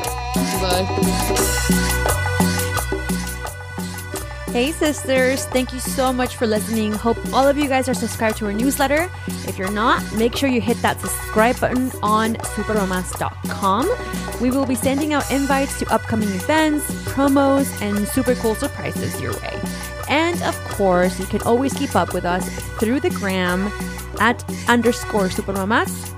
Hey, 4.52 4.74
sisters. 4.74 5.46
Thank 5.46 5.72
you 5.72 5.80
so 5.80 6.12
much 6.12 6.36
for 6.36 6.46
listening. 6.46 6.92
Hope 6.92 7.18
all 7.34 7.48
of 7.48 7.58
you 7.58 7.70
guys 7.70 7.88
are 7.88 7.94
subscribed 7.94 8.38
to 8.40 8.48
our 8.48 8.52
newsletter. 8.52 9.10
If 9.48 9.58
you're 9.58 9.72
not, 9.72 10.04
make 10.18 10.36
sure 10.36 10.50
you 10.50 10.60
hit 10.60 10.76
that 10.82 11.00
subscribe 11.00 11.58
button 11.62 11.90
on 12.04 12.36
supermamas.com. 12.36 13.90
We 14.42 14.52
will 14.52 14.66
be 14.66 14.76
sending 14.76 15.14
out 15.14 15.32
invites 15.32 15.80
to 15.80 15.86
upcoming 15.90 16.28
events, 16.28 16.92
promos, 17.06 17.82
and 17.82 18.06
super 18.06 18.36
cool 18.36 18.56
surprises 18.56 19.22
your 19.22 19.32
way. 19.40 19.58
And 20.10 20.42
of 20.44 20.62
course, 20.66 21.18
you 21.18 21.28
can 21.28 21.42
always 21.44 21.74
keep 21.74 21.96
up 21.96 22.14
with 22.14 22.26
us 22.26 22.50
through 22.78 23.00
the 23.00 23.10
gram 23.10 23.72
at 24.20 24.44
underscore 24.68 25.30
supermamas 25.30 26.10